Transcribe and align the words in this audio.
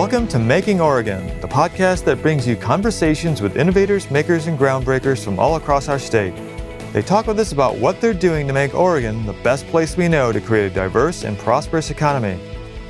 Welcome 0.00 0.28
to 0.28 0.38
Making 0.38 0.80
Oregon, 0.80 1.26
the 1.42 1.46
podcast 1.46 2.04
that 2.04 2.22
brings 2.22 2.46
you 2.48 2.56
conversations 2.56 3.42
with 3.42 3.58
innovators, 3.58 4.10
makers, 4.10 4.46
and 4.46 4.58
groundbreakers 4.58 5.22
from 5.22 5.38
all 5.38 5.56
across 5.56 5.90
our 5.90 5.98
state. 5.98 6.34
They 6.94 7.02
talk 7.02 7.26
with 7.26 7.38
us 7.38 7.52
about 7.52 7.76
what 7.76 8.00
they're 8.00 8.14
doing 8.14 8.46
to 8.46 8.54
make 8.54 8.74
Oregon 8.74 9.26
the 9.26 9.34
best 9.44 9.66
place 9.66 9.98
we 9.98 10.08
know 10.08 10.32
to 10.32 10.40
create 10.40 10.72
a 10.72 10.74
diverse 10.74 11.24
and 11.24 11.36
prosperous 11.36 11.90
economy. 11.90 12.40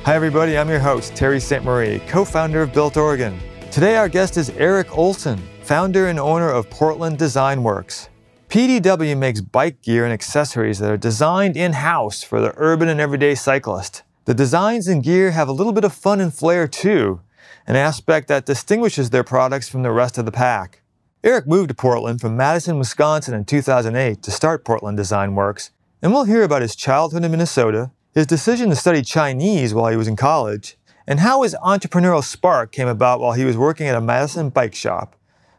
Hi, 0.05 0.15
everybody, 0.15 0.57
I'm 0.57 0.69
your 0.69 0.79
host, 0.79 1.13
Terry 1.13 1.41
St. 1.41 1.65
Marie, 1.65 1.99
co 2.07 2.23
founder 2.23 2.61
of 2.61 2.71
Built 2.71 2.95
Oregon. 2.95 3.37
Today, 3.71 3.97
our 3.97 4.07
guest 4.07 4.37
is 4.37 4.49
Erik 4.51 4.97
Olson, 4.97 5.37
founder 5.63 6.07
and 6.07 6.17
owner 6.17 6.49
of 6.49 6.69
Portland 6.69 7.17
Design 7.17 7.61
Works. 7.61 8.07
PDW 8.47 9.17
makes 9.17 9.41
bike 9.41 9.81
gear 9.81 10.05
and 10.05 10.13
accessories 10.13 10.79
that 10.79 10.89
are 10.89 10.95
designed 10.95 11.57
in 11.57 11.73
house 11.73 12.23
for 12.23 12.39
the 12.39 12.53
urban 12.55 12.87
and 12.87 13.01
everyday 13.01 13.35
cyclist. 13.35 14.03
The 14.25 14.35
designs 14.35 14.87
and 14.87 15.01
gear 15.01 15.31
have 15.31 15.47
a 15.47 15.51
little 15.51 15.73
bit 15.73 15.83
of 15.83 15.93
fun 15.93 16.21
and 16.21 16.31
flair 16.31 16.67
too, 16.67 17.21
an 17.65 17.75
aspect 17.75 18.27
that 18.27 18.45
distinguishes 18.45 19.09
their 19.09 19.23
products 19.23 19.67
from 19.67 19.81
the 19.81 19.91
rest 19.91 20.19
of 20.19 20.25
the 20.25 20.31
pack. 20.31 20.83
Erik 21.23 21.47
moved 21.47 21.69
to 21.69 21.73
Portland 21.73 22.21
from 22.21 22.37
Madison, 22.37 22.77
Wisconsin 22.77 23.33
in 23.33 23.45
2008 23.45 24.21
to 24.21 24.29
start 24.29 24.63
Portland 24.63 24.95
Design 24.97 25.33
Works, 25.33 25.71
and 26.03 26.13
we'll 26.13 26.25
hear 26.25 26.43
about 26.43 26.61
his 26.61 26.75
childhood 26.75 27.23
in 27.23 27.31
Minnesota, 27.31 27.89
his 28.13 28.27
decision 28.27 28.69
to 28.69 28.75
study 28.75 29.01
Chinese 29.01 29.73
while 29.73 29.89
he 29.89 29.97
was 29.97 30.07
in 30.07 30.15
college, 30.15 30.77
and 31.07 31.19
how 31.19 31.41
his 31.41 31.55
entrepreneurial 31.63 32.23
spark 32.23 32.71
came 32.71 32.87
about 32.87 33.19
while 33.19 33.33
he 33.33 33.45
was 33.45 33.57
working 33.57 33.87
at 33.87 33.95
a 33.95 34.01
Madison 34.01 34.49
bike 34.49 34.75
shop. 34.75 35.15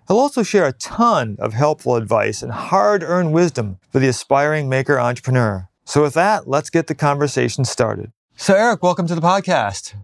He'll 0.06 0.18
also 0.18 0.44
share 0.44 0.66
a 0.66 0.72
ton 0.72 1.36
of 1.40 1.52
helpful 1.52 1.96
advice 1.96 2.42
and 2.42 2.52
hard 2.52 3.02
earned 3.02 3.32
wisdom 3.32 3.80
for 3.90 3.98
the 3.98 4.08
aspiring 4.08 4.68
maker 4.68 5.00
entrepreneur. 5.00 5.68
So, 5.84 6.02
with 6.02 6.14
that, 6.14 6.46
let's 6.46 6.70
get 6.70 6.86
the 6.86 6.94
conversation 6.94 7.64
started. 7.64 8.12
So, 8.36 8.55
Erik, 8.55 8.83
welcome 8.83 9.06
to 9.06 9.14
the 9.14 9.20
podcast. 9.20 9.94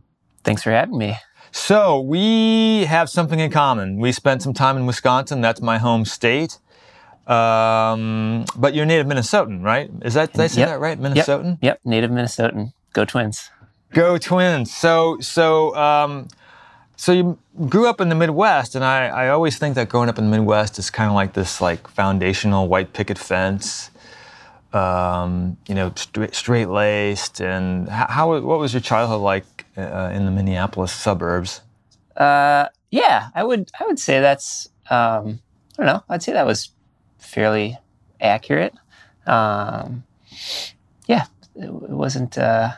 Thanks 0.45 0.63
for 0.63 0.71
having 0.71 0.97
me. 0.99 1.17
So, 1.51 2.01
we 2.01 2.85
have 2.85 3.09
something 3.11 3.41
in 3.41 3.51
common. 3.51 3.99
We 3.99 4.13
spent 4.13 4.43
some 4.43 4.55
time 4.55 4.77
in 4.77 4.87
Wisconsin, 4.87 5.41
that's 5.41 5.61
my 5.61 5.79
home 5.79 6.05
state. 6.05 6.59
Um, 7.27 8.45
but 8.57 8.75
you're 8.75 8.87
native 8.87 9.07
Minnesotan, 9.07 9.63
right? 9.63 9.91
Is 10.03 10.15
that, 10.15 10.33
did 10.33 10.41
I 10.41 10.47
say 10.47 10.61
Yep. 10.61 10.69
that 10.69 10.81
right? 10.81 10.99
Minnesotan? 11.01 11.45
Yep, 11.53 11.59
yep, 11.63 11.81
native 11.85 12.11
Minnesotan. 12.11 12.73
Go 12.93 13.05
Twins. 13.05 13.51
Go 13.93 14.19
Twins. 14.19 14.73
So, 14.73 15.19
so, 15.21 15.75
um, 15.77 16.29
so 16.97 17.13
you 17.13 17.39
grew 17.69 17.89
up 17.89 18.01
in 18.01 18.09
the 18.09 18.15
Midwest, 18.15 18.75
and 18.75 18.85
I, 18.85 19.09
I 19.09 19.29
always 19.29 19.59
think 19.59 19.75
that 19.75 19.89
growing 19.89 20.09
up 20.09 20.19
in 20.19 20.31
the 20.31 20.37
Midwest 20.37 20.79
is 20.79 20.91
kind 20.91 21.09
of 21.09 21.15
like 21.15 21.33
this 21.35 21.61
like 21.61 21.89
foundational 21.89 22.67
white 22.69 22.93
picket 22.93 23.19
fence, 23.19 23.91
um, 24.73 25.57
you 25.67 25.75
know, 25.75 25.93
straight, 25.97 26.35
straight 26.35 26.69
laced. 26.69 27.41
And 27.41 27.89
how, 27.89 28.07
how 28.09 28.41
what 28.41 28.59
was 28.59 28.73
your 28.73 28.81
childhood 28.81 29.21
like 29.21 29.67
uh, 29.77 30.11
in 30.13 30.25
the 30.25 30.31
Minneapolis 30.31 30.93
suburbs? 30.93 31.63
Uh, 32.17 32.67
yeah, 32.91 33.29
I 33.35 33.45
would 33.45 33.71
I 33.79 33.85
would 33.87 33.99
say 33.99 34.21
that's 34.21 34.69
um, 34.91 35.41
I 35.79 35.85
don't 35.85 35.87
know. 35.87 36.03
I'd 36.09 36.23
say 36.23 36.33
that 36.33 36.47
was 36.47 36.71
fairly 37.19 37.79
accurate. 38.21 38.75
Um, 39.27 40.05
yeah, 41.07 41.27
it, 41.55 41.67
it 41.67 41.71
wasn't 41.71 42.39
uh, 42.39 42.73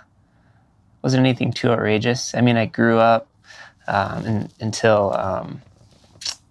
wasn't 1.02 1.20
anything 1.20 1.52
too 1.52 1.70
outrageous. 1.70 2.34
I 2.34 2.40
mean, 2.40 2.56
I 2.56 2.66
grew 2.66 2.98
up 2.98 3.28
um, 3.86 4.26
in, 4.26 4.48
until 4.60 5.14
um, 5.16 5.62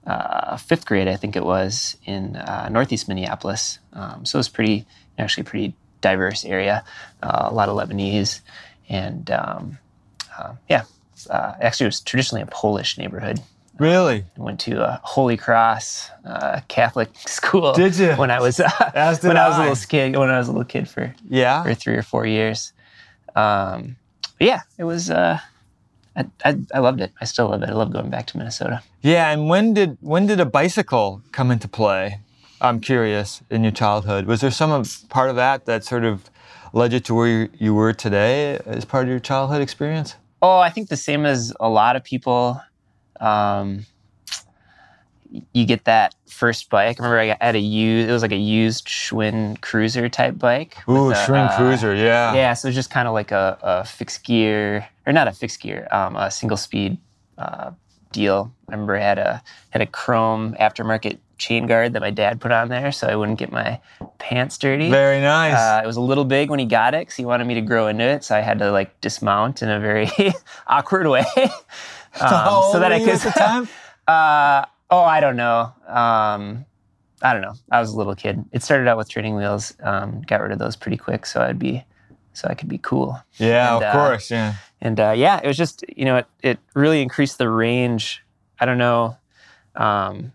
uh, 0.06 0.58
fifth 0.58 0.86
grade, 0.86 1.08
I 1.08 1.16
think 1.16 1.36
it 1.36 1.46
was, 1.46 1.98
in 2.06 2.36
uh, 2.36 2.70
northeast 2.70 3.08
Minneapolis. 3.08 3.80
Um, 3.94 4.26
so 4.26 4.38
it 4.38 4.40
was 4.40 4.50
pretty, 4.50 4.86
actually, 5.20 5.44
pretty 5.44 5.74
diverse 6.02 6.46
area. 6.46 6.84
Uh, 7.22 7.48
a 7.50 7.54
lot 7.54 7.70
of 7.70 7.76
Lebanese, 7.78 8.42
and 8.88 9.30
um, 9.32 9.78
uh, 10.38 10.54
yeah, 10.70 10.84
uh, 11.30 11.54
actually, 11.62 11.86
it 11.86 11.90
was 11.90 12.02
traditionally 12.02 12.42
a 12.42 12.46
Polish 12.48 12.98
neighborhood. 12.98 13.40
Really? 13.78 14.26
I 14.38 14.42
went 14.42 14.60
to 14.62 14.84
a 14.84 15.00
Holy 15.04 15.38
Cross 15.38 16.10
uh, 16.26 16.60
Catholic 16.68 17.10
school. 17.28 17.72
Did 17.74 17.98
you? 17.98 18.12
When 18.14 18.30
I 18.32 18.40
was 18.42 18.60
As 18.94 19.24
when 19.24 19.38
I 19.38 19.48
was 19.48 19.58
a 19.58 19.62
I. 19.62 19.70
little 19.70 19.86
kid. 19.88 20.16
When 20.18 20.30
I 20.30 20.38
was 20.38 20.48
a 20.50 20.52
little 20.52 20.66
kid 20.66 20.90
for 20.90 21.14
Yeah. 21.30 21.64
for 21.64 21.74
three 21.74 21.96
or 21.96 22.02
four 22.04 22.26
years. 22.26 22.74
Um, 23.36 23.96
but 24.38 24.48
yeah, 24.48 24.62
it 24.78 24.84
was. 24.84 25.10
Uh, 25.10 25.40
I, 26.16 26.26
I 26.44 26.58
I 26.74 26.80
loved 26.80 27.00
it. 27.00 27.12
I 27.22 27.26
still 27.26 27.48
love 27.50 27.64
it. 27.64 27.70
I 27.70 27.74
love 27.74 27.94
going 27.94 28.10
back 28.10 28.28
to 28.28 28.38
Minnesota. 28.38 28.82
Yeah. 29.02 29.32
And 29.32 29.48
when 29.48 29.74
did 29.74 29.98
when 30.02 30.28
did 30.28 30.40
a 30.42 30.46
bicycle 30.46 31.22
come 31.32 31.50
into 31.52 31.68
play? 31.70 32.20
I'm 32.62 32.80
curious. 32.80 33.42
In 33.50 33.64
your 33.64 33.72
childhood, 33.72 34.26
was 34.26 34.42
there 34.42 34.52
some 34.52 34.72
of, 34.72 35.04
part 35.10 35.30
of 35.30 35.36
that 35.36 35.66
that 35.66 35.84
sort 35.84 36.04
of 36.04 36.30
led 36.74 36.94
you 36.94 37.00
to 37.00 37.16
where 37.16 37.50
you, 37.58 37.74
were 37.74 37.94
today 37.94 38.60
as 38.66 38.86
part 38.86 39.04
of 39.06 39.10
your 39.10 39.20
childhood 39.20 39.62
experience? 39.62 40.16
Oh, 40.42 40.60
I 40.60 40.70
think 40.70 40.90
the 40.90 40.98
same 40.98 41.26
as 41.26 41.54
a 41.60 41.70
lot 41.70 41.96
of 41.96 42.04
people. 42.04 42.62
Um, 43.20 43.86
you 45.54 45.66
get 45.66 45.86
that 45.86 46.16
first 46.28 46.70
bike. 46.70 47.00
I 47.00 47.04
remember 47.04 47.20
I 47.20 47.46
had 47.46 47.56
a 47.56 47.60
used. 47.60 48.10
It 48.10 48.12
was 48.12 48.22
like 48.22 48.32
a 48.32 48.38
used 48.38 48.88
Schwinn 48.88 49.62
Cruiser 49.62 50.10
type 50.10 50.38
bike. 50.38 50.78
Ooh, 50.90 51.12
a, 51.12 51.14
Schwinn 51.14 51.50
uh, 51.50 51.58
Cruiser, 51.58 51.94
yeah. 51.96 52.34
Yeah, 52.34 52.54
so 52.54 52.68
it 52.68 52.70
was 52.70 52.76
just 52.76 52.90
kind 52.90 53.08
of 53.08 53.14
like 53.14 53.32
a, 53.32 53.58
a 53.62 53.86
fixed 53.86 54.24
gear, 54.24 54.88
or 55.06 55.14
not 55.14 55.28
a 55.28 55.32
fixed 55.32 55.60
gear, 55.62 55.88
um, 55.92 56.16
a 56.16 56.32
single 56.32 56.58
speed 56.58 56.98
uh, 57.38 57.72
deal. 58.12 58.52
I 58.68 58.72
remember 58.72 58.96
I 58.96 59.02
had 59.02 59.20
a 59.20 59.44
had 59.70 59.82
a 59.82 59.86
chrome 59.86 60.56
aftermarket 60.60 61.20
chain 61.40 61.66
guard 61.66 61.94
that 61.94 62.02
my 62.02 62.12
dad 62.12 62.40
put 62.40 62.52
on 62.52 62.70
there, 62.70 62.92
so 62.92 63.08
I 63.08 63.16
wouldn't 63.16 63.40
get 63.40 63.52
my 63.52 63.80
pants 64.20 64.58
dirty. 64.58 64.90
Very 64.90 65.22
nice. 65.22 65.56
Uh, 65.56 65.82
it 65.84 65.88
was 65.88 65.96
a 65.96 66.02
little 66.02 66.26
big 66.26 66.50
when 66.50 66.60
he 66.60 66.66
got 66.66 66.94
it 66.94 67.02
because 67.02 67.16
he 67.16 67.26
wanted 67.26 67.48
me 67.48 67.56
to 67.56 67.62
grow 67.62 67.88
into 67.88 68.04
it, 68.04 68.24
so 68.24 68.36
I 68.36 68.42
had 68.42 68.60
to 68.60 68.72
like 68.72 69.02
dismount 69.02 69.64
in 69.64 69.70
a 69.70 69.80
very 69.80 70.10
awkward 70.68 71.08
way. 71.08 71.26
Um, 72.20 72.72
so 72.72 72.80
that 72.80 72.92
I 72.92 73.00
could. 73.00 73.10
at 73.10 73.22
the 73.22 73.30
time? 73.30 73.70
uh, 74.08 74.66
oh, 74.90 75.04
I 75.04 75.20
don't 75.20 75.36
know. 75.36 75.72
Um, 75.88 76.66
I 77.22 77.34
don't 77.34 77.44
know. 77.44 77.54
I 77.72 77.80
was 77.80 77.94
a 77.94 77.98
little 77.98 78.16
kid. 78.16 78.44
It 78.52 78.64
started 78.64 78.88
out 78.88 78.98
with 78.98 79.08
training 79.08 79.36
wheels. 79.36 79.76
Um, 79.82 80.22
got 80.24 80.42
rid 80.42 80.52
of 80.52 80.58
those 80.58 80.76
pretty 80.76 80.98
quick, 80.98 81.28
so 81.28 81.40
I'd 81.40 81.60
be, 81.60 81.86
so 82.34 82.48
I 82.50 82.56
could 82.56 82.68
be 82.68 82.80
cool. 82.80 83.22
yeah, 83.38 83.76
and, 83.76 83.84
of 83.84 83.90
uh, 83.90 83.92
course, 83.92 84.32
yeah. 84.32 84.56
And 84.82 85.00
uh, 85.00 85.14
yeah, 85.16 85.40
it 85.44 85.46
was 85.46 85.56
just 85.56 85.86
you 85.96 86.04
know 86.04 86.18
it, 86.18 86.28
it 86.42 86.60
really 86.74 87.04
increased 87.04 87.38
the 87.38 87.48
range. 87.48 88.24
I 88.60 88.66
don't 88.66 88.80
know. 88.80 89.18
Um, 89.76 90.34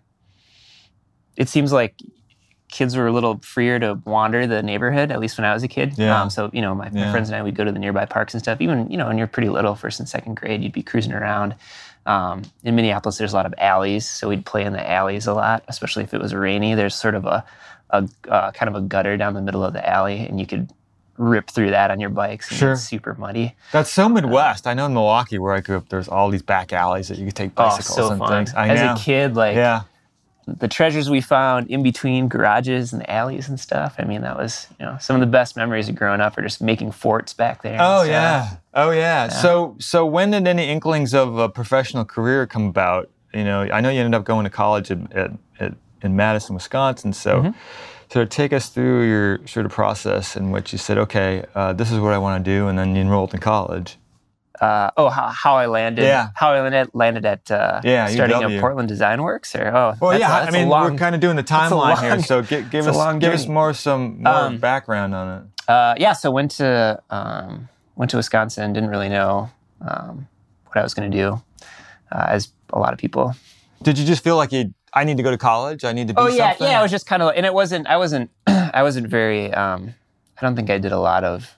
it 1.37 1.49
seems 1.49 1.73
like 1.73 1.95
kids 2.69 2.97
were 2.97 3.07
a 3.07 3.13
little 3.13 3.39
freer 3.39 3.79
to 3.79 4.01
wander 4.05 4.47
the 4.47 4.63
neighborhood, 4.63 5.13
at 5.13 5.21
least 5.21 5.39
when 5.39 5.45
I 5.45 5.55
was 5.55 5.63
a 5.63 5.69
kid. 5.69 5.95
Yeah. 5.97 6.21
Um, 6.21 6.29
so 6.31 6.51
you 6.53 6.61
know, 6.61 6.75
my, 6.75 6.91
my 6.91 7.11
friends 7.13 7.29
and 7.29 7.37
I 7.37 7.43
would 7.43 7.55
go 7.55 7.63
to 7.65 7.71
the 7.73 7.79
nearby 7.79 8.05
parks 8.05 8.35
and 8.35 8.43
stuff. 8.43 8.61
Even 8.61 8.91
you 8.91 8.97
know, 8.97 9.07
when 9.07 9.17
you're 9.19 9.27
pretty 9.29 9.49
little, 9.49 9.75
first 9.75 10.01
and 10.01 10.09
second 10.09 10.35
grade, 10.37 10.63
you'd 10.63 10.73
be 10.73 10.83
cruising 10.83 11.13
around. 11.13 11.55
Um, 12.07 12.43
in 12.65 12.75
Minneapolis, 12.75 13.17
there's 13.17 13.33
a 13.33 13.37
lot 13.37 13.47
of 13.47 13.55
alleys, 13.59 14.09
so 14.09 14.29
we'd 14.29 14.45
play 14.45 14.65
in 14.65 14.73
the 14.75 14.91
alleys 14.91 15.27
a 15.27 15.33
lot, 15.33 15.65
especially 15.69 16.03
if 16.03 16.13
it 16.13 16.21
was 16.21 16.35
rainy. 16.35 16.75
There's 16.75 16.95
sort 16.95 17.15
of 17.15 17.25
a, 17.25 17.45
a 17.91 18.07
uh, 18.29 18.51
kind 18.51 18.69
of 18.69 18.75
a 18.75 18.83
gutter 18.87 19.17
down 19.17 19.33
the 19.35 19.41
middle 19.41 19.65
of 19.65 19.73
the 19.73 19.89
alley, 19.89 20.27
and 20.27 20.39
you 20.39 20.47
could 20.47 20.71
rip 21.17 21.49
through 21.49 21.71
that 21.71 21.91
on 21.91 22.01
your 22.01 22.11
bikes. 22.11 22.51
And 22.51 22.59
Sure. 22.59 22.73
It's 22.73 22.83
super 22.83 23.15
muddy. 23.15 23.55
That's 23.73 23.91
so 23.91 24.09
Midwest. 24.11 24.67
I 24.67 24.75
know 24.75 24.85
in 24.87 24.93
Milwaukee, 24.95 25.39
where 25.39 25.55
I 25.55 25.61
grew 25.61 25.77
up, 25.79 25.89
there's 25.89 26.09
all 26.09 26.29
these 26.29 26.43
back 26.43 26.73
alleys 26.75 27.09
that 27.09 27.17
you 27.19 27.25
could 27.27 27.37
take 27.37 27.53
Oh, 27.57 27.65
bicycles 27.71 27.97
so 27.97 28.11
and 28.11 28.19
fun. 28.19 28.45
things. 28.47 28.55
I 28.55 28.69
As 28.69 28.81
know. 28.81 28.93
a 28.95 28.97
kid, 28.99 29.35
like 29.37 29.55
yeah. 29.57 29.83
The 30.47 30.69
treasures 30.69 31.09
we 31.11 31.21
found 31.21 31.69
in 31.71 31.83
between 31.83 32.29
garages 32.29 32.93
and 32.93 33.09
alleys 33.09 33.49
and 33.49 33.59
stuff. 33.59 33.95
I 33.99 34.05
mean, 34.05 34.23
that 34.23 34.37
was 34.37 34.67
you 34.79 34.87
know 34.87 34.97
some 35.01 35.17
of 35.17 35.21
the 35.21 35.27
best 35.27 35.57
memories 35.57 35.89
of 35.89 35.95
growing 35.95 36.21
up 36.21 36.37
are 36.39 36.43
just 36.43 36.61
making 36.61 36.93
forts 36.93 37.33
back 37.33 37.63
there. 37.63 37.79
Oh 37.81 38.03
yeah. 38.03 38.57
Oh 38.75 38.91
yeah. 38.91 39.29
So 39.29 39.77
so 39.79 40.05
when 40.07 40.31
did 40.33 40.47
any 40.47 40.69
inklings 40.69 41.15
of 41.15 41.39
a 41.39 41.49
professional 41.49 42.05
career 42.05 42.47
come 42.47 42.67
about? 42.67 43.11
You 43.33 43.45
know, 43.45 43.63
I 43.73 43.81
know 43.81 43.89
you 43.91 44.01
ended 44.01 44.15
up 44.19 44.25
going 44.25 44.45
to 44.45 44.51
college 44.51 44.91
at, 44.93 45.13
at, 45.13 45.31
at, 45.59 45.75
in 46.03 46.15
Madison, 46.17 46.55
Wisconsin. 46.55 47.13
So 47.13 47.41
Mm-hmm. 47.41 47.51
sort 48.13 48.23
of 48.23 48.29
take 48.29 48.53
us 48.53 48.69
through 48.69 49.09
your 49.09 49.47
sort 49.47 49.67
of 49.67 49.73
process 49.73 50.37
in 50.37 50.51
which 50.53 50.73
you 50.73 50.79
said, 50.79 50.99
okay, 50.99 51.45
uh, 51.55 51.73
this 51.73 51.91
is 51.91 51.99
what 51.99 52.13
I 52.13 52.19
want 52.19 52.45
to 52.45 52.49
do, 52.49 52.69
and 52.69 52.79
then 52.79 52.95
you 52.95 53.01
enrolled 53.01 53.35
in 53.35 53.41
college. 53.41 53.97
Uh, 54.61 54.91
oh, 54.97 55.09
how, 55.09 55.29
how 55.29 55.57
I 55.57 55.67
landed. 55.67 56.03
Yeah. 56.05 56.29
How 56.35 56.53
I 56.53 56.61
landed 56.61 56.91
landed 56.95 57.25
at 57.27 57.51
uh, 57.51 57.81
Yeah, 57.83 58.07
starting 58.07 58.43
at 58.43 58.61
Portland 58.61 58.89
Design 58.89 59.23
Works. 59.23 59.55
Or 59.57 59.67
oh, 59.69 59.95
Well, 60.01 60.11
that's 60.13 60.21
yeah. 60.21 60.45
a- 60.45 60.47
I 60.47 60.51
mean, 60.51 60.69
long- 60.69 60.93
we're 60.93 60.99
kind 60.99 61.15
of 61.15 61.21
doing 61.21 61.37
the 61.37 61.43
timeline 61.43 62.01
here, 62.01 62.23
so 62.23 62.43
give, 62.43 62.71
give 62.71 62.87
us 62.87 63.19
give 63.19 63.33
us 63.33 63.47
more 63.49 63.75
some 63.75 64.23
more 64.23 64.33
Um, 64.33 64.59
background 64.59 65.15
on 65.15 65.39
it. 65.39 65.71
Uh, 65.71 65.95
yeah, 65.99 66.13
so 66.13 66.31
went 66.31 66.53
to 66.53 67.01
um, 67.11 67.69
went 67.97 68.11
to 68.13 68.17
Wisconsin. 68.17 68.73
Didn't 68.73 68.91
really 68.91 69.09
know 69.09 69.51
um, 69.81 70.29
what 70.67 70.77
I 70.77 70.83
was 70.83 70.95
going 70.95 71.11
to 71.11 71.17
do, 71.17 71.43
uh, 72.13 72.27
as 72.29 72.49
a 72.73 72.79
lot 72.79 72.93
of 72.93 72.99
people 72.99 73.35
Did 73.83 73.99
you 73.99 74.05
just 74.07 74.23
feel 74.23 74.37
like 74.37 74.53
you? 74.53 74.73
I 74.93 75.03
need 75.05 75.17
to 75.17 75.25
go 75.25 75.31
to 75.33 75.39
college. 75.39 75.83
I 75.85 75.93
need 75.93 76.07
to 76.09 76.15
be 76.15 76.21
Oh 76.21 76.29
yeah, 76.29 76.51
something. 76.51 76.69
yeah. 76.69 76.79
I 76.79 76.83
was 76.83 76.93
just 76.93 77.07
kind 77.07 77.23
of, 77.23 77.33
and 77.37 77.45
it 77.45 77.53
wasn't. 77.53 77.89
I 77.89 77.97
wasn't. 77.97 78.31
I 78.47 78.83
wasn't 78.85 79.09
very. 79.09 79.53
Um, 79.53 79.95
I 80.39 80.47
don't 80.47 80.55
think 80.55 80.71
I 80.71 80.79
did 80.79 80.93
a 80.93 80.99
lot 81.01 81.25
of 81.25 81.57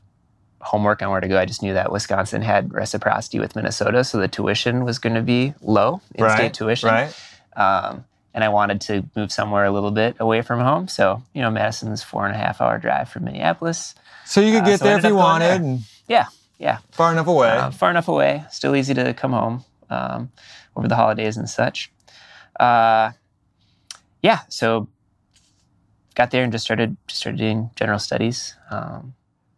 homework 0.61 1.03
on 1.03 1.11
where 1.11 1.21
to 1.21 1.29
go. 1.29 1.39
I 1.39 1.45
just 1.45 1.63
knew 1.63 1.75
that 1.75 1.93
Wisconsin 1.93 2.43
had 2.43 2.73
reciprocity 2.73 3.39
with 3.39 3.55
Minnesota, 3.57 4.03
so 4.05 4.19
the 4.19 4.29
tuition 4.29 4.85
was 4.85 4.99
going 4.99 5.15
to 5.15 5.23
be 5.23 5.55
low, 5.61 6.01
in-state 6.15 6.39
right. 6.43 6.55
tuition. 6.55 6.89
Right. 6.89 7.15
Um, 7.57 8.05
and 8.35 8.45
I 8.45 8.49
wanted 8.51 8.81
to 8.83 9.05
move 9.17 9.33
somewhere 9.33 9.65
a 9.65 9.71
little 9.71 9.91
bit 9.91 10.17
away 10.21 10.43
from 10.43 10.61
home. 10.61 10.89
So 10.89 11.23
you 11.35 11.41
know, 11.43 11.51
Madison's 11.51 12.03
four 12.03 12.27
and 12.27 12.35
a 12.35 12.39
half 12.39 12.61
hour 12.61 12.79
drive 12.79 13.09
from 13.09 13.25
Minneapolis. 13.25 13.95
So 14.27 14.41
you 14.41 14.53
could 14.53 14.63
Uh, 14.65 14.67
get 14.67 14.79
so 14.81 14.85
there 14.87 14.99
if 14.99 15.05
you 15.05 15.15
wanted, 15.15 15.61
and 15.63 15.81
Yeah, 16.09 16.27
yeah. 16.59 16.79
far 16.91 17.13
enough 17.13 17.27
away. 17.29 17.49
Uh, 17.51 17.71
far 17.71 17.91
enough 17.91 18.09
away, 18.09 18.45
still 18.51 18.75
easy 18.77 18.93
to 18.95 19.15
come 19.15 19.33
home. 19.33 19.65
um, 19.89 20.31
over 20.75 20.89
the 20.89 20.97
holidays 20.97 21.37
and 21.37 21.49
such. 21.49 21.93
Uh, 22.59 23.13
yeah, 24.21 24.41
so 24.49 24.89
got 26.17 26.31
there 26.33 26.43
and 26.43 26.51
just 26.53 26.65
started 26.65 26.97
just 27.07 27.21
started 27.21 27.39
doing 27.39 27.71
general 27.77 27.99
studies. 28.01 28.57
Um, 28.71 29.15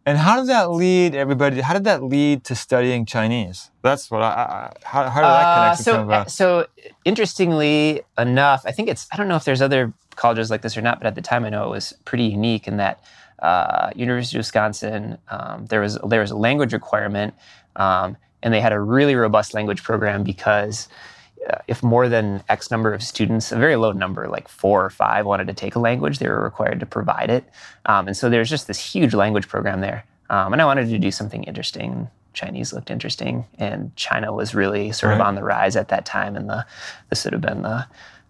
and 0.09 0.17
how 0.17 0.37
did 0.37 0.47
that 0.47 0.71
lead 0.71 1.13
everybody? 1.13 1.61
How 1.61 1.73
did 1.73 1.83
that 1.83 2.01
lead 2.01 2.43
to 2.45 2.55
studying 2.55 3.05
Chinese? 3.05 3.69
That's 3.83 4.09
what 4.09 4.23
I. 4.23 4.25
I 4.25 4.73
how, 4.83 5.07
how 5.07 5.21
did 5.21 5.27
that 5.27 5.45
uh, 5.45 5.63
connection 5.63 5.83
so, 5.83 5.91
come 5.93 6.07
about? 6.07 6.31
So 6.31 6.65
interestingly 7.05 8.01
enough, 8.17 8.63
I 8.65 8.71
think 8.71 8.89
it's 8.89 9.07
I 9.11 9.17
don't 9.17 9.27
know 9.27 9.35
if 9.35 9.43
there's 9.43 9.61
other 9.61 9.93
colleges 10.15 10.49
like 10.49 10.63
this 10.63 10.75
or 10.75 10.81
not, 10.81 10.99
but 10.99 11.05
at 11.05 11.13
the 11.13 11.21
time 11.21 11.45
I 11.45 11.49
know 11.49 11.63
it 11.65 11.69
was 11.69 11.93
pretty 12.05 12.23
unique 12.23 12.67
in 12.67 12.77
that 12.77 13.03
uh, 13.37 13.91
University 13.95 14.37
of 14.37 14.39
Wisconsin 14.39 15.19
um, 15.29 15.67
there 15.67 15.81
was 15.81 15.99
there 16.07 16.21
was 16.21 16.31
a 16.31 16.35
language 16.35 16.73
requirement, 16.73 17.35
um, 17.75 18.17
and 18.41 18.51
they 18.51 18.61
had 18.61 18.73
a 18.73 18.79
really 18.79 19.13
robust 19.13 19.53
language 19.53 19.83
program 19.83 20.23
because 20.23 20.87
uh, 20.87 21.18
if 21.67 21.83
more 21.83 22.09
than 22.09 22.43
X 22.49 22.71
number 22.71 22.93
of 22.93 23.03
students, 23.03 23.51
a 23.51 23.57
very 23.57 23.75
low 23.75 23.91
number, 23.91 24.27
like 24.27 24.47
four 24.47 24.83
or 24.83 24.89
five, 24.89 25.25
wanted 25.25 25.47
to 25.47 25.53
take 25.53 25.75
a 25.75 25.79
language, 25.79 26.19
they 26.19 26.27
were 26.27 26.43
required 26.43 26.79
to 26.79 26.85
provide 26.85 27.29
it. 27.29 27.45
Um, 27.85 28.07
and 28.07 28.17
so 28.17 28.29
there's 28.29 28.49
just 28.49 28.67
this 28.67 28.79
huge 28.79 29.13
language 29.13 29.47
program 29.47 29.81
there. 29.81 30.03
Um, 30.29 30.53
and 30.53 30.61
I 30.61 30.65
wanted 30.65 30.89
to 30.89 30.99
do 30.99 31.11
something 31.11 31.43
interesting. 31.43 32.09
Chinese 32.33 32.71
looked 32.73 32.91
interesting, 32.91 33.45
and 33.57 33.95
China 33.95 34.31
was 34.33 34.53
really 34.53 34.91
sort 34.91 35.11
right. 35.11 35.21
of 35.21 35.27
on 35.27 35.35
the 35.35 35.43
rise 35.43 35.75
at 35.75 35.89
that 35.89 36.05
time. 36.05 36.35
And 36.35 36.49
the 36.49 36.65
this 37.09 37.23
would 37.25 37.33
have 37.33 37.41
been 37.41 37.63
the 37.63 37.87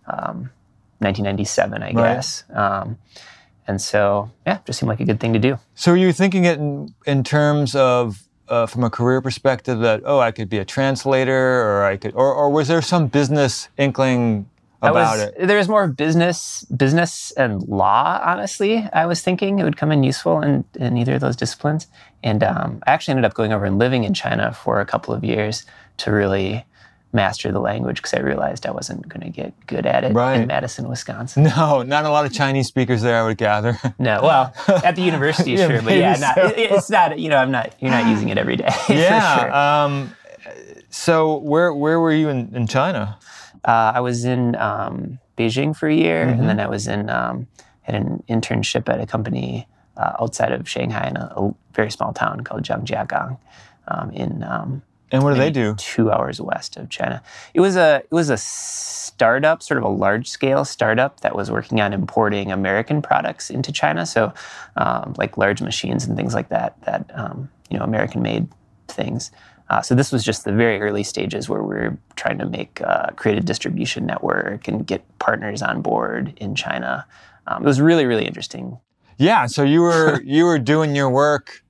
um, 0.07 0.49
1997, 0.99 1.83
I 1.83 1.85
right. 1.85 1.93
guess. 1.95 2.43
Um, 2.53 2.97
and 3.67 3.79
so, 3.81 4.31
yeah, 4.47 4.59
just 4.65 4.79
seemed 4.79 4.89
like 4.89 4.99
a 4.99 5.05
good 5.05 5.19
thing 5.19 5.33
to 5.33 5.39
do. 5.39 5.59
So, 5.75 5.91
are 5.91 5.97
you 5.97 6.11
thinking 6.11 6.45
it 6.45 6.57
in, 6.57 6.93
in 7.05 7.23
terms 7.23 7.75
of 7.75 8.23
uh, 8.49 8.65
from 8.65 8.83
a 8.83 8.89
career 8.89 9.21
perspective 9.21 9.79
that 9.79 10.01
oh 10.05 10.19
I 10.19 10.31
could 10.31 10.49
be 10.49 10.57
a 10.57 10.65
translator 10.65 11.61
or 11.61 11.83
I 11.83 11.97
could 11.97 12.13
or, 12.15 12.33
or 12.33 12.49
was 12.49 12.67
there 12.67 12.81
some 12.81 13.07
business 13.07 13.69
inkling 13.77 14.49
about 14.81 15.17
was, 15.17 15.21
it? 15.21 15.47
There 15.47 15.57
was 15.57 15.67
more 15.67 15.87
business 15.87 16.63
business 16.65 17.31
and 17.31 17.61
law. 17.67 18.21
Honestly, 18.23 18.87
I 18.93 19.05
was 19.05 19.21
thinking 19.21 19.59
it 19.59 19.63
would 19.63 19.77
come 19.77 19.91
in 19.91 20.03
useful 20.03 20.41
in, 20.41 20.63
in 20.75 20.97
either 20.97 21.15
of 21.15 21.21
those 21.21 21.35
disciplines. 21.35 21.87
And 22.23 22.43
um, 22.43 22.81
I 22.87 22.91
actually 22.91 23.13
ended 23.13 23.25
up 23.25 23.33
going 23.33 23.53
over 23.53 23.65
and 23.65 23.77
living 23.77 24.03
in 24.03 24.13
China 24.13 24.53
for 24.53 24.79
a 24.79 24.85
couple 24.85 25.13
of 25.13 25.23
years 25.23 25.65
to 25.97 26.11
really 26.11 26.65
master 27.11 27.51
the 27.51 27.59
language 27.59 27.97
because 27.97 28.13
I 28.13 28.19
realized 28.19 28.65
I 28.65 28.71
wasn't 28.71 29.07
going 29.07 29.21
to 29.21 29.29
get 29.29 29.53
good 29.67 29.85
at 29.85 30.03
it 30.03 30.13
right. 30.13 30.39
in 30.39 30.47
Madison, 30.47 30.87
Wisconsin. 30.87 31.43
No, 31.43 31.81
not 31.81 32.05
a 32.05 32.09
lot 32.09 32.25
of 32.25 32.33
Chinese 32.33 32.67
speakers 32.67 33.01
there, 33.01 33.21
I 33.21 33.25
would 33.25 33.37
gather. 33.37 33.79
no, 33.99 34.21
well, 34.21 34.53
at 34.83 34.95
the 34.95 35.01
university, 35.01 35.51
yeah, 35.53 35.67
sure, 35.67 35.81
but 35.81 35.95
yeah, 35.95 36.13
so. 36.13 36.21
not, 36.21 36.37
it, 36.37 36.71
it's 36.71 36.89
not. 36.89 37.19
You 37.19 37.29
know, 37.29 37.37
I'm 37.37 37.51
not. 37.51 37.75
You're 37.79 37.91
not 37.91 38.07
using 38.07 38.29
it 38.29 38.37
every 38.37 38.55
day. 38.55 38.69
yeah. 38.89 39.39
Sure. 39.39 39.55
Um, 39.55 40.15
so 40.89 41.37
where 41.37 41.73
where 41.73 41.99
were 41.99 42.13
you 42.13 42.29
in, 42.29 42.53
in 42.55 42.67
China? 42.67 43.17
Uh, 43.65 43.93
I 43.95 43.99
was 43.99 44.25
in 44.25 44.55
um, 44.55 45.19
Beijing 45.37 45.75
for 45.75 45.87
a 45.87 45.93
year, 45.93 46.25
mm-hmm. 46.25 46.39
and 46.39 46.49
then 46.49 46.59
I 46.59 46.67
was 46.67 46.87
in 46.87 47.09
um, 47.09 47.47
had 47.81 47.95
an 47.95 48.23
internship 48.29 48.87
at 48.87 49.01
a 49.01 49.05
company 49.05 49.67
uh, 49.97 50.13
outside 50.21 50.51
of 50.51 50.69
Shanghai 50.69 51.07
in 51.07 51.17
a, 51.17 51.33
a, 51.35 51.55
very 51.73 51.91
small 51.91 52.13
town 52.13 52.41
called 52.41 52.63
Zhangjiagang 52.63 53.37
um, 53.87 54.11
in 54.11 54.43
um, 54.43 54.81
and 55.11 55.23
what 55.23 55.33
do 55.33 55.39
they 55.39 55.51
do? 55.51 55.75
Two 55.75 56.11
hours 56.11 56.39
west 56.39 56.77
of 56.77 56.89
China. 56.89 57.21
It 57.53 57.61
was 57.61 57.75
a 57.75 58.03
it 58.03 58.11
was 58.11 58.29
a 58.29 58.37
startup, 58.37 59.63
sort 59.63 59.77
of 59.79 59.83
a 59.83 59.89
large 59.89 60.29
scale 60.29 60.63
startup 60.65 61.21
that 61.21 61.35
was 61.35 61.49
working 61.51 61.81
on 61.81 61.93
importing 61.93 62.51
American 62.51 63.01
products 63.01 63.49
into 63.49 63.71
China. 63.71 64.05
So, 64.05 64.33
um, 64.77 65.13
like 65.17 65.37
large 65.37 65.61
machines 65.61 66.05
and 66.05 66.15
things 66.15 66.33
like 66.33 66.49
that. 66.49 66.79
That 66.83 67.09
um, 67.13 67.49
you 67.69 67.77
know, 67.77 67.83
American 67.83 68.21
made 68.21 68.47
things. 68.87 69.31
Uh, 69.69 69.81
so 69.81 69.93
this 69.93 70.11
was 70.11 70.23
just 70.23 70.45
the 70.45 70.51
very 70.51 70.79
early 70.79 71.03
stages 71.03 71.47
where 71.47 71.61
we 71.61 71.75
are 71.75 71.97
trying 72.15 72.39
to 72.39 72.45
make 72.45 72.81
uh, 72.81 73.07
create 73.15 73.37
a 73.37 73.41
distribution 73.41 74.05
network 74.05 74.67
and 74.67 74.87
get 74.87 75.03
partners 75.19 75.61
on 75.61 75.81
board 75.81 76.33
in 76.37 76.55
China. 76.55 77.05
Um, 77.47 77.63
it 77.63 77.67
was 77.67 77.81
really 77.81 78.05
really 78.05 78.25
interesting. 78.25 78.79
Yeah. 79.17 79.47
So 79.47 79.63
you 79.63 79.81
were 79.81 80.21
you 80.23 80.45
were 80.45 80.59
doing 80.59 80.95
your 80.95 81.09
work 81.09 81.63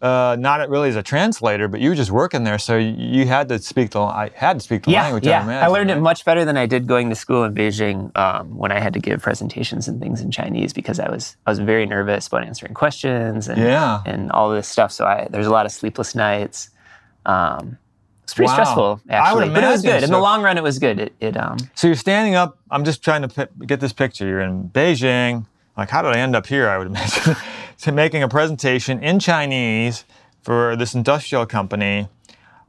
uh, 0.00 0.36
not 0.38 0.68
really 0.68 0.88
as 0.88 0.96
a 0.96 1.02
translator, 1.02 1.66
but 1.66 1.80
you 1.80 1.90
were 1.90 1.94
just 1.94 2.10
working 2.10 2.44
there, 2.44 2.58
so 2.58 2.76
you 2.76 3.26
had 3.26 3.48
to 3.48 3.58
speak 3.58 3.90
the 3.90 4.00
I 4.00 4.30
had 4.34 4.58
to 4.58 4.60
speak 4.60 4.84
the 4.84 4.92
yeah, 4.92 5.02
language. 5.02 5.26
Yeah, 5.26 5.40
I, 5.40 5.42
imagine, 5.42 5.64
I 5.64 5.66
learned 5.66 5.90
right? 5.90 5.98
it 5.98 6.00
much 6.00 6.24
better 6.24 6.44
than 6.44 6.56
I 6.56 6.66
did 6.66 6.86
going 6.86 7.10
to 7.10 7.16
school 7.16 7.44
in 7.44 7.54
Beijing 7.54 8.16
um, 8.16 8.56
when 8.56 8.70
I 8.70 8.78
had 8.78 8.92
to 8.92 9.00
give 9.00 9.20
presentations 9.20 9.88
and 9.88 10.00
things 10.00 10.20
in 10.20 10.30
Chinese 10.30 10.72
because 10.72 11.00
I 11.00 11.10
was 11.10 11.36
I 11.46 11.50
was 11.50 11.58
very 11.58 11.84
nervous 11.84 12.28
about 12.28 12.44
answering 12.44 12.74
questions 12.74 13.48
and 13.48 13.60
yeah. 13.60 14.02
and 14.06 14.30
all 14.30 14.50
this 14.50 14.68
stuff. 14.68 14.92
So 14.92 15.04
I 15.04 15.26
there's 15.30 15.46
a 15.46 15.50
lot 15.50 15.66
of 15.66 15.72
sleepless 15.72 16.14
nights. 16.14 16.70
Um, 17.26 17.78
it's 18.22 18.34
pretty 18.34 18.48
wow. 18.48 18.54
stressful 18.54 19.00
actually, 19.08 19.48
but 19.48 19.64
it 19.64 19.68
was 19.68 19.82
good. 19.82 20.00
So. 20.00 20.04
In 20.04 20.12
the 20.12 20.20
long 20.20 20.42
run, 20.42 20.58
it 20.58 20.62
was 20.62 20.78
good. 20.78 21.00
It, 21.00 21.12
it 21.18 21.36
um, 21.36 21.56
so 21.74 21.88
you're 21.88 21.96
standing 21.96 22.34
up. 22.34 22.58
I'm 22.70 22.84
just 22.84 23.02
trying 23.02 23.22
to 23.22 23.28
p- 23.28 23.66
get 23.66 23.80
this 23.80 23.92
picture. 23.92 24.26
You're 24.26 24.42
in 24.42 24.68
Beijing. 24.68 25.46
Like, 25.76 25.90
how 25.90 26.02
did 26.02 26.14
I 26.14 26.18
end 26.18 26.36
up 26.36 26.46
here? 26.46 26.68
I 26.68 26.76
would 26.78 26.88
imagine. 26.88 27.36
to 27.82 27.92
making 27.92 28.22
a 28.22 28.28
presentation 28.28 29.02
in 29.02 29.18
Chinese 29.18 30.04
for 30.42 30.76
this 30.76 30.94
industrial 30.94 31.46
company. 31.46 32.08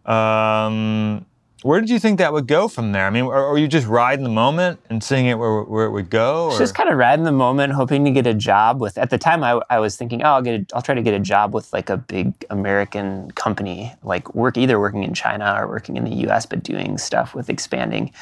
Um, 0.05 1.25
where 1.61 1.81
did 1.81 1.89
you 1.89 1.99
think 1.99 2.19
that 2.19 2.31
would 2.31 2.47
go 2.47 2.69
from 2.69 2.93
there? 2.93 3.05
I 3.05 3.09
mean, 3.09 3.25
are, 3.25 3.47
are 3.47 3.57
you 3.57 3.67
just 3.67 3.85
riding 3.85 4.23
the 4.23 4.29
moment 4.29 4.79
and 4.89 5.03
seeing 5.03 5.25
it 5.25 5.37
where, 5.37 5.61
where 5.63 5.85
it 5.85 5.91
would 5.91 6.09
go? 6.09 6.57
Just 6.57 6.73
kind 6.73 6.89
of 6.89 6.97
riding 6.97 7.25
the 7.25 7.33
moment, 7.33 7.73
hoping 7.73 8.05
to 8.05 8.11
get 8.11 8.25
a 8.25 8.33
job 8.33 8.79
with. 8.79 8.97
At 8.97 9.09
the 9.09 9.17
time, 9.17 9.43
I, 9.43 9.59
I 9.69 9.79
was 9.79 9.97
thinking, 9.97 10.23
oh, 10.23 10.27
I'll 10.27 10.41
get, 10.41 10.61
a, 10.61 10.75
I'll 10.75 10.81
try 10.81 10.95
to 10.95 11.01
get 11.01 11.13
a 11.13 11.19
job 11.19 11.53
with 11.53 11.71
like 11.73 11.89
a 11.89 11.97
big 11.97 12.33
American 12.49 13.31
company, 13.31 13.93
like 14.03 14.33
work 14.33 14.57
either 14.57 14.79
working 14.79 15.03
in 15.03 15.13
China 15.13 15.53
or 15.57 15.67
working 15.67 15.97
in 15.97 16.05
the 16.05 16.15
U.S., 16.27 16.45
but 16.45 16.63
doing 16.63 16.97
stuff 16.97 17.35
with 17.35 17.49
expanding 17.49 18.13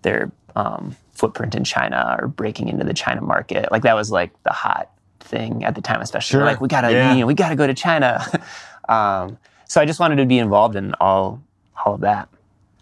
their 0.00 0.32
um, 0.56 0.96
footprint 1.12 1.54
in 1.54 1.64
China 1.64 2.16
or 2.18 2.28
breaking 2.28 2.68
into 2.68 2.84
the 2.84 2.94
China 2.94 3.20
market. 3.20 3.70
Like 3.70 3.82
that 3.82 3.94
was 3.94 4.10
like 4.10 4.32
the 4.44 4.52
hot 4.52 4.90
thing 5.30 5.64
at 5.64 5.74
the 5.74 5.80
time, 5.80 6.00
especially. 6.00 6.38
Sure. 6.38 6.44
Like 6.44 6.60
we 6.60 6.68
gotta, 6.68 6.92
yeah. 6.92 7.14
you 7.14 7.20
know, 7.20 7.26
we 7.26 7.34
gotta 7.34 7.56
go 7.56 7.66
to 7.66 7.74
China. 7.74 8.20
um, 8.88 9.38
so 9.66 9.80
I 9.80 9.86
just 9.86 10.00
wanted 10.00 10.16
to 10.16 10.26
be 10.26 10.38
involved 10.38 10.76
in 10.76 10.94
all 11.00 11.42
all 11.84 11.94
of 11.94 12.00
that. 12.00 12.28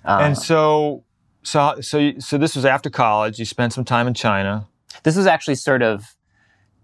Um, 0.04 0.22
and 0.22 0.38
so, 0.38 1.04
so, 1.42 1.80
so, 1.80 1.98
you, 1.98 2.20
so 2.20 2.38
this 2.38 2.56
was 2.56 2.64
after 2.64 2.90
college. 2.90 3.38
You 3.38 3.44
spent 3.44 3.72
some 3.72 3.84
time 3.84 4.06
in 4.06 4.14
China. 4.14 4.66
This 5.02 5.16
was 5.16 5.26
actually 5.26 5.56
sort 5.56 5.82
of 5.82 6.16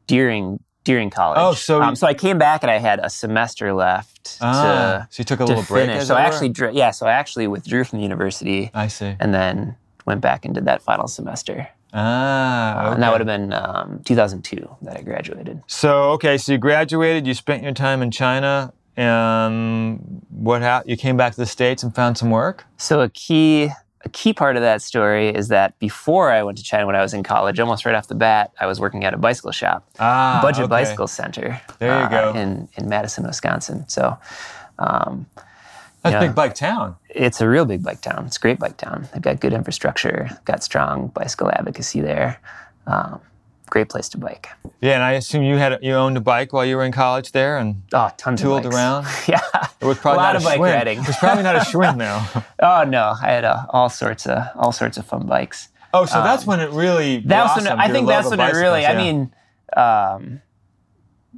during 0.07 0.61
during 0.85 1.09
college. 1.09 1.39
Oh, 1.41 1.55
so 1.55 1.83
um, 1.83 1.97
so 1.97 2.07
I 2.07 2.15
came 2.15 2.39
back 2.39 2.63
and 2.63 2.71
I 2.71 2.79
had 2.79 3.01
a 3.03 3.09
semester 3.09 3.73
left. 3.73 4.39
Ah, 4.41 5.07
to, 5.09 5.15
so 5.15 5.21
you 5.21 5.25
took 5.25 5.41
a 5.41 5.45
little 5.45 5.63
break. 5.63 5.89
Finish. 5.89 6.07
So 6.07 6.15
I 6.15 6.21
actually, 6.21 6.51
drew, 6.51 6.71
yeah. 6.73 6.91
So 6.91 7.07
I 7.07 7.13
actually 7.13 7.47
withdrew 7.47 7.85
from 7.85 7.99
the 7.99 8.03
university. 8.03 8.71
I 8.75 8.89
see. 8.89 9.17
And 9.19 9.33
then 9.33 9.77
went 10.05 10.21
back 10.21 10.45
and 10.45 10.55
did 10.55 10.67
that 10.67 10.83
final 10.83 11.09
semester. 11.09 11.69
Ah, 11.95 12.81
okay. 12.81 12.89
uh, 12.89 12.95
and 12.95 13.03
that 13.03 13.13
would 13.13 13.21
have 13.21 13.27
been 13.27 13.53
um, 13.53 14.01
2002 14.05 14.77
that 14.83 14.99
I 14.99 15.03
graduated. 15.03 15.63
So 15.69 16.11
okay, 16.13 16.37
so 16.37 16.53
you 16.53 16.59
graduated. 16.59 17.27
You 17.27 17.35
spent 17.35 17.63
your 17.63 17.73
time 17.73 18.03
in 18.03 18.11
China. 18.11 18.73
And 18.97 20.25
what 20.31 20.63
happened? 20.63 20.91
You 20.91 20.97
came 20.97 21.17
back 21.17 21.33
to 21.33 21.41
the 21.41 21.47
states 21.47 21.83
and 21.83 21.95
found 21.95 22.17
some 22.17 22.31
work. 22.31 22.65
So 22.77 23.01
a 23.01 23.09
key 23.09 23.71
a 24.05 24.09
key 24.11 24.33
part 24.33 24.57
of 24.57 24.63
that 24.63 24.83
story 24.83 25.31
is 25.31 25.49
that 25.49 25.79
before 25.79 26.31
I 26.31 26.43
went 26.43 26.59
to 26.59 26.65
China 26.65 26.87
when 26.87 26.95
I 26.95 27.01
was 27.01 27.15
in 27.15 27.23
college, 27.23 27.59
almost 27.59 27.87
right 27.87 27.95
off 27.95 28.07
the 28.07 28.15
bat, 28.15 28.53
I 28.61 28.67
was 28.67 28.79
working 28.79 29.05
at 29.05 29.15
a 29.15 29.17
bicycle 29.17 29.51
shop, 29.53 29.89
ah, 29.99 30.41
Budget 30.43 30.65
okay. 30.65 30.71
Bicycle 30.71 31.07
Center. 31.07 31.61
There 31.79 31.89
you 31.89 32.05
uh, 32.05 32.33
go. 32.33 32.39
In 32.39 32.69
in 32.77 32.89
Madison, 32.89 33.25
Wisconsin. 33.25 33.89
So. 33.89 34.17
Um, 34.79 35.27
that's 36.05 36.13
you 36.13 36.21
know, 36.21 36.27
big 36.27 36.35
bike 36.35 36.55
town. 36.55 36.97
It's 37.09 37.41
a 37.41 37.49
real 37.49 37.65
big 37.65 37.83
bike 37.83 38.03
town. 38.03 38.27
It's 38.27 38.37
a 38.37 38.41
great 38.41 38.59
bike 38.59 38.77
town. 38.77 39.09
They've 39.13 39.23
got 39.23 39.41
good 39.41 39.55
infrastructure, 39.55 40.29
got 40.45 40.63
strong 40.63 41.09
bicycle 41.09 41.51
advocacy 41.51 42.03
there. 42.03 42.41
Um, 42.87 43.21
great 43.71 43.89
place 43.89 44.11
to 44.11 44.19
bike. 44.19 44.51
Yeah, 44.83 44.97
and 44.97 45.03
I 45.03 45.13
assume 45.13 45.45
you 45.45 45.57
had 45.57 45.79
you 45.83 45.95
owned 45.95 46.19
a 46.19 46.21
bike 46.21 46.53
while 46.53 46.67
you 46.67 46.77
were 46.77 46.85
in 46.85 46.93
college 46.93 47.33
there, 47.33 47.57
and 47.57 47.83
oh, 47.95 48.11
tons 48.19 48.43
tooled 48.43 48.67
around. 48.67 49.07
yeah, 49.27 49.41
it 49.81 49.87
was 49.87 49.97
probably 49.97 50.19
a 50.19 50.23
lot 50.23 50.33
not 50.35 50.37
of 50.37 50.43
a 50.43 50.45
bike 50.45 50.61
Schwinn. 50.61 50.75
riding. 50.75 50.99
It 50.99 51.07
was 51.07 51.17
probably 51.17 51.43
not 51.43 51.57
a 51.57 51.59
Schwinn 51.71 51.97
though. 51.99 52.43
oh 52.61 52.85
no, 52.85 53.15
I 53.23 53.27
had 53.27 53.45
uh, 53.47 53.65
all 53.71 53.89
sorts 53.89 54.27
of 54.27 54.47
all 54.57 54.73
sorts 54.73 54.99
of 54.99 55.07
fun 55.07 55.27
bikes. 55.27 55.69
Oh, 55.95 56.05
so 56.05 56.19
um, 56.19 56.25
that's 56.25 56.47
when 56.47 56.61
it 56.61 56.71
really. 56.71 57.21
That 57.21 57.57
was 57.57 57.65
when 57.65 57.81
I 57.81 57.89
think 57.89 58.07
that's 58.09 58.29
when 58.29 58.41
it 58.41 58.53
really. 58.53 58.83
Yeah. 58.83 58.93
I 58.93 58.97
mean, 58.97 59.35
um, 59.75 60.43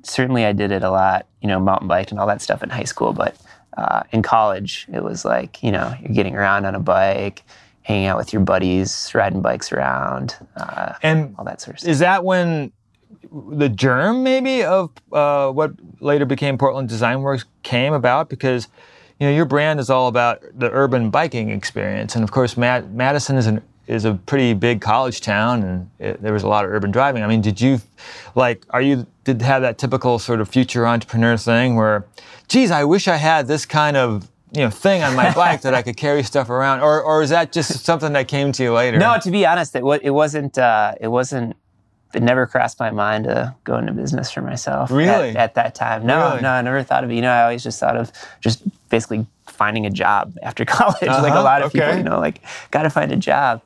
certainly 0.02 0.44
I 0.44 0.52
did 0.52 0.72
it 0.72 0.82
a 0.82 0.90
lot. 0.90 1.28
You 1.40 1.46
know, 1.46 1.60
mountain 1.60 1.86
bike 1.86 2.10
and 2.10 2.18
all 2.18 2.26
that 2.26 2.42
stuff 2.42 2.64
in 2.64 2.70
high 2.70 2.84
school, 2.84 3.12
but 3.12 3.36
uh, 3.76 4.02
in 4.12 4.22
college, 4.22 4.86
it 4.92 5.02
was 5.02 5.24
like, 5.24 5.62
you 5.62 5.70
know, 5.70 5.94
you're 6.00 6.14
getting 6.14 6.34
around 6.34 6.64
on 6.64 6.74
a 6.74 6.80
bike, 6.80 7.42
hanging 7.82 8.06
out 8.06 8.16
with 8.16 8.32
your 8.32 8.42
buddies, 8.42 9.10
riding 9.14 9.42
bikes 9.42 9.72
around, 9.72 10.36
uh, 10.56 10.94
and 11.02 11.34
all 11.38 11.44
that 11.44 11.60
sort 11.60 11.76
of 11.76 11.80
stuff. 11.80 11.90
Is 11.90 11.98
that 12.00 12.24
when 12.24 12.72
the 13.30 13.68
germ, 13.68 14.22
maybe, 14.22 14.62
of 14.62 14.90
uh, 15.12 15.50
what 15.50 15.72
later 16.00 16.24
became 16.24 16.58
Portland 16.58 16.88
Design 16.88 17.22
Works 17.22 17.44
came 17.62 17.92
about? 17.92 18.28
Because, 18.28 18.68
you 19.20 19.26
know, 19.26 19.32
your 19.32 19.44
brand 19.44 19.78
is 19.78 19.90
all 19.90 20.08
about 20.08 20.42
the 20.54 20.70
urban 20.72 21.10
biking 21.10 21.50
experience. 21.50 22.14
And 22.14 22.24
of 22.24 22.30
course, 22.30 22.56
Mad- 22.56 22.94
Madison 22.94 23.36
is 23.36 23.46
an 23.46 23.62
is 23.86 24.04
a 24.04 24.14
pretty 24.14 24.52
big 24.54 24.80
college 24.80 25.20
town 25.20 25.62
and 25.62 25.90
it, 25.98 26.22
there 26.22 26.32
was 26.32 26.42
a 26.42 26.48
lot 26.48 26.64
of 26.64 26.70
urban 26.70 26.90
driving. 26.90 27.22
I 27.22 27.26
mean, 27.26 27.40
did 27.40 27.60
you 27.60 27.80
like 28.34 28.64
are 28.70 28.82
you 28.82 29.06
did 29.24 29.42
have 29.42 29.62
that 29.62 29.78
typical 29.78 30.18
sort 30.18 30.40
of 30.40 30.48
future 30.48 30.86
entrepreneur 30.86 31.36
thing 31.36 31.76
where 31.76 32.06
geez, 32.48 32.70
I 32.70 32.84
wish 32.84 33.08
I 33.08 33.16
had 33.16 33.46
this 33.46 33.66
kind 33.66 33.96
of 33.96 34.28
you 34.52 34.62
know 34.62 34.70
thing 34.70 35.02
on 35.02 35.14
my 35.14 35.32
bike 35.34 35.62
that 35.62 35.74
I 35.74 35.82
could 35.82 35.96
carry 35.96 36.22
stuff 36.22 36.48
around, 36.50 36.80
or 36.80 37.02
or 37.02 37.22
is 37.22 37.30
that 37.30 37.52
just 37.52 37.84
something 37.84 38.12
that 38.12 38.28
came 38.28 38.52
to 38.52 38.62
you 38.62 38.72
later? 38.72 38.98
No, 38.98 39.18
to 39.18 39.30
be 39.30 39.44
honest, 39.46 39.74
it, 39.74 39.82
it 40.02 40.10
wasn't. 40.10 40.58
Uh, 40.58 40.94
it 41.00 41.08
wasn't. 41.08 41.56
It 42.14 42.22
never 42.22 42.46
crossed 42.46 42.78
my 42.80 42.90
mind 42.90 43.24
to 43.24 43.54
go 43.64 43.76
into 43.76 43.92
business 43.92 44.30
for 44.30 44.40
myself. 44.40 44.90
at- 44.90 44.96
Really? 44.96 45.36
At, 45.36 45.54
that 45.54 45.74
time, 45.74 46.06
no, 46.06 46.30
Really? 46.30 46.42
no, 46.42 46.50
I 46.50 46.62
never 46.62 46.82
thought 46.82 47.04
of 47.04 47.10
it. 47.10 47.14
You 47.14 47.20
know, 47.22 47.30
I 47.32 47.42
always 47.42 47.62
just 47.62 47.78
thought 47.80 47.96
of 47.96 48.10
just 48.40 48.62
basically 48.88 49.26
finding 49.46 49.84
a 49.86 49.90
job 49.90 50.34
after 50.42 50.64
college, 50.78 51.00
like 51.02 51.10
Uh-huh, 51.10 51.40
a 51.40 51.42
lot 51.42 51.62
of 51.62 51.72
people. 51.72 51.94
You 51.96 52.02
know, 52.04 52.18
like 52.20 52.40
got 52.70 52.82
to 52.84 52.90
find 52.90 53.12
a 53.12 53.16
job. 53.16 53.60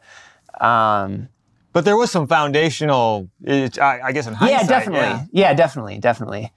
Um, 0.61 1.29
But 1.73 1.85
there 1.85 1.97
was 1.97 2.11
some 2.11 2.27
foundational, 2.27 3.29
it, 3.45 3.79
I, 3.79 4.01
I 4.09 4.13
guess, 4.13 4.27
in 4.27 4.35
hindsight. 4.35 4.63
yeah, 4.63 4.67
definitely. 4.67 5.01
yeah. 5.09 5.25
Yeah, 5.33 5.55
definitely, 5.55 5.99
definitely. 5.99 6.53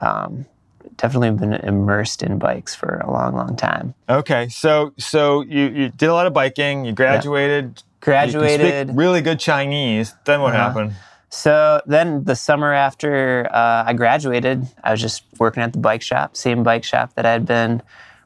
Um, 0.00 0.44
definitely 0.96 1.30
been 1.30 1.54
immersed 1.54 2.22
in 2.22 2.38
bikes 2.38 2.74
for 2.74 2.98
a 2.98 3.10
long, 3.10 3.34
long 3.34 3.56
time. 3.56 3.94
Okay, 4.08 4.48
so 4.48 4.92
so 4.98 5.40
you, 5.42 5.64
you 5.68 5.88
did 5.88 6.08
a 6.08 6.12
lot 6.14 6.26
of 6.26 6.32
biking. 6.34 6.84
You 6.84 6.92
graduated. 6.92 7.64
you- 7.64 7.68
you 7.68 7.74
speak 7.76 8.00
Graduated. 8.00 8.96
really 8.96 9.20
good 9.20 9.38
Chinese. 9.38 10.14
Then 10.24 10.40
what 10.40 10.54
Uh-huh. 10.54 10.68
happened? 10.68 10.92
So 11.30 11.80
then 11.86 12.24
the 12.24 12.34
summer 12.34 12.72
after 12.72 13.48
uh, 13.52 13.84
I 13.86 13.92
graduated, 13.92 14.66
I 14.82 14.90
was 14.90 15.00
just 15.00 15.22
working 15.38 15.62
at 15.62 15.72
the 15.72 15.78
bike 15.78 16.02
shop, 16.02 16.36
same 16.36 16.64
bike 16.64 16.82
shop 16.82 17.14
that 17.14 17.24
I 17.24 17.30
had 17.30 17.46
been 17.46 17.82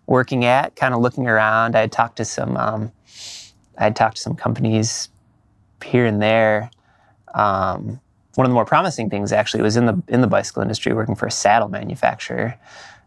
working 0.07 0.47
at, 0.47 0.75
kind 0.75 0.95
of 0.95 1.01
looking 1.01 1.29
around. 1.29 1.77
I 1.77 1.81
had 1.81 1.93
talked 1.93 2.17
to 2.17 2.25
some, 2.25 2.57
um, 2.57 2.93
I 3.79 3.85
had 3.85 3.95
talked 3.95 4.17
to 4.17 4.23
some 4.23 4.35
companies 4.35 5.11
here 5.85 6.07
and 6.07 6.21
there. 6.21 6.71
Um, 7.35 8.01
one 8.37 8.47
of 8.47 8.51
the 8.51 8.55
more 8.55 8.65
promising 8.65 9.11
things 9.11 9.33
actually 9.33 9.63
was 9.63 9.77
in 9.77 9.87
the 9.87 10.03
in 10.09 10.21
the 10.21 10.27
bicycle 10.27 10.63
industry, 10.63 10.93
working 10.93 11.15
for 11.15 11.27
a 11.27 11.31
saddle 11.31 11.69
manufacturer. 11.69 12.59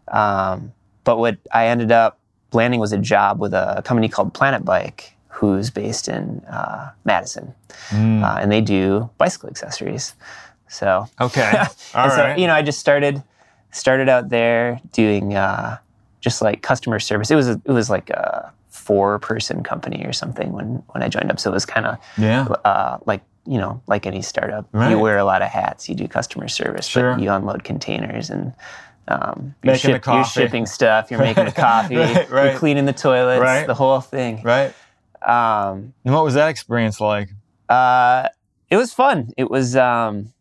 Um, 0.08 0.72
but 1.04 1.18
what 1.18 1.38
I 1.52 1.66
ended 1.66 1.92
up 1.92 2.18
landing 2.52 2.80
was 2.80 2.92
a 2.92 2.98
job 2.98 3.40
with 3.40 3.52
a 3.52 3.82
company 3.84 4.08
called 4.08 4.32
Planet 4.32 4.64
Bike, 4.64 5.14
who's 5.38 5.70
based 5.70 6.08
in 6.08 6.40
uh, 6.50 6.90
Madison 7.04 7.54
Mm, 7.90 8.22
uh, 8.24 8.38
and 8.40 8.50
they 8.50 8.60
do 8.60 9.08
bicycle 9.18 9.48
accessories. 9.48 10.14
So, 10.68 11.06
okay, 11.20 11.52
all 11.94 12.10
so 12.10 12.16
right. 12.22 12.38
you 12.38 12.46
know, 12.46 12.54
I 12.54 12.60
just 12.62 12.78
started 12.80 13.22
started 13.70 14.08
out 14.08 14.28
there 14.30 14.80
doing 14.92 15.34
uh, 15.36 15.78
just 16.20 16.42
like 16.42 16.60
customer 16.62 16.98
service. 16.98 17.30
It 17.30 17.36
was 17.36 17.48
a, 17.48 17.60
it 17.64 17.70
was 17.72 17.88
like 17.88 18.10
a 18.10 18.52
four 18.68 19.18
person 19.20 19.62
company 19.62 20.04
or 20.04 20.12
something 20.12 20.52
when 20.52 20.82
when 20.92 21.02
I 21.02 21.08
joined 21.08 21.30
up. 21.30 21.38
So 21.40 21.50
it 21.50 21.54
was 21.54 21.64
kind 21.66 21.86
of 21.86 21.96
yeah, 22.18 22.46
uh, 22.64 22.98
like 23.06 23.22
you 23.46 23.58
know 23.58 23.80
like 23.86 24.06
any 24.06 24.22
startup. 24.22 24.66
Right. 24.72 24.90
You 24.90 24.98
wear 24.98 25.18
a 25.18 25.24
lot 25.24 25.40
of 25.40 25.48
hats. 25.48 25.88
You 25.88 25.94
do 25.94 26.08
customer 26.08 26.48
service, 26.48 26.86
Sure. 26.86 27.14
but 27.14 27.22
you 27.22 27.30
unload 27.30 27.64
containers 27.64 28.28
and. 28.30 28.52
Um, 29.10 29.54
you're, 29.62 29.74
the 29.74 30.02
you're 30.04 30.24
shipping 30.24 30.66
stuff. 30.66 31.10
You're 31.10 31.20
making 31.20 31.46
the 31.46 31.52
coffee. 31.68 31.96
Right, 31.96 32.28
right. 32.30 32.50
You're 32.50 32.58
cleaning 32.58 32.84
the 32.84 32.92
toilets. 32.92 33.40
Right. 33.40 33.66
The 33.66 33.72
whole 33.72 34.02
thing. 34.02 34.42
right. 34.42 34.74
Um, 35.22 35.92
And 36.04 36.14
what 36.14 36.24
was 36.24 36.34
that 36.34 36.48
experience 36.48 37.00
like? 37.00 37.30
uh, 37.68 38.28
it 38.70 38.76
was 38.76 38.92
fun. 38.92 39.30
It 39.36 39.50
was. 39.50 39.76
Um, 39.76 40.32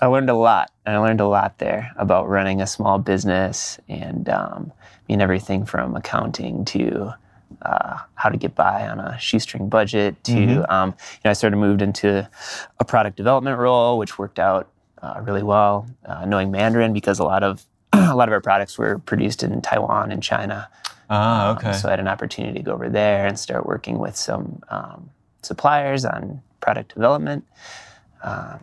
I 0.00 0.06
learned 0.06 0.30
a 0.30 0.34
lot. 0.34 0.70
I 0.86 0.96
learned 0.98 1.20
a 1.20 1.26
lot 1.26 1.58
there 1.58 1.90
about 1.96 2.28
running 2.28 2.60
a 2.62 2.66
small 2.68 2.98
business 2.98 3.80
and 3.88 4.28
um, 4.28 4.72
I 4.78 5.00
mean 5.08 5.20
everything 5.20 5.66
from 5.66 5.96
accounting 5.96 6.64
to 6.66 7.12
uh, 7.62 7.96
how 8.14 8.28
to 8.28 8.36
get 8.36 8.54
by 8.54 8.86
on 8.86 9.00
a 9.00 9.18
shoestring 9.18 9.68
budget 9.68 10.22
to 10.24 10.32
Mhm. 10.34 10.70
um, 10.70 10.88
you 10.90 11.20
know 11.24 11.30
I 11.30 11.32
sort 11.32 11.52
of 11.52 11.58
moved 11.58 11.82
into 11.82 12.28
a 12.78 12.84
product 12.84 13.16
development 13.16 13.58
role, 13.58 13.98
which 13.98 14.18
worked 14.20 14.38
out 14.38 14.68
uh, 15.02 15.20
really 15.24 15.42
well. 15.42 15.86
Uh, 16.06 16.24
knowing 16.26 16.52
Mandarin 16.52 16.92
because 16.92 17.18
a 17.18 17.24
lot 17.24 17.42
of 17.42 17.66
a 17.92 18.14
lot 18.14 18.28
of 18.28 18.32
our 18.32 18.40
products 18.40 18.78
were 18.78 18.98
produced 19.00 19.42
in 19.42 19.60
Taiwan 19.62 20.12
and 20.12 20.22
China. 20.22 20.68
Ah, 21.10 21.50
Um, 21.50 21.56
okay. 21.56 21.72
so 21.72 21.88
I 21.88 21.92
had 21.92 22.00
an 22.00 22.08
opportunity 22.08 22.58
to 22.58 22.62
go 22.62 22.72
over 22.72 22.88
there 22.88 23.26
and 23.26 23.38
start 23.38 23.66
working 23.66 23.98
with 23.98 24.16
some 24.16 24.62
um, 24.68 25.10
suppliers 25.42 26.04
on 26.04 26.42
product 26.60 26.94
development. 26.94 27.44
Um, 28.22 28.60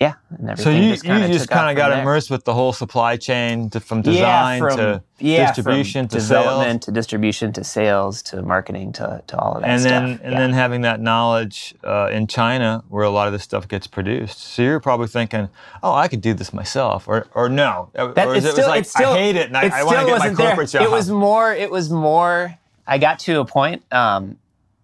yeah, 0.00 0.14
and 0.38 0.58
So 0.58 0.70
you 0.70 0.90
just 0.90 1.04
you 1.04 1.28
just 1.28 1.48
kind 1.48 1.70
of 1.70 1.76
got 1.76 1.96
immersed 1.98 2.30
with 2.30 2.44
the 2.44 2.52
whole 2.52 2.72
supply 2.72 3.16
chain 3.16 3.70
to, 3.70 3.80
from 3.80 3.98
Yeah, 3.98 4.02
design 4.12 4.60
from- 4.60 4.76
to 4.76 5.02
yeah, 5.18 5.36
from 5.36 5.46
distribution 5.54 6.08
to 6.08 6.18
development 6.18 6.82
sales. 6.82 6.84
to 6.86 6.92
distribution 6.92 7.52
to 7.52 7.64
sales 7.64 8.22
to 8.24 8.42
marketing 8.42 8.92
to, 8.94 9.22
to 9.28 9.38
all 9.38 9.54
of 9.54 9.62
that 9.62 9.68
and 9.70 9.80
stuff. 9.80 9.90
then 9.90 10.04
and 10.22 10.32
yeah. 10.32 10.38
then 10.40 10.52
having 10.52 10.80
that 10.82 11.00
knowledge 11.00 11.74
uh, 11.84 12.08
in 12.12 12.26
China 12.26 12.82
where 12.88 13.04
a 13.04 13.10
lot 13.10 13.26
of 13.28 13.32
this 13.32 13.42
stuff 13.44 13.68
gets 13.68 13.86
produced. 13.86 14.38
So 14.40 14.62
you're 14.62 14.80
probably 14.80 15.06
thinking, 15.06 15.48
oh, 15.82 15.92
I 15.94 16.08
could 16.08 16.20
do 16.20 16.34
this 16.34 16.52
myself, 16.52 17.06
or 17.06 17.26
or 17.34 17.48
no, 17.48 17.90
That- 17.94 18.26
or 18.26 18.34
it 18.34 18.42
was 18.42 18.50
still- 18.52 18.68
like 18.68 18.84
still- 18.86 19.12
I 19.12 19.18
hate 19.18 19.36
it 19.36 19.46
and 19.48 19.56
I, 19.56 19.68
I 19.80 19.82
want 19.84 19.98
to 19.98 20.04
get 20.04 20.06
my 20.06 20.12
wasn't 20.18 20.36
there. 20.38 20.46
corporate 20.48 20.70
job. 20.70 20.82
It 20.82 20.90
was 20.90 21.08
more. 21.10 21.52
It 21.54 21.70
was 21.70 21.90
more. 21.90 22.58
I 22.86 22.98
got 22.98 23.18
to 23.20 23.40
a 23.40 23.44
point 23.46 23.82
um, 23.92 24.36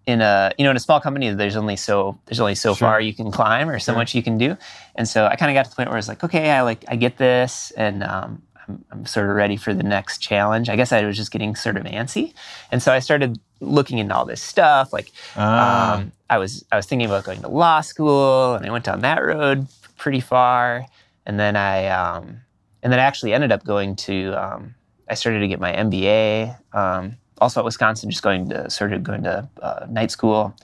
in 0.07 0.21
a 0.21 0.51
you 0.57 0.63
know 0.63 0.71
in 0.71 0.77
a 0.77 0.79
small 0.79 0.99
company. 0.99 1.29
There's 1.33 1.55
only 1.55 1.75
so 1.75 2.17
there's 2.25 2.39
only 2.39 2.55
so 2.55 2.73
Sure. 2.73 2.87
far 2.87 3.01
you 3.01 3.13
can 3.13 3.31
climb 3.31 3.69
or 3.69 3.79
so 3.79 3.91
Sure. 3.91 3.99
much 3.99 4.15
you 4.15 4.23
can 4.23 4.37
do, 4.37 4.57
and 4.95 5.07
so 5.07 5.25
I 5.27 5.35
kind 5.35 5.51
of 5.51 5.55
got 5.55 5.65
to 5.65 5.69
the 5.69 5.75
point 5.75 5.89
where 5.89 5.95
I 5.97 5.99
was 5.99 6.07
like, 6.07 6.23
okay, 6.23 6.51
I 6.51 6.61
like 6.61 6.83
I 6.87 6.95
get 6.95 7.17
this, 7.17 7.71
and 7.77 8.03
um, 8.03 8.41
I'm, 8.67 8.85
I'm 8.91 9.05
sort 9.05 9.29
of 9.29 9.35
ready 9.35 9.57
for 9.57 9.73
the 9.73 9.83
next 9.83 10.17
challenge. 10.19 10.69
I 10.69 10.75
guess 10.75 10.91
I 10.91 11.05
was 11.05 11.15
just 11.17 11.31
getting 11.31 11.55
sort 11.55 11.77
of 11.77 11.83
antsy, 11.83 12.33
and 12.71 12.81
so 12.81 12.91
I 12.91 12.99
started 12.99 13.39
looking 13.59 13.99
into 13.99 14.15
all 14.15 14.25
this 14.25 14.41
stuff. 14.41 14.91
Like 14.91 15.11
Ah. 15.35 15.93
um, 15.95 16.11
I 16.29 16.37
was 16.39 16.65
I 16.71 16.77
was 16.77 16.85
thinking 16.87 17.07
about 17.07 17.23
going 17.25 17.41
to 17.41 17.47
law 17.47 17.81
school, 17.81 18.55
and 18.55 18.65
I 18.65 18.71
went 18.71 18.85
down 18.85 19.01
that 19.01 19.19
road 19.23 19.67
pretty 19.97 20.19
far, 20.19 20.85
and 21.27 21.39
then 21.39 21.55
I 21.55 21.87
um, 21.87 22.41
and 22.81 22.91
then 22.91 22.99
I 22.99 23.03
actually 23.03 23.33
ended 23.33 23.51
up 23.51 23.63
going 23.63 23.95
to 24.07 24.33
um, 24.33 24.73
I 25.07 25.13
started 25.13 25.41
to 25.41 25.47
get 25.47 25.59
my 25.59 25.73
MBA 25.73 26.57
um, 26.73 27.17
also 27.41 27.59
at 27.59 27.65
Wisconsin, 27.65 28.09
just 28.09 28.23
going 28.23 28.47
to 28.49 28.69
sort 28.69 28.93
of 28.93 29.03
going 29.03 29.23
to 29.23 29.47
uh, 29.61 29.85
night 29.89 30.11
school, 30.11 30.55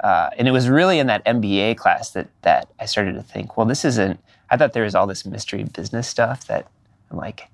uh, 0.00 0.30
and 0.38 0.48
it 0.48 0.50
was 0.50 0.68
really 0.68 0.98
in 0.98 1.06
that 1.06 1.24
MBA 1.24 1.76
class 1.76 2.10
that 2.10 2.26
that 2.42 2.68
I 2.80 2.86
started 2.86 3.14
to 3.14 3.22
think, 3.22 3.56
well, 3.56 3.66
this 3.66 3.84
isn't. 3.84 4.18
I 4.50 4.56
thought 4.56 4.72
there 4.72 4.84
was 4.84 4.94
all 4.94 5.06
this 5.06 5.24
mystery 5.26 5.62
business 5.64 6.08
stuff 6.08 6.46
that 6.48 6.66
I'm 7.10 7.16
like 7.18 7.48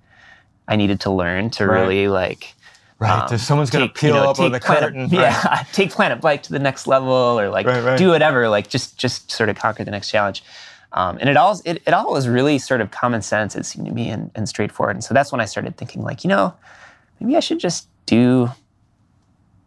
I 0.69 0.77
needed 0.77 1.01
to 1.01 1.11
learn 1.11 1.51
to 1.51 1.67
Right. 1.67 1.81
really 1.81 2.09
like 2.09 2.55
right. 2.99 3.23
um, 3.23 3.29
so 3.29 3.37
someone's 3.37 3.71
gonna 3.71 3.87
take, 3.87 3.97
peel 3.97 4.15
you 4.15 4.21
know, 4.23 4.31
up 4.31 4.39
on 4.41 4.53
the 4.53 4.61
Planet- 4.61 4.83
curtain. 4.95 5.09
Yeah, 5.11 5.65
take 5.73 5.91
Planet 5.91 6.21
Bike 6.21 6.43
to 6.45 6.53
the 6.53 6.59
next 6.59 6.87
level, 6.87 7.13
or 7.13 7.49
like 7.51 7.67
Right, 7.67 7.83
right. 7.83 7.99
do 7.99 8.09
whatever, 8.11 8.49
like 8.49 8.69
just 8.69 8.97
just 8.99 9.31
sort 9.31 9.49
of 9.49 9.57
conquer 9.57 9.85
the 9.85 9.91
next 9.91 10.11
challenge. 10.11 10.43
Um, 10.95 11.17
and 11.21 11.29
it 11.31 11.37
all 11.39 11.59
it, 11.65 11.81
it 11.87 11.95
all 11.95 12.13
was 12.13 12.29
really 12.29 12.59
sort 12.59 12.81
of 12.83 12.91
common 12.91 13.23
sense. 13.23 13.57
It 13.57 13.65
seemed 13.65 13.87
to 13.87 13.93
me 13.93 14.11
and, 14.11 14.31
and 14.35 14.47
straightforward. 14.47 14.95
And 14.97 15.03
so 15.03 15.15
that's 15.15 15.33
when 15.33 15.41
I 15.41 15.47
started 15.47 15.79
thinking, 15.79 16.03
like, 16.03 16.23
you 16.25 16.29
know, 16.29 16.53
maybe 17.19 17.35
I 17.35 17.41
should 17.41 17.59
just 17.61 17.89
do. 18.07 18.51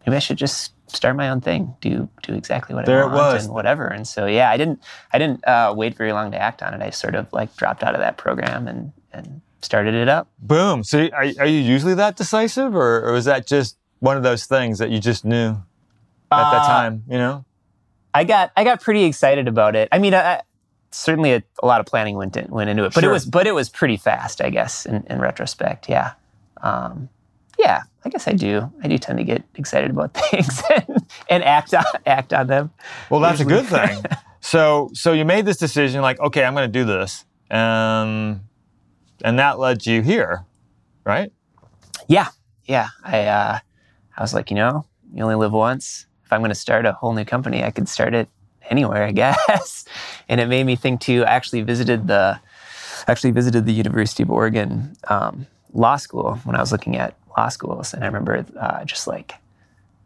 Maybe 0.06 0.16
I 0.16 0.20
should 0.20 0.38
just 0.38 0.72
start 0.88 1.16
my 1.16 1.28
own 1.28 1.40
thing. 1.40 1.74
Do 1.80 2.08
do 2.22 2.34
exactly 2.34 2.74
what 2.74 2.86
There 2.86 3.02
I 3.02 3.06
it 3.06 3.12
want 3.12 3.34
was. 3.34 3.44
and 3.46 3.54
whatever. 3.54 3.86
And 3.88 4.06
so 4.06 4.26
yeah, 4.26 4.50
I 4.50 4.56
didn't 4.56 4.80
I 5.12 5.18
didn't 5.18 5.46
uh, 5.46 5.74
wait 5.76 5.96
very 5.96 6.12
long 6.12 6.30
to 6.32 6.38
act 6.40 6.62
on 6.62 6.74
it. 6.74 6.80
I 6.82 6.90
sort 6.90 7.14
of 7.14 7.32
like 7.32 7.54
dropped 7.56 7.82
out 7.82 7.94
of 7.94 8.00
that 8.00 8.16
program 8.16 8.68
and 8.68 8.92
and 9.12 9.40
started 9.62 9.94
it 9.94 10.08
up. 10.08 10.28
Boom. 10.38 10.84
So 10.84 11.08
are, 11.12 11.24
are 11.40 11.46
you 11.46 11.58
usually 11.60 11.94
that 11.94 12.16
decisive, 12.16 12.74
or, 12.76 13.08
or 13.08 13.12
was 13.12 13.24
that 13.24 13.46
just 13.46 13.76
one 14.00 14.16
of 14.16 14.22
those 14.22 14.46
things 14.46 14.78
that 14.78 14.90
you 14.90 15.00
just 15.00 15.24
knew 15.24 15.50
at 16.30 16.50
that 16.52 16.62
Uh, 16.62 16.66
time? 16.66 17.02
You 17.08 17.18
know. 17.18 17.44
I 18.14 18.24
got 18.24 18.52
I 18.56 18.62
got 18.64 18.80
pretty 18.80 19.04
excited 19.04 19.48
about 19.48 19.74
it. 19.76 19.88
I 19.92 19.98
mean, 19.98 20.14
I- 20.14 20.42
certainly 20.92 21.34
a, 21.34 21.42
a 21.62 21.66
lot 21.66 21.80
of 21.80 21.84
planning 21.86 22.16
went 22.16 22.36
in, 22.36 22.48
went 22.48 22.70
into 22.70 22.84
it, 22.84 22.94
but 22.94 23.00
Sure. 23.02 23.10
it 23.10 23.12
was 23.12 23.26
but 23.26 23.46
it 23.46 23.52
was 23.52 23.68
pretty 23.68 23.96
fast, 23.98 24.40
I 24.40 24.48
guess, 24.50 24.86
in, 24.86 25.04
in 25.10 25.18
retrospect. 25.20 25.88
Yeah, 25.88 26.12
um, 26.62 27.08
yeah. 27.58 27.82
I 28.06 28.08
guess 28.08 28.28
I 28.28 28.32
do. 28.32 28.70
I 28.84 28.88
do 28.88 28.98
tend 28.98 29.18
to 29.18 29.24
get 29.24 29.42
excited 29.56 29.90
about 29.90 30.14
things 30.30 30.62
and, 30.74 31.06
and 31.28 31.44
act 31.44 31.74
on 31.74 31.84
act 32.06 32.32
on 32.32 32.46
them. 32.46 32.70
Well, 33.10 33.20
that's 33.20 33.40
a 33.40 33.44
good 33.44 33.66
thing. 33.66 34.02
so, 34.40 34.90
so 34.92 35.12
you 35.12 35.24
made 35.24 35.44
this 35.44 35.56
decision, 35.56 36.02
like, 36.02 36.20
okay, 36.20 36.44
I'm 36.44 36.54
going 36.54 36.70
to 36.70 36.78
do 36.78 36.84
this, 36.84 37.24
um, 37.50 38.42
and 39.24 39.38
that 39.40 39.58
led 39.58 39.86
you 39.86 40.02
here, 40.02 40.44
right? 41.04 41.32
Yeah, 42.06 42.28
yeah. 42.64 42.88
I 43.02 43.24
uh, 43.26 43.58
I 44.16 44.22
was 44.22 44.32
like, 44.32 44.50
you 44.50 44.56
know, 44.56 44.86
you 45.12 45.24
only 45.24 45.34
live 45.34 45.52
once. 45.52 46.06
If 46.24 46.32
I'm 46.32 46.40
going 46.40 46.50
to 46.50 46.54
start 46.54 46.86
a 46.86 46.92
whole 46.92 47.12
new 47.12 47.24
company, 47.24 47.64
I 47.64 47.72
could 47.72 47.88
start 47.88 48.14
it 48.14 48.28
anywhere, 48.70 49.02
I 49.02 49.12
guess. 49.48 49.84
and 50.28 50.40
it 50.40 50.46
made 50.46 50.64
me 50.64 50.76
think 50.76 51.00
too. 51.00 51.24
I 51.24 51.30
actually 51.32 51.62
visited 51.62 52.06
the 52.06 52.38
actually 53.08 53.32
visited 53.32 53.66
the 53.66 53.72
University 53.72 54.22
of 54.22 54.30
Oregon 54.30 54.96
um, 55.08 55.46
law 55.72 55.96
school 55.96 56.36
when 56.44 56.54
I 56.54 56.60
was 56.60 56.70
looking 56.72 56.96
at 56.96 57.14
law 57.36 57.48
schools, 57.48 57.92
and 57.94 58.02
I 58.02 58.06
remember 58.06 58.44
uh, 58.58 58.84
just 58.84 59.06
like 59.06 59.34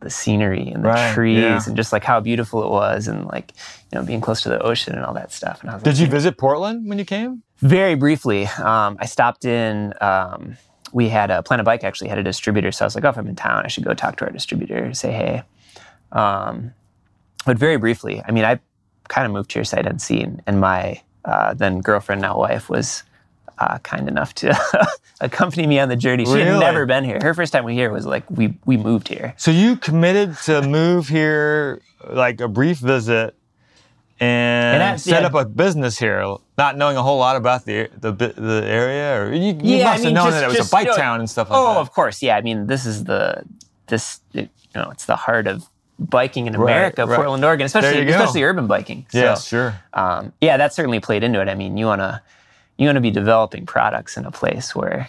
the 0.00 0.10
scenery 0.10 0.68
and 0.70 0.82
the 0.84 0.88
Right, 0.88 1.12
trees 1.14 1.42
yeah. 1.42 1.62
and 1.66 1.76
just 1.76 1.92
like 1.92 2.04
how 2.04 2.20
beautiful 2.20 2.62
it 2.64 2.70
was, 2.70 3.06
and 3.08 3.26
like 3.26 3.52
you 3.92 3.98
know 3.98 4.04
being 4.04 4.20
close 4.20 4.42
to 4.42 4.48
the 4.48 4.58
ocean 4.60 4.94
and 4.94 5.04
all 5.04 5.14
that 5.14 5.30
stuff. 5.32 5.60
And 5.60 5.70
I 5.70 5.74
was 5.74 5.84
like, 5.84 5.94
Did 5.94 6.00
you 6.00 6.06
visit 6.06 6.38
Portland 6.38 6.88
when 6.88 6.98
you 6.98 7.04
came? 7.04 7.42
very 7.58 7.94
briefly, 7.94 8.46
um, 8.46 8.96
I 9.00 9.06
stopped 9.06 9.44
in. 9.44 9.92
Um, 10.00 10.56
we 10.92 11.08
had 11.08 11.30
a 11.30 11.42
Planet 11.42 11.64
Bike 11.66 11.84
actually 11.84 12.08
had 12.08 12.18
a 12.18 12.22
distributor, 12.22 12.72
so 12.72 12.84
I 12.84 12.86
was 12.86 12.94
like, 12.94 13.04
"Oh, 13.04 13.10
if 13.10 13.16
I'm 13.18 13.28
in 13.28 13.36
town, 13.36 13.62
I 13.64 13.68
should 13.68 13.84
go 13.84 13.94
talk 13.94 14.16
to 14.16 14.24
our 14.24 14.32
distributor, 14.32 14.92
say 14.94 15.12
hey." 15.12 15.42
Um, 16.12 16.72
but 17.46 17.58
very 17.58 17.76
briefly, 17.76 18.22
I 18.26 18.32
mean, 18.32 18.44
I 18.44 18.58
kind 19.08 19.26
of 19.26 19.32
moved 19.32 19.52
here 19.52 19.62
sight 19.64 19.86
unseen, 19.86 20.42
and 20.46 20.58
my 20.60 21.00
uh, 21.24 21.52
then 21.54 21.80
girlfriend, 21.80 22.22
now 22.22 22.38
wife, 22.38 22.68
was 22.70 23.02
uh, 23.60 23.78
kind 23.78 24.08
enough 24.08 24.34
to 24.34 24.58
accompany 25.20 25.66
me 25.66 25.78
on 25.78 25.88
the 25.88 25.96
journey. 25.96 26.24
She 26.24 26.40
had 26.40 26.58
never 26.58 26.86
been 26.86 27.04
here. 27.04 27.18
Her 27.22 27.34
first 27.34 27.52
time 27.52 27.64
we 27.64 27.74
here 27.74 27.92
was 27.92 28.06
like 28.06 28.28
we 28.30 28.54
we 28.64 28.76
moved 28.76 29.08
here. 29.08 29.34
So 29.36 29.50
you 29.50 29.76
committed 29.76 30.36
to 30.44 30.62
move 30.62 31.08
here, 31.08 31.82
like 32.08 32.40
a 32.40 32.48
brief 32.48 32.78
visit, 32.78 33.34
and, 34.18 34.82
And 34.82 35.00
set 35.00 35.22
yeah. 35.22 35.28
up 35.28 35.34
a 35.34 35.44
business 35.44 35.98
here, 35.98 36.36
not 36.58 36.76
knowing 36.76 36.96
a 36.96 37.02
whole 37.02 37.18
lot 37.18 37.36
about 37.36 37.64
the 37.64 37.88
the 37.98 38.12
the 38.12 38.62
area, 38.66 39.20
or 39.22 39.32
you, 39.32 39.52
you 39.62 39.76
Yeah, 39.76 39.88
I 39.88 39.92
must 39.92 40.04
mean, 40.04 40.14
have 40.16 40.24
known 40.24 40.32
just- 40.32 40.36
that 40.40 40.44
it 40.44 40.48
was 40.48 40.56
just, 40.56 40.72
a 40.72 40.74
bike 40.76 40.84
you 40.86 40.90
know, 40.92 40.96
town 40.96 41.20
and 41.20 41.28
stuff 41.30 41.50
like 41.50 41.58
Oh, 41.58 41.66
that. 41.74 41.76
Oh, 41.78 41.80
of 41.80 41.92
course, 41.92 42.22
yeah. 42.22 42.36
I 42.36 42.40
mean, 42.40 42.66
this 42.66 42.84
is 42.86 43.04
the 43.04 43.44
this 43.88 44.20
it, 44.34 44.48
you 44.74 44.80
know 44.80 44.90
it's 44.90 45.04
the 45.06 45.16
heart 45.16 45.46
of 45.46 45.68
biking 45.98 46.46
in 46.46 46.54
America, 46.54 47.04
right. 47.04 47.16
Portland, 47.16 47.44
Oregon, 47.44 47.66
especially 47.66 48.08
especially 48.08 48.42
urban 48.42 48.66
biking. 48.66 49.04
So, 49.10 49.34
sure. 49.36 49.74
um, 49.92 50.32
yeah, 50.40 50.56
that 50.56 50.72
certainly 50.72 50.98
played 51.00 51.22
into 51.22 51.42
it. 51.42 51.48
I 51.48 51.54
mean, 51.54 51.76
you 51.76 51.84
wanna 51.86 52.22
you 52.80 52.86
wanna 52.86 53.00
be 53.00 53.10
developing 53.10 53.66
products 53.66 54.16
in 54.16 54.24
a 54.24 54.30
place 54.30 54.74
where 54.74 55.08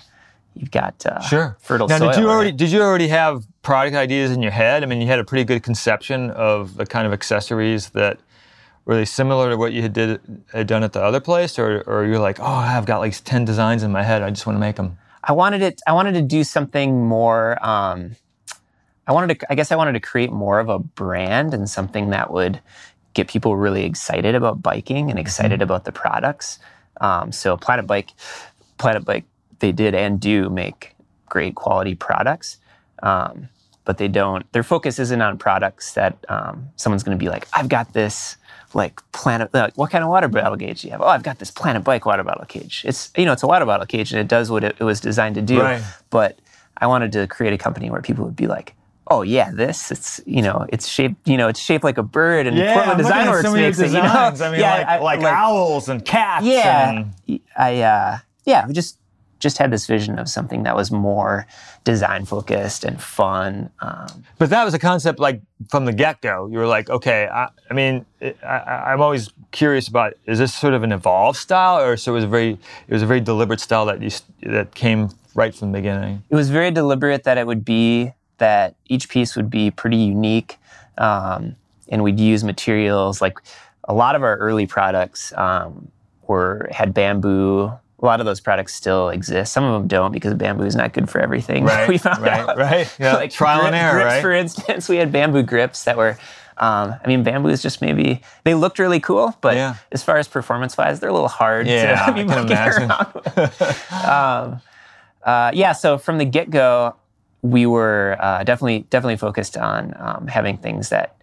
you've 0.55 0.71
got 0.71 1.05
uh, 1.05 1.19
Sure. 1.21 1.57
fertile 1.61 1.87
now, 1.87 1.97
soil. 1.97 2.11
did 2.11 2.19
you 2.19 2.27
right? 2.27 2.33
already 2.33 2.51
did 2.51 2.71
you 2.71 2.81
already 2.81 3.07
have 3.07 3.45
product 3.61 3.95
ideas 3.95 4.31
in 4.31 4.41
your 4.41 4.51
head? 4.51 4.83
I 4.83 4.85
mean, 4.85 5.01
you 5.01 5.07
had 5.07 5.19
a 5.19 5.23
pretty 5.23 5.45
good 5.45 5.63
conception 5.63 6.29
of 6.31 6.75
the 6.75 6.85
kind 6.85 7.07
of 7.07 7.13
accessories 7.13 7.89
that 7.91 8.17
were 8.85 8.95
they 8.95 9.05
similar 9.05 9.49
to 9.51 9.57
what 9.57 9.73
you 9.73 9.81
had 9.81 9.93
did 9.93 10.19
had 10.51 10.67
done 10.67 10.83
at 10.83 10.91
the 10.93 11.01
other 11.01 11.19
place, 11.19 11.57
or 11.59 11.81
or 11.87 12.05
you're 12.05 12.19
like, 12.19 12.39
oh, 12.39 12.45
I've 12.45 12.85
got 12.85 12.99
like 12.99 13.13
ten 13.23 13.45
designs 13.45 13.83
in 13.83 13.91
my 13.91 14.03
head, 14.03 14.21
I 14.21 14.29
just 14.31 14.45
want 14.45 14.55
to 14.57 14.59
make 14.59 14.75
them. 14.75 14.97
I 15.23 15.33
wanted 15.33 15.61
it. 15.61 15.79
I 15.87 15.93
wanted 15.93 16.13
to 16.15 16.21
do 16.23 16.43
something 16.43 17.05
more. 17.07 17.63
Um, 17.65 18.15
I 19.07 19.13
wanted 19.13 19.39
to. 19.39 19.51
I 19.51 19.55
guess 19.55 19.71
I 19.71 19.75
wanted 19.75 19.93
to 19.93 19.99
create 19.99 20.31
more 20.31 20.59
of 20.59 20.67
a 20.67 20.79
brand 20.79 21.53
and 21.53 21.69
something 21.69 22.09
that 22.09 22.31
would 22.31 22.59
get 23.13 23.27
people 23.27 23.55
really 23.55 23.83
excited 23.85 24.35
about 24.35 24.61
biking 24.63 25.09
and 25.09 25.19
excited 25.19 25.51
Mm-hmm. 25.59 25.63
about 25.63 25.85
the 25.85 25.91
products. 25.91 26.59
Um, 27.01 27.33
so 27.33 27.57
Planet 27.57 27.85
Bike, 27.85 28.11
Planet 28.77 29.03
Bike, 29.03 29.25
they 29.59 29.73
did 29.73 29.93
and 29.93 30.19
do 30.19 30.49
make 30.49 30.95
great 31.27 31.55
quality 31.55 31.95
products. 31.95 32.57
Um, 33.03 33.49
but 33.83 33.97
they 33.97 34.07
don't. 34.07 34.49
Their 34.53 34.63
focus 34.63 34.99
isn't 34.99 35.21
on 35.21 35.37
products 35.37 35.93
that 35.93 36.23
um, 36.29 36.69
someone's 36.75 37.03
going 37.03 37.17
to 37.17 37.21
be 37.21 37.29
like, 37.29 37.47
"I've 37.53 37.67
got 37.67 37.93
this 37.93 38.37
like 38.73 39.01
Planet. 39.11 39.53
Like, 39.53 39.77
what 39.77 39.91
kind 39.91 40.03
of 40.03 40.09
water 40.09 40.27
bottle 40.27 40.57
cage 40.57 40.81
do 40.81 40.87
you 40.87 40.91
have? 40.91 41.01
Oh, 41.01 41.07
I've 41.07 41.23
got 41.23 41.39
this 41.39 41.51
Planet 41.51 41.83
Bike 41.83 42.05
water 42.05 42.23
bottle 42.23 42.45
cage. 42.45 42.83
It's 42.85 43.11
you 43.17 43.25
know, 43.25 43.33
it's 43.33 43.43
a 43.43 43.47
water 43.47 43.65
bottle 43.65 43.85
cage, 43.85 44.11
and 44.11 44.19
it 44.19 44.27
does 44.27 44.51
what 44.51 44.63
it, 44.63 44.75
it 44.79 44.83
was 44.83 44.99
designed 44.99 45.35
to 45.35 45.41
do. 45.41 45.59
Right. 45.59 45.83
But 46.09 46.39
I 46.77 46.87
wanted 46.87 47.11
to 47.13 47.27
create 47.27 47.53
a 47.53 47.57
company 47.57 47.89
where 47.89 48.01
people 48.01 48.25
would 48.25 48.35
be 48.35 48.47
like, 48.47 48.75
"Oh 49.11 49.21
yeah, 49.21 49.51
this. 49.53 49.91
It's 49.91 50.19
you 50.25 50.41
know, 50.41 50.65
it's 50.69 50.87
shaped. 50.87 51.27
You 51.27 51.37
know, 51.37 51.47
it's 51.47 51.59
shaped 51.59 51.83
like 51.83 51.97
a 51.97 52.03
bird." 52.03 52.47
And 52.47 52.55
Portland 52.57 52.97
Design 52.97 53.27
Works 53.29 53.51
makes 53.51 53.79
it. 53.79 53.87
You 53.91 54.01
know, 54.01 54.09
I 54.09 54.51
mean, 54.51 54.59
Yeah, 54.59 54.73
like, 54.77 54.87
I- 54.87 54.99
like, 54.99 55.21
owls 55.23 55.89
and 55.89 56.03
cats. 56.05 56.45
yeah, 56.45 56.89
and- 57.27 57.39
I 57.57 57.81
uh, 57.81 58.17
yeah, 58.45 58.65
we 58.67 58.73
just 58.73 58.97
just 59.39 59.57
had 59.57 59.71
this 59.71 59.87
vision 59.87 60.19
of 60.19 60.29
something 60.29 60.63
that 60.63 60.75
was 60.75 60.91
more 60.91 61.47
design 61.83 62.25
focused 62.25 62.83
and 62.83 63.01
fun. 63.01 63.71
Um, 63.79 64.23
But 64.37 64.51
that 64.51 64.63
was 64.63 64.75
a 64.75 64.79
concept 64.79 65.17
like 65.19 65.41
from 65.71 65.85
the 65.85 65.93
get 65.93 66.21
go. 66.21 66.47
You 66.51 66.59
were 66.59 66.67
like, 66.67 66.91
okay, 66.91 67.27
I, 67.27 67.47
I 67.69 67.73
mean, 67.73 68.05
it, 68.19 68.37
I, 68.43 68.57
I- 68.59 68.93
I'm 68.93 69.01
always 69.01 69.31
curious 69.51 69.87
about 69.87 70.13
is 70.27 70.37
this 70.37 70.53
sort 70.53 70.75
of 70.75 70.83
an 70.83 70.91
evolved 70.91 71.39
style, 71.39 71.79
or 71.83 71.97
so 71.97 72.11
it 72.11 72.15
was 72.15 72.23
a 72.23 72.27
very 72.27 72.51
it 72.87 72.93
was 72.93 73.01
a 73.01 73.07
very 73.07 73.19
deliberate 73.19 73.59
style 73.59 73.85
that 73.87 73.99
you 74.01 74.11
that 74.51 74.75
came 74.75 75.09
right 75.33 75.55
from 75.55 75.71
the 75.71 75.79
beginning. 75.79 76.21
it 76.29 76.35
was 76.35 76.49
very 76.51 76.69
deliberate 76.71 77.23
that 77.23 77.37
it 77.39 77.47
would 77.47 77.65
be 77.65 78.11
that 78.41 78.75
each 78.89 79.07
piece 79.07 79.35
would 79.37 79.49
be 79.49 79.71
pretty 79.71 79.97
unique, 79.97 80.57
um, 80.97 81.55
and 81.89 82.03
we'd 82.03 82.19
use 82.19 82.43
materials 82.43 83.21
like 83.21 83.37
a 83.85 83.93
lot 83.93 84.15
of 84.15 84.23
our 84.23 84.35
early 84.37 84.65
products 84.67 85.31
um, 85.37 85.87
were 86.27 86.67
had 86.71 86.93
bamboo. 86.93 87.71
A 88.01 88.05
lot 88.05 88.19
of 88.19 88.25
those 88.25 88.39
products 88.39 88.73
still 88.73 89.09
exist. 89.09 89.53
Some 89.53 89.63
of 89.63 89.73
them 89.73 89.87
don't 89.87 90.11
because 90.11 90.33
bamboo 90.33 90.63
is 90.65 90.75
not 90.75 90.91
good 90.91 91.07
for 91.09 91.19
everything. 91.21 91.65
Right, 91.71 91.87
we 91.87 91.97
found 91.99 92.21
right, 92.23 92.39
out. 92.49 92.57
right. 92.57 92.91
Yeah, 92.99 93.25
trial 93.27 93.61
and 93.67 93.75
error, 93.75 93.93
grips, 93.93 94.05
right? 94.13 94.21
For 94.21 94.31
instance, 94.33 94.89
we 94.89 94.97
had 94.97 95.11
bamboo 95.11 95.43
grips 95.43 95.83
that 95.85 95.97
were. 95.97 96.17
Um, 96.57 96.93
I 97.03 97.07
mean, 97.07 97.23
bamboo 97.23 97.49
is 97.49 97.61
just 97.61 97.81
maybe 97.81 98.21
they 98.43 98.53
looked 98.53 98.77
really 98.77 98.99
cool, 98.99 99.35
but 99.41 99.55
Yeah. 99.55 99.75
as 99.91 100.03
far 100.03 100.17
as 100.17 100.27
performance 100.27 100.77
wise, 100.77 100.99
they're 100.99 101.09
a 101.09 101.13
little 101.13 101.27
hard. 101.41 101.65
Yeah, 101.67 101.95
to 102.05 102.11
I 102.11 102.11
be 102.11 102.19
can 102.21 102.27
monkeying 102.27 102.51
imagine. 102.51 102.91
around 102.91 103.13
with. 103.13 103.93
um, 104.05 104.61
uh, 105.23 105.51
yeah, 105.53 105.71
so 105.71 105.97
from 105.97 106.17
the 106.19 106.25
get 106.25 106.49
go, 106.49 106.95
we 107.41 107.65
were 107.65 108.17
uh, 108.19 108.43
definitely 108.43 108.85
definitely 108.89 109.17
focused 109.17 109.57
on 109.57 109.93
um, 109.99 110.27
having 110.27 110.57
things 110.57 110.89
that 110.89 111.15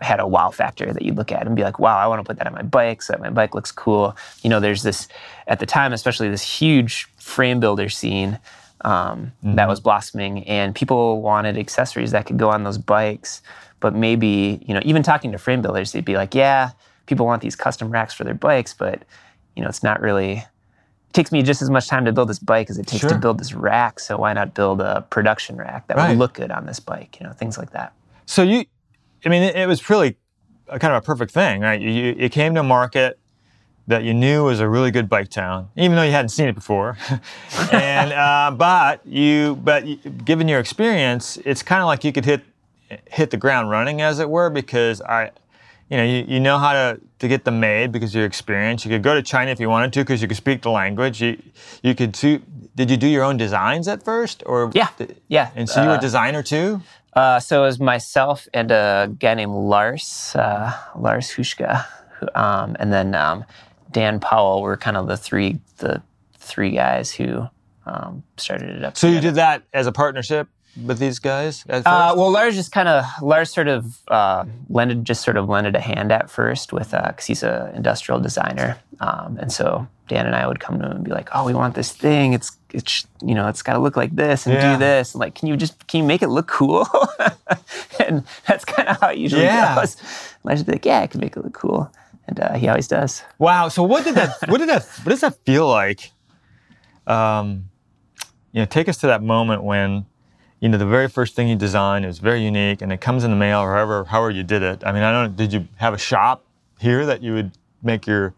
had 0.00 0.18
a 0.18 0.26
wow 0.26 0.50
factor 0.50 0.92
that 0.92 1.02
you'd 1.02 1.16
look 1.16 1.30
at 1.30 1.46
and 1.46 1.54
be 1.54 1.62
like, 1.62 1.78
wow, 1.78 1.98
I 1.98 2.06
want 2.06 2.20
to 2.20 2.24
put 2.24 2.38
that 2.38 2.46
on 2.46 2.54
my 2.54 2.62
bike 2.62 3.02
so 3.02 3.12
that 3.12 3.20
my 3.20 3.30
bike 3.30 3.54
looks 3.54 3.70
cool. 3.70 4.16
You 4.42 4.48
know, 4.48 4.58
there's 4.58 4.82
this 4.82 5.08
at 5.46 5.60
the 5.60 5.66
time, 5.66 5.92
especially 5.92 6.30
this 6.30 6.42
huge 6.42 7.06
frame 7.18 7.60
builder 7.60 7.88
scene 7.88 8.38
um, 8.82 9.32
that 9.42 9.68
was 9.68 9.80
blossoming, 9.80 10.44
and 10.44 10.74
people 10.74 11.20
wanted 11.20 11.58
accessories 11.58 12.12
that 12.12 12.26
could 12.26 12.38
go 12.38 12.50
on 12.50 12.64
those 12.64 12.78
bikes. 12.78 13.42
But 13.80 13.94
maybe, 13.94 14.62
you 14.66 14.74
know, 14.74 14.80
even 14.84 15.02
talking 15.02 15.32
to 15.32 15.38
frame 15.38 15.62
builders, 15.62 15.92
they'd 15.92 16.04
be 16.04 16.16
like, 16.16 16.34
yeah, 16.34 16.70
people 17.06 17.26
want 17.26 17.42
these 17.42 17.56
custom 17.56 17.90
racks 17.90 18.14
for 18.14 18.24
their 18.24 18.34
bikes, 18.34 18.72
but 18.72 19.02
you 19.56 19.62
know, 19.62 19.68
it's 19.68 19.82
not 19.82 20.00
really 20.00 20.44
takes 21.12 21.32
me 21.32 21.42
just 21.42 21.60
as 21.62 21.70
much 21.70 21.88
time 21.88 22.04
to 22.04 22.12
build 22.12 22.28
this 22.28 22.38
bike 22.38 22.70
as 22.70 22.78
it 22.78 22.86
takes 22.86 23.00
Sure. 23.00 23.10
to 23.10 23.18
build 23.18 23.38
this 23.38 23.52
rack. 23.52 23.98
So 24.00 24.16
why 24.18 24.32
not 24.32 24.54
build 24.54 24.80
a 24.80 25.04
production 25.10 25.56
rack 25.56 25.86
that 25.88 25.96
Right. 25.96 26.10
would 26.10 26.18
look 26.18 26.34
good 26.34 26.50
on 26.50 26.66
this 26.66 26.80
bike? 26.80 27.18
You 27.20 27.26
know, 27.26 27.32
things 27.32 27.58
like 27.58 27.70
that. 27.72 27.92
So 28.26 28.42
you, 28.42 28.64
I 29.24 29.28
mean, 29.28 29.42
it, 29.42 29.56
it 29.56 29.66
was 29.68 29.88
really 29.90 30.16
a 30.68 30.78
kind 30.78 30.94
of 30.94 31.02
a 31.02 31.04
perfect 31.04 31.32
thing, 31.32 31.62
right? 31.62 31.80
You, 31.80 31.90
you, 31.90 32.14
you 32.18 32.28
came 32.28 32.54
to 32.54 32.60
a 32.60 32.64
market 32.64 33.18
that 33.88 34.04
you 34.04 34.14
knew 34.14 34.44
was 34.44 34.60
a 34.60 34.68
really 34.68 34.92
good 34.92 35.08
bike 35.08 35.28
town, 35.30 35.68
even 35.74 35.96
though 35.96 36.04
you 36.04 36.12
hadn't 36.12 36.28
seen 36.28 36.46
it 36.46 36.54
before. 36.54 36.96
and 37.72 38.12
uh, 38.12 38.52
but 38.56 39.04
you, 39.04 39.56
but 39.56 39.84
you, 39.86 39.96
given 39.96 40.46
your 40.46 40.60
experience, 40.60 41.38
it's 41.44 41.62
kind 41.62 41.80
of 41.80 41.86
like 41.86 42.04
you 42.04 42.12
could 42.12 42.24
hit 42.24 42.42
hit 43.06 43.30
the 43.30 43.36
ground 43.36 43.70
running, 43.70 44.00
as 44.00 44.18
it 44.20 44.30
were, 44.30 44.48
because 44.50 45.00
I. 45.02 45.30
You 45.90 45.96
know, 45.96 46.04
you, 46.04 46.24
you 46.28 46.40
know 46.40 46.56
how 46.58 46.72
to, 46.72 47.00
to 47.18 47.26
get 47.26 47.44
them 47.44 47.58
made 47.58 47.90
because 47.90 48.14
your 48.14 48.24
experience. 48.24 48.84
You 48.84 48.92
could 48.92 49.02
go 49.02 49.14
to 49.14 49.22
China 49.22 49.50
if 49.50 49.58
you 49.58 49.68
wanted 49.68 49.92
to 49.94 50.00
because 50.00 50.22
you 50.22 50.28
could 50.28 50.36
speak 50.36 50.62
the 50.62 50.70
language. 50.70 51.20
You 51.20 51.36
you 51.82 51.94
could 51.96 52.12
do. 52.12 52.40
Did 52.76 52.90
you 52.90 52.96
do 52.96 53.08
your 53.08 53.24
own 53.24 53.36
designs 53.36 53.88
at 53.88 54.04
first, 54.04 54.44
or 54.46 54.70
Yeah, 54.72 54.88
yeah. 55.26 55.50
And 55.56 55.68
so 55.68 55.82
you 55.82 55.88
were 55.88 55.94
a 55.94 55.98
Uh, 55.98 56.00
designer 56.00 56.42
too. 56.44 56.80
Uh, 57.12 57.40
so 57.40 57.64
it 57.64 57.66
was 57.66 57.80
myself 57.80 58.46
and 58.54 58.70
a 58.70 59.10
guy 59.18 59.34
named 59.34 59.52
Lars, 59.52 60.32
uh, 60.36 60.72
Lars 60.94 61.28
Hushka, 61.30 61.84
um, 62.36 62.76
and 62.78 62.92
then 62.92 63.16
um, 63.16 63.44
Dan 63.90 64.20
Powell 64.20 64.62
were 64.62 64.76
kind 64.76 64.96
of 64.96 65.08
the 65.08 65.16
three 65.16 65.58
the 65.78 66.00
three 66.38 66.70
guys 66.70 67.10
who 67.10 67.48
um, 67.84 68.22
started 68.36 68.70
it 68.76 68.84
up. 68.84 68.96
So 68.96 69.08
you 69.08 69.20
did 69.20 69.34
that 69.34 69.64
as 69.72 69.88
a 69.88 69.92
partnership 69.92 70.46
with 70.84 70.98
these 70.98 71.18
guys? 71.18 71.64
Uh, 71.68 72.14
well, 72.16 72.30
Lars 72.30 72.54
just 72.54 72.72
kind 72.72 72.88
of 72.88 73.04
Lars 73.22 73.52
sort 73.52 73.68
of 73.68 73.98
uh, 74.08 74.44
lended 74.68 75.04
just 75.04 75.22
sort 75.22 75.36
of 75.36 75.48
lended 75.48 75.74
a 75.76 75.80
hand 75.80 76.12
at 76.12 76.30
first 76.30 76.72
with 76.72 76.90
because 76.92 77.26
he's 77.26 77.42
an 77.42 77.74
industrial 77.74 78.20
designer, 78.20 78.78
um, 79.00 79.38
and 79.40 79.52
so 79.52 79.86
Dan 80.08 80.26
and 80.26 80.34
I 80.34 80.46
would 80.46 80.60
come 80.60 80.78
to 80.78 80.86
him 80.86 80.92
and 80.92 81.04
be 81.04 81.10
like, 81.10 81.28
"Oh, 81.34 81.44
we 81.44 81.54
want 81.54 81.74
this 81.74 81.92
thing. 81.92 82.32
It's 82.32 82.52
it's 82.72 83.06
you 83.22 83.34
know 83.34 83.48
it's 83.48 83.62
got 83.62 83.72
to 83.74 83.78
look 83.80 83.96
like 83.96 84.14
this 84.14 84.46
and 84.46 84.54
Yeah. 84.54 84.72
do 84.74 84.78
this. 84.78 85.14
And 85.14 85.20
like, 85.20 85.34
can 85.34 85.48
you 85.48 85.56
just 85.56 85.86
can 85.88 85.98
you 86.02 86.04
make 86.06 86.22
it 86.22 86.28
look 86.28 86.46
cool?" 86.48 86.86
and 88.06 88.24
that's 88.46 88.64
kind 88.64 88.88
of 88.88 89.00
how 89.00 89.08
it 89.10 89.18
usually 89.18 89.42
Yeah. 89.44 89.74
goes. 89.74 89.96
Lars 90.44 90.60
would 90.60 90.66
be 90.66 90.72
like, 90.72 90.86
"Yeah, 90.86 91.00
I 91.00 91.06
can 91.08 91.20
make 91.20 91.36
it 91.36 91.42
look 91.44 91.54
cool," 91.54 91.90
and 92.28 92.38
uh, 92.40 92.54
he 92.54 92.68
always 92.68 92.88
does. 92.88 93.22
wow. 93.38 93.68
So 93.68 93.82
what 93.82 94.04
did 94.04 94.14
that? 94.14 94.36
what 94.48 94.58
did 94.58 94.68
that? 94.68 94.84
What 95.02 95.10
does 95.10 95.20
that 95.20 95.36
feel 95.44 95.68
like? 95.68 96.12
Um, 97.06 97.70
you 98.52 98.60
know, 98.60 98.66
take 98.66 98.88
us 98.88 98.98
to 98.98 99.06
that 99.08 99.22
moment 99.22 99.62
when, 99.64 100.06
you 100.60 100.68
know, 100.68 100.76
the 100.76 100.86
very 100.86 101.08
first 101.08 101.34
thing 101.34 101.48
you 101.48 101.56
designed 101.56 102.04
is 102.04 102.18
very 102.18 102.42
unique, 102.42 102.82
and 102.82 102.92
it 102.92 103.00
comes 103.00 103.24
in 103.24 103.30
the 103.30 103.36
mail, 103.36 103.60
or 103.60 103.72
however, 103.74 104.04
however 104.04 104.30
you 104.30 104.42
did 104.42 104.62
it. 104.62 104.82
I 104.84 104.92
mean, 104.92 105.02
I 105.02 105.10
don't. 105.10 105.34
Did 105.34 105.52
you 105.52 105.66
have 105.76 105.94
a 105.94 105.98
shop 105.98 106.44
here 106.78 107.06
that 107.06 107.22
you 107.22 107.32
would 107.32 107.52
make 107.82 108.06
your 108.06 108.34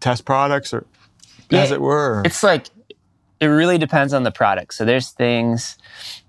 test 0.00 0.24
products, 0.24 0.74
or 0.74 0.84
as 1.52 1.70
it 1.70 1.80
were? 1.80 2.22
It's 2.24 2.42
like 2.42 2.66
it 3.38 3.46
really 3.46 3.78
depends 3.78 4.12
on 4.12 4.24
the 4.24 4.32
product. 4.32 4.74
So 4.74 4.84
there's 4.84 5.10
things 5.10 5.78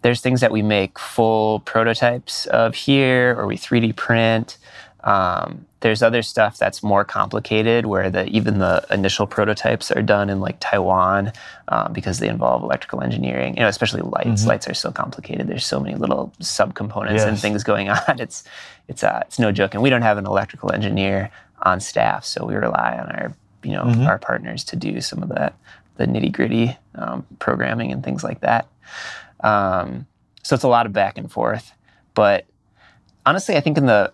there's 0.04 0.22
things 0.22 0.42
that 0.42 0.52
we 0.52 0.62
make 0.62 1.00
full 1.00 1.60
prototypes 1.62 2.46
of 2.48 2.76
here, 2.76 3.36
or 3.38 3.48
we 3.48 3.58
3D 3.58 3.96
print. 3.96 4.58
Um, 5.04 5.66
there's 5.82 6.02
other 6.02 6.22
stuff 6.22 6.58
that's 6.58 6.82
more 6.82 7.04
complicated, 7.04 7.86
where 7.86 8.10
the 8.10 8.26
even 8.28 8.60
the 8.60 8.86
initial 8.90 9.28
prototypes 9.28 9.92
are 9.92 10.02
done 10.02 10.30
in 10.30 10.40
like 10.40 10.58
Taiwan 10.60 11.34
um, 11.68 11.92
because 11.92 12.20
they 12.20 12.30
involve 12.30 12.64
electrical 12.64 13.02
engineering. 13.02 13.56
You 13.56 13.64
know, 13.64 13.68
especially 13.68 14.02
lights. 14.02 14.46
Lights 14.46 14.68
are 14.68 14.74
so 14.74 14.92
complicated. 14.92 15.48
There's 15.48 15.66
so 15.66 15.80
many 15.80 15.96
little 15.96 16.34
subcomponents 16.40 17.26
and 17.28 17.40
things 17.40 17.64
going 17.64 17.90
on. 17.90 18.20
It's 18.20 18.44
it's 18.88 19.04
uh, 19.04 19.24
it's 19.26 19.40
no 19.40 19.52
joke. 19.52 19.74
And 19.74 19.84
we 19.84 19.90
don't 19.90 20.04
have 20.04 20.18
an 20.18 20.26
electrical 20.26 20.72
engineer 20.72 21.32
on 21.64 21.80
staff, 21.80 22.26
so 22.26 22.46
we 22.46 22.56
rely 22.56 22.98
on 22.98 23.12
our 23.12 23.34
you 23.64 23.72
know 23.72 23.84
our 24.08 24.18
partners 24.18 24.64
to 24.66 24.76
do 24.76 25.02
some 25.02 25.22
of 25.22 25.30
that 25.30 25.56
the 25.98 26.06
nitty 26.06 26.32
gritty 26.32 26.78
um, 26.96 27.26
programming 27.40 27.92
and 27.92 28.04
things 28.04 28.24
like 28.24 28.42
that. 28.42 28.68
Um, 29.42 30.08
so 30.44 30.56
it's 30.56 30.64
a 30.64 30.68
lot 30.68 30.86
of 30.86 30.94
back 30.94 31.18
and 31.18 31.32
forth. 31.32 31.74
But 32.14 32.46
honestly, 33.26 33.56
I 33.56 33.62
think 33.62 33.78
in 33.78 33.86
the 33.86 34.12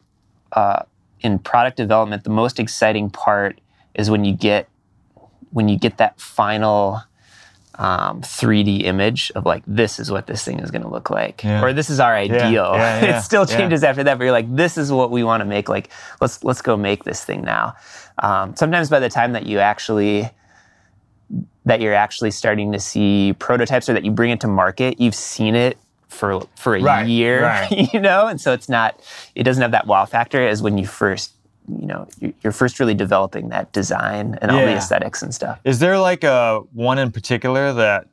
uh, 0.52 0.84
in 1.22 1.40
product 1.40 1.78
development, 1.78 2.24
the 2.24 2.30
most 2.30 2.60
exciting 2.60 3.10
part 3.10 3.60
is 3.96 4.10
when 4.10 4.24
you 4.26 4.34
get 4.34 4.68
when 5.52 5.70
you 5.70 5.78
get 5.78 5.98
that 5.98 6.20
final 6.20 7.02
um, 7.76 8.22
3D 8.22 8.84
image 8.84 9.32
of 9.36 9.46
like 9.46 9.64
this 9.68 10.00
is 10.00 10.12
what 10.12 10.28
this 10.28 10.44
thing 10.44 10.60
is 10.60 10.72
going 10.72 10.82
to 10.82 10.88
look 10.90 11.10
like, 11.10 11.44
Yeah. 11.44 11.64
or 11.64 11.74
this 11.74 11.90
is 11.90 12.00
our 12.00 12.14
ideal. 12.16 12.72
yeah, 12.74 13.02
yeah, 13.02 13.18
it 13.18 13.22
still 13.22 13.46
changes 13.46 13.84
after 13.84 14.04
that, 14.04 14.18
but 14.18 14.24
you're 14.26 14.34
like, 14.34 14.54
this 14.56 14.78
is 14.78 14.92
what 14.92 15.12
we 15.12 15.24
want 15.24 15.42
to 15.42 15.46
make. 15.46 15.70
Like, 15.70 15.90
let's 16.22 16.44
let's 16.44 16.62
go 16.62 16.76
make 16.76 17.04
this 17.04 17.24
thing 17.24 17.44
now. 17.44 17.76
Um, 18.20 18.56
sometimes 18.56 18.90
by 18.90 19.00
the 19.00 19.10
time 19.10 19.34
that 19.34 19.46
you 19.46 19.60
actually 19.60 20.30
that 21.66 21.82
you're 21.82 21.94
actually 21.94 22.32
starting 22.32 22.72
to 22.72 22.80
see 22.80 23.34
prototypes 23.40 23.90
or 23.90 23.94
that 23.94 24.06
you 24.06 24.12
bring 24.12 24.32
it 24.32 24.40
to 24.42 24.48
market, 24.48 25.00
you've 25.00 25.16
seen 25.16 25.54
it 25.54 25.78
for 26.10 26.42
for 26.56 26.76
a 26.76 26.82
Right, 26.82 27.08
year, 27.08 27.44
right. 27.44 27.72
you 27.94 28.00
know, 28.00 28.28
and 28.28 28.40
so 28.40 28.54
it's 28.54 28.70
not 28.70 29.00
it 29.36 29.44
doesn't 29.44 29.62
have 29.62 29.72
that 29.72 29.88
wow 29.88 30.06
factor 30.06 30.46
as 30.48 30.62
when 30.62 30.78
you 30.78 30.86
first 30.88 31.34
you 31.68 31.86
know 31.86 32.08
you're 32.42 32.54
first 32.54 32.80
really 32.80 32.94
developing 32.94 33.50
that 33.50 33.72
design 33.74 34.38
and 34.42 34.52
all 34.52 34.60
the 34.62 34.72
aesthetics 34.72 35.22
and 35.22 35.34
stuff. 35.34 35.60
Is 35.64 35.80
there 35.80 35.98
like 36.00 36.24
a 36.24 36.62
one 36.74 36.98
in 36.98 37.12
particular 37.12 37.74
that 37.74 38.08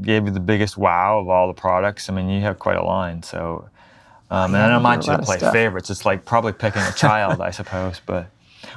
gave 0.00 0.24
you 0.24 0.30
the 0.30 0.40
biggest 0.40 0.76
wow 0.76 1.18
of 1.18 1.28
all 1.28 1.48
the 1.48 1.54
products? 1.54 2.08
I 2.08 2.12
mean, 2.14 2.28
you 2.28 2.40
have 2.42 2.58
quite 2.58 2.76
a 2.76 2.84
line, 2.84 3.22
so. 3.22 3.68
Um, 4.30 4.54
and 4.54 4.62
I 4.64 4.68
don't 4.70 4.82
mind 4.82 5.06
you 5.06 5.14
to 5.14 5.22
play 5.22 5.36
favorites. 5.38 5.90
It's 5.90 6.06
like 6.06 6.24
probably 6.24 6.52
picking 6.54 6.80
a 6.80 6.92
child, 6.92 7.40
I 7.42 7.50
suppose. 7.50 8.00
But 8.06 8.28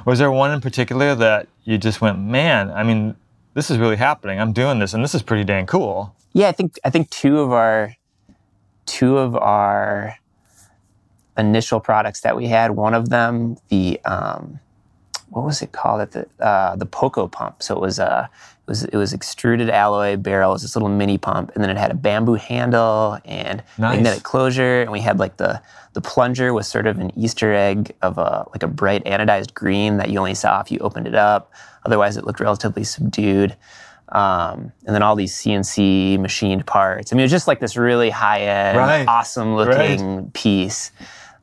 was 0.04 0.18
there 0.18 0.30
one 0.30 0.50
in 0.50 0.60
particular 0.60 1.14
that 1.14 1.48
you 1.64 1.78
just 1.78 2.02
went, 2.02 2.18
man? 2.18 2.70
I 2.70 2.82
mean, 2.82 3.16
this 3.54 3.70
is 3.70 3.78
really 3.78 3.96
happening. 3.96 4.38
I'm 4.38 4.52
doing 4.52 4.80
this, 4.80 4.92
and 4.92 5.02
this 5.02 5.14
is 5.14 5.22
pretty 5.22 5.44
dang 5.44 5.64
cool. 5.64 6.14
Yeah, 6.34 6.48
I 6.48 6.52
think 6.52 6.78
I 6.84 6.90
think 6.90 7.08
two 7.08 7.38
of 7.38 7.52
our 7.52 7.94
two 8.86 9.18
of 9.18 9.36
our 9.36 10.16
initial 11.36 11.80
products 11.80 12.20
that 12.22 12.36
we 12.36 12.46
had. 12.46 12.72
One 12.72 12.94
of 12.94 13.08
them, 13.10 13.56
the 13.68 14.00
um, 14.04 14.58
what 15.28 15.44
was 15.44 15.60
it 15.62 15.72
called? 15.72 16.00
At 16.00 16.12
the 16.12 16.26
uh, 16.40 16.76
the 16.76 16.86
Poco 16.86 17.28
pump. 17.28 17.62
So 17.62 17.74
it 17.74 17.80
was 17.80 17.98
a 17.98 18.30
it 18.66 18.70
was 18.70 18.84
it 18.84 18.96
was 18.96 19.12
extruded 19.12 19.68
alloy 19.70 20.16
barrel. 20.16 20.50
It 20.50 20.54
was 20.54 20.62
this 20.62 20.76
little 20.76 20.88
mini 20.88 21.18
pump, 21.18 21.52
and 21.54 21.62
then 21.62 21.70
it 21.70 21.76
had 21.76 21.90
a 21.90 21.94
bamboo 21.94 22.34
handle 22.34 23.18
and 23.24 23.62
Nice. 23.78 23.96
magnetic 23.96 24.22
closure. 24.22 24.82
And 24.82 24.92
we 24.92 25.00
had 25.00 25.18
like 25.18 25.36
the 25.36 25.60
the 25.92 26.00
plunger 26.00 26.52
was 26.54 26.66
sort 26.68 26.86
of 26.86 26.98
an 26.98 27.10
Easter 27.18 27.52
egg 27.52 27.94
of 28.02 28.18
a 28.18 28.46
like 28.52 28.62
a 28.62 28.68
bright 28.68 29.04
anodized 29.04 29.54
green 29.54 29.98
that 29.98 30.10
you 30.10 30.18
only 30.18 30.34
saw 30.34 30.60
if 30.60 30.70
you 30.70 30.78
opened 30.78 31.06
it 31.06 31.14
up. 31.14 31.52
Otherwise, 31.84 32.16
it 32.16 32.24
looked 32.24 32.40
relatively 32.40 32.82
subdued. 32.84 33.56
Um, 34.10 34.72
and 34.86 34.94
then 34.94 35.02
all 35.02 35.16
these 35.16 35.34
CNC 35.34 36.18
machined 36.20 36.64
parts. 36.66 37.12
I 37.12 37.16
mean, 37.16 37.20
it 37.22 37.24
was 37.24 37.32
just 37.32 37.48
like 37.48 37.58
this 37.60 37.76
really 37.76 38.10
high 38.10 38.40
end, 38.42 38.78
Right. 38.78 39.08
awesome 39.08 39.56
looking 39.56 40.30
piece. 40.30 40.92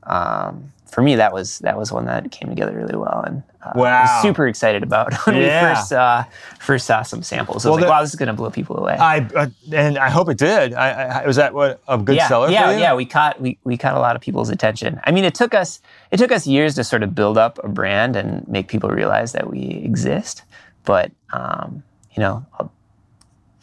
Um, 0.04 0.72
for 0.90 1.02
me, 1.02 1.16
that 1.16 1.34
was 1.34 1.58
that 1.60 1.76
was 1.78 1.92
one 1.92 2.06
that 2.06 2.30
came 2.32 2.50
together 2.50 2.74
really 2.78 2.96
well, 2.96 3.24
and 3.26 3.42
uh, 3.66 3.72
I 3.74 3.78
Wow. 3.80 4.02
was 4.04 4.22
super 4.22 4.48
excited 4.48 4.84
about 4.84 5.12
when 5.26 5.36
Yeah. 5.38 5.42
we 5.70 5.74
first 5.76 5.92
uh, 5.92 6.24
first 6.60 6.86
saw 6.86 7.02
some 7.02 7.24
samples. 7.24 7.66
I 7.66 7.70
was 7.70 7.78
Well, 7.80 7.88
like, 7.88 7.90
wow, 7.98 8.02
this 8.02 8.12
is 8.12 8.16
going 8.16 8.28
to 8.28 8.34
blow 8.34 8.52
people 8.52 8.78
away. 8.78 8.94
I 9.00 9.28
uh, 9.36 9.48
and 9.74 9.98
I 9.98 10.10
hope 10.12 10.30
it 10.30 10.38
did. 10.38 10.74
I, 10.76 11.22
I, 11.24 11.26
was 11.28 11.38
that 11.38 11.54
what 11.56 11.82
a 11.88 11.98
good 11.98 12.16
yeah, 12.18 12.28
seller 12.28 12.50
yeah, 12.52 12.68
for 12.68 12.74
you? 12.76 12.80
yeah. 12.80 12.94
We 12.94 13.06
caught 13.06 13.42
we, 13.42 13.58
we 13.64 13.76
caught 13.76 13.96
a 13.96 14.00
lot 14.00 14.16
of 14.16 14.22
people's 14.22 14.50
attention. 14.52 15.02
I 15.04 15.12
mean, 15.12 15.24
it 15.24 15.34
took 15.34 15.56
us 15.56 15.82
it 16.12 16.18
took 16.18 16.32
us 16.32 16.46
years 16.46 16.76
to 16.76 16.84
sort 16.84 17.02
of 17.02 17.16
build 17.16 17.38
up 17.40 17.60
a 17.64 17.68
brand 17.68 18.16
and 18.16 18.48
make 18.48 18.68
people 18.68 18.90
realize 18.92 19.32
that 19.32 19.50
we 19.50 19.62
exist. 19.84 20.44
But 20.86 21.12
um, 21.32 21.82
you 22.16 22.22
know, 22.22 22.46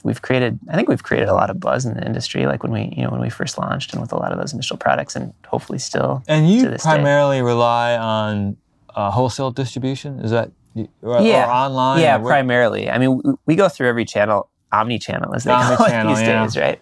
we've 0.03 0.23
created. 0.23 0.59
I 0.71 0.77
think 0.77 0.89
we've 0.89 1.03
created 1.03 1.29
a 1.29 1.35
lot 1.35 1.51
of 1.51 1.61
buzz 1.61 1.85
in 1.85 1.95
the 1.95 2.05
industry. 2.05 2.47
Like 2.47 2.63
when 2.63 2.73
we 2.73 2.93
you 2.97 3.03
know 3.05 3.11
when 3.11 3.21
we 3.21 3.31
first 3.31 3.59
launched 3.59 3.93
and 3.93 4.01
with 4.01 4.13
a 4.13 4.17
lot 4.17 4.33
of 4.33 4.39
those 4.39 4.53
initial 4.53 4.77
products, 4.77 5.17
and 5.17 5.33
hopefully 5.47 5.79
still. 5.79 6.23
And 6.29 6.51
you 6.51 6.69
this 6.69 6.83
day. 6.83 6.91
primarily 6.91 7.43
rely 7.43 7.97
on 7.97 8.57
uh, 8.95 9.11
wholesale 9.11 9.51
distribution. 9.51 10.21
Is 10.21 10.31
that 10.31 10.51
or, 11.03 11.21
Yeah. 11.21 11.47
or 11.47 11.51
online? 11.51 12.01
yeah, 12.01 12.19
primarily. 12.19 12.91
I 12.91 12.99
mean, 12.99 13.21
we, 13.23 13.33
we 13.47 13.57
go 13.57 13.69
through 13.69 13.89
every 13.89 14.05
channel, 14.05 14.49
omni-channel 14.73 15.35
as 15.35 15.45
they 15.45 15.51
call 15.53 15.73
it 15.87 16.07
these 16.07 16.21
yeah. 16.23 16.43
days, 16.43 16.57
right? 16.57 16.81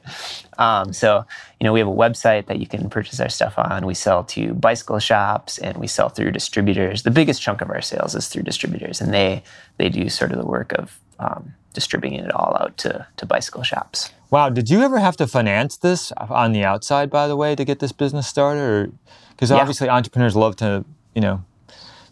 Um, 0.58 0.92
so, 0.92 1.24
you 1.60 1.64
know, 1.64 1.72
we 1.72 1.78
have 1.80 1.88
a 1.88 1.92
website 1.92 2.46
that 2.46 2.58
you 2.58 2.66
can 2.66 2.90
purchase 2.90 3.20
our 3.20 3.28
stuff 3.28 3.58
on. 3.58 3.86
We 3.86 3.94
sell 3.94 4.24
to 4.24 4.54
bicycle 4.54 4.98
shops 4.98 5.58
and 5.58 5.76
we 5.78 5.86
sell 5.86 6.08
through 6.08 6.32
distributors. 6.32 7.02
The 7.02 7.10
biggest 7.10 7.40
chunk 7.40 7.60
of 7.60 7.70
our 7.70 7.80
sales 7.80 8.14
is 8.14 8.28
through 8.28 8.42
distributors, 8.42 9.00
and 9.00 9.14
they 9.14 9.42
they 9.78 9.88
do 9.88 10.08
sort 10.08 10.32
of 10.32 10.38
the 10.38 10.46
work 10.46 10.72
of 10.72 10.98
um, 11.18 11.54
distributing 11.72 12.18
it 12.20 12.32
all 12.34 12.56
out 12.60 12.76
to 12.78 13.06
to 13.16 13.26
bicycle 13.26 13.62
shops. 13.62 14.10
Wow. 14.30 14.50
Did 14.50 14.68
you 14.68 14.82
ever 14.82 14.98
have 14.98 15.16
to 15.18 15.26
finance 15.26 15.76
this 15.78 16.12
on 16.12 16.52
the 16.52 16.62
outside, 16.64 17.08
by 17.08 17.28
the 17.28 17.36
way, 17.36 17.54
to 17.54 17.64
get 17.64 17.78
this 17.78 17.92
business 17.92 18.26
started? 18.26 18.92
Because 19.30 19.50
Yeah. 19.50 19.56
obviously 19.56 19.88
entrepreneurs 19.88 20.36
love 20.36 20.56
to, 20.56 20.84
you 21.14 21.22
know, 21.22 21.42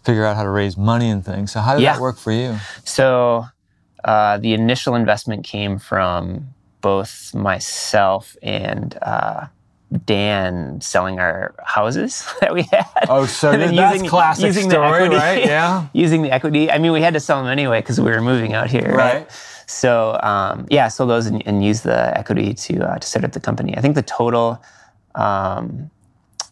figure 0.03 0.25
out 0.25 0.37
how 0.37 0.45
to 0.45 0.49
raise 0.49 0.77
money 0.79 1.11
and 1.11 1.23
things. 1.25 1.53
So 1.53 1.61
how 1.61 1.75
did 1.75 1.83
Yeah. 1.83 1.95
that 1.95 2.01
work 2.01 2.17
for 2.17 2.33
you? 2.33 2.57
So 2.85 3.47
uh, 4.07 4.39
the 4.39 4.55
initial 4.55 4.95
investment 4.95 5.45
came 5.45 5.79
from 5.79 6.49
both 6.81 7.35
myself 7.35 8.37
and 8.43 8.97
uh, 9.03 9.47
Dan 10.05 10.81
selling 10.81 11.19
our 11.21 11.55
houses 11.65 12.25
that 12.41 12.55
we 12.55 12.63
had. 12.63 12.87
Oh, 13.09 13.27
so 13.27 13.51
And 13.53 13.61
then 13.63 13.75
that's 13.77 13.95
using- 13.97 14.09
classic 14.09 14.45
using 14.47 14.69
the 14.69 14.75
story, 14.77 15.03
equity- 15.05 15.17
right? 15.17 15.45
Yeah. 15.45 15.87
using 15.93 16.23
the 16.23 16.31
equity. 16.33 16.71
I 16.71 16.79
mean, 16.79 16.93
we 16.93 17.03
had 17.03 17.15
to 17.15 17.21
sell 17.21 17.43
them 17.43 17.51
anyway 17.51 17.81
because 17.81 18.01
we 18.01 18.11
were 18.11 18.23
moving 18.23 18.55
out 18.55 18.71
here. 18.71 18.95
Right. 18.97 19.29
So 19.69 20.19
um, 20.23 20.67
yeah, 20.71 20.87
sold 20.89 21.11
those 21.11 21.27
and, 21.27 21.43
and 21.47 21.65
used 21.65 21.83
the 21.83 22.17
equity 22.17 22.55
to 22.55 22.73
uh, 22.89 22.99
to 22.99 23.07
set 23.07 23.25
up 23.25 23.33
the 23.33 23.41
company. 23.41 23.77
I 23.77 23.81
think 23.81 23.97
the 23.97 24.03
total, 24.03 24.63
um, 25.17 25.91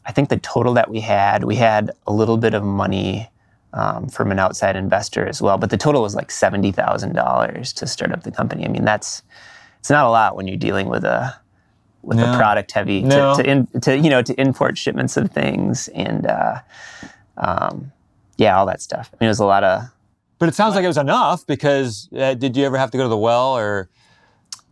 I 0.04 0.10
think 0.12 0.28
the 0.30 0.38
total 0.38 0.74
that 0.74 0.90
we 0.90 0.98
had, 1.00 1.44
we 1.44 1.54
had 1.54 1.92
a 2.08 2.12
little 2.12 2.36
bit 2.36 2.54
of 2.54 2.64
money 2.64 3.28
um, 3.74 4.08
from 4.08 4.30
an 4.32 4.38
outside 4.38 4.76
investor 4.76 5.26
as 5.28 5.42
well, 5.42 5.58
but 5.58 5.68
the 5.70 5.76
total 5.76 6.00
was 6.02 6.14
like 6.14 6.30
seventy 6.30 6.72
thousand 6.72 7.14
dollars 7.14 7.72
to 7.74 7.86
start 7.86 8.12
up 8.12 8.22
the 8.22 8.30
company. 8.30 8.64
I 8.64 8.68
mean, 8.68 8.84
that's 8.84 9.22
it's 9.80 9.90
not 9.90 10.06
a 10.06 10.10
lot 10.10 10.36
when 10.36 10.46
you're 10.48 10.56
dealing 10.56 10.88
with 10.88 11.04
a 11.04 11.34
with 12.02 12.18
No. 12.18 12.32
a 12.32 12.36
product 12.36 12.72
heavy 12.72 13.02
No. 13.02 13.34
to, 13.36 13.42
to, 13.42 13.50
in, 13.50 13.66
to 13.80 13.96
you 13.98 14.08
know 14.10 14.22
to 14.22 14.32
import 14.40 14.78
shipments 14.78 15.16
of 15.16 15.30
things 15.30 15.88
and 15.88 16.26
uh, 16.26 16.60
um, 17.36 17.92
yeah, 18.38 18.56
all 18.56 18.66
that 18.66 18.80
stuff. 18.80 19.10
I 19.12 19.16
mean, 19.20 19.26
it 19.26 19.30
was 19.30 19.40
a 19.40 19.46
lot 19.46 19.64
of 19.64 19.82
But 20.38 20.48
it 20.48 20.54
sounds 20.54 20.74
like 20.74 20.84
it 20.84 20.88
was 20.88 20.98
enough 20.98 21.46
because 21.46 22.08
uh, 22.16 22.34
did 22.34 22.56
you 22.56 22.64
ever 22.64 22.78
have 22.78 22.90
to 22.92 22.96
go 22.98 23.02
to 23.04 23.08
the 23.08 23.16
well 23.18 23.56
or 23.56 23.88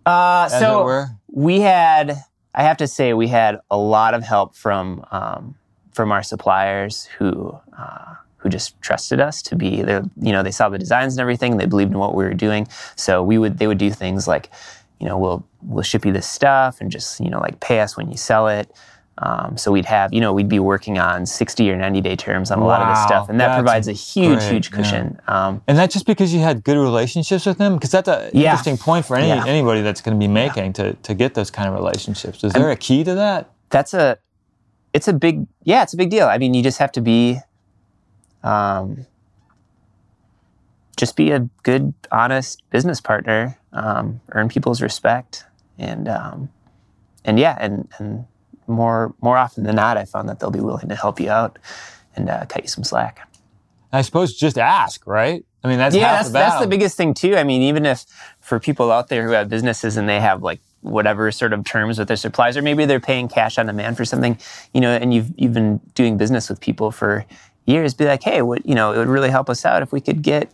Uh, 0.07 0.45
as 0.47 0.53
it 0.55 0.59
so 0.61 0.85
were? 0.85 1.07
we 1.29 1.61
had, 1.61 2.17
I 2.55 2.63
have 2.65 2.77
to 2.79 2.87
say, 2.87 3.15
we 3.15 3.29
had 3.29 3.59
a 3.71 3.77
lot 3.77 4.15
of 4.15 4.23
help 4.23 4.55
from 4.55 5.05
um, 5.11 5.55
from 5.93 6.11
our 6.13 6.23
suppliers 6.23 7.07
who 7.19 7.57
uh, 7.79 8.15
who 8.43 8.49
just 8.49 8.81
trusted 8.83 9.21
us 9.21 9.41
to 9.43 9.57
be 9.57 9.83
there. 9.83 10.03
You 10.21 10.33
know, 10.33 10.43
they 10.43 10.51
saw 10.51 10.69
the 10.69 10.79
designs 10.79 11.15
and 11.15 11.21
everything. 11.21 11.57
They 11.57 11.67
believed 11.67 11.93
in 11.93 11.99
what 11.99 12.15
we 12.15 12.25
were 12.25 12.35
doing. 12.35 12.67
So 12.97 13.23
we 13.23 13.39
would 13.39 13.59
they 13.59 13.67
would 13.67 13.79
do 13.79 13.91
things 13.91 14.27
like, 14.27 14.51
you 14.99 15.07
know, 15.07 15.17
we'll 15.17 15.45
we'll 15.63 15.83
ship 15.85 16.05
you 16.05 16.13
this 16.13 16.27
stuff 16.27 16.81
and 16.81 16.91
just 16.91 17.21
you 17.21 17.31
know 17.31 17.41
like 17.41 17.61
pay 17.61 17.81
us 17.81 17.97
when 17.97 18.11
you 18.11 18.17
sell 18.17 18.49
it. 18.49 18.71
Um, 19.19 19.57
so 19.59 19.71
we'd 19.71 19.85
have, 19.85 20.13
you 20.13 20.21
know, 20.21 20.33
we'd 20.33 20.49
be 20.49 20.59
working 20.59 20.99
on 20.99 21.27
60 21.27 21.71
or 21.71 21.77
90 21.77 22.01
day 22.01 22.17
terms 22.17 22.51
on 22.51 22.59
a 22.61 22.65
lot 22.65 22.81
of 22.81 22.89
this 22.89 23.03
stuff, 23.05 23.29
and 23.29 23.39
that 23.41 23.55
provides 23.55 23.87
a 23.87 23.93
huge, 23.93 24.39
great, 24.39 24.51
huge 24.51 24.71
yeah. 24.71 24.77
cushion. 24.77 25.21
Um, 25.29 25.63
And 25.69 25.77
that's 25.77 25.93
just 25.93 26.07
because 26.07 26.33
you 26.33 26.41
had 26.41 26.65
good 26.65 26.79
relationships 26.79 27.45
with 27.45 27.59
them? 27.59 27.75
Because 27.75 27.91
that's 27.91 28.09
an 28.09 28.31
Yeah. 28.33 28.53
interesting 28.53 28.79
point 28.79 29.05
for 29.05 29.17
any, 29.17 29.29
Yeah. 29.29 29.45
anybody 29.47 29.83
that's 29.83 30.01
going 30.01 30.17
to 30.17 30.19
be 30.19 30.29
making 30.29 30.73
to, 30.75 30.95
to 30.95 31.15
get 31.15 31.35
those 31.35 31.51
kind 31.51 31.69
of 31.69 31.75
relationships. 31.75 32.43
Is 32.43 32.55
there 32.55 32.71
a 32.71 32.77
key 32.77 33.05
to 33.05 33.15
that? 33.15 33.51
that's 33.69 33.95
a 33.95 34.19
it's 34.93 35.09
a 35.09 35.13
big 35.13 35.47
yeah 35.63 35.83
it's 35.83 35.95
a 35.95 35.97
big 35.97 36.11
deal 36.11 36.27
i 36.27 36.37
mean 36.37 36.53
you 36.53 36.63
just 36.63 36.79
have 36.79 36.93
to 36.93 37.01
be 37.01 37.39
um, 38.43 39.07
just 40.97 41.17
be 41.17 41.31
a 41.31 41.41
good 41.63 41.95
honest 42.11 42.63
business 42.71 43.01
partner 43.01 43.59
um, 43.73 44.21
earn 44.33 44.49
people's 44.49 44.83
respect 44.83 45.45
and 45.79 46.09
um, 46.09 46.51
and 47.25 47.39
yeah 47.39 47.57
and 47.61 47.89
and 47.99 48.27
more 48.67 49.15
more 49.21 49.37
often 49.37 49.65
than 49.65 49.77
not 49.77 49.97
i 49.97 50.05
found 50.05 50.29
that 50.29 50.39
they'll 50.39 50.51
be 50.51 50.61
willing 50.61 50.89
to 50.89 50.95
help 50.95 51.19
you 51.19 51.31
out 51.31 51.59
and 52.15 52.31
uh, 52.31 52.45
cut 52.47 52.63
you 52.63 52.69
some 52.69 52.85
slack 52.85 53.29
I 53.93 54.01
suppose 54.01 54.35
just 54.35 54.57
ask, 54.59 55.07
right? 55.07 55.45
I 55.63 55.69
mean, 55.69 55.79
that's 55.79 55.95
yeah, 55.95 56.17
that's, 56.17 56.29
the 56.29 56.33
that's 56.33 56.61
the 56.61 56.67
biggest 56.67 56.97
thing 56.97 57.15
too. 57.15 57.37
I 57.37 57.45
mean, 57.45 57.63
even 57.63 57.87
if 57.87 58.05
for 58.41 58.59
people 58.59 58.91
out 58.91 59.09
there 59.09 59.25
who 59.25 59.33
have 59.33 59.49
businesses 59.49 59.97
and 59.97 60.09
they 60.09 60.19
have 60.19 60.43
like 60.43 60.61
whatever 60.81 61.31
sort 61.31 61.53
of 61.53 61.65
terms 61.65 61.99
with 61.99 62.09
their 62.09 62.17
suppliers, 62.17 62.57
or 62.57 62.63
maybe 62.63 62.85
they're 62.87 62.99
paying 62.99 63.29
cash 63.29 63.59
on 63.59 63.67
demand 63.67 63.97
for 63.97 64.05
something, 64.05 64.39
you 64.73 64.81
know, 64.81 64.91
and 64.91 65.13
you've 65.13 65.31
you've 65.37 65.53
been 65.53 65.79
doing 65.95 66.17
business 66.17 66.49
with 66.49 66.59
people 66.61 66.91
for 66.91 67.25
years, 67.67 67.95
be 67.95 68.05
like, 68.05 68.23
hey, 68.23 68.43
what 68.43 68.65
you 68.67 68.75
know, 68.75 68.93
it 68.93 68.99
would 68.99 69.09
really 69.09 69.31
help 69.31 69.49
us 69.51 69.65
out 69.65 69.83
if 69.83 69.93
we 69.93 70.01
could 70.01 70.23
get 70.23 70.51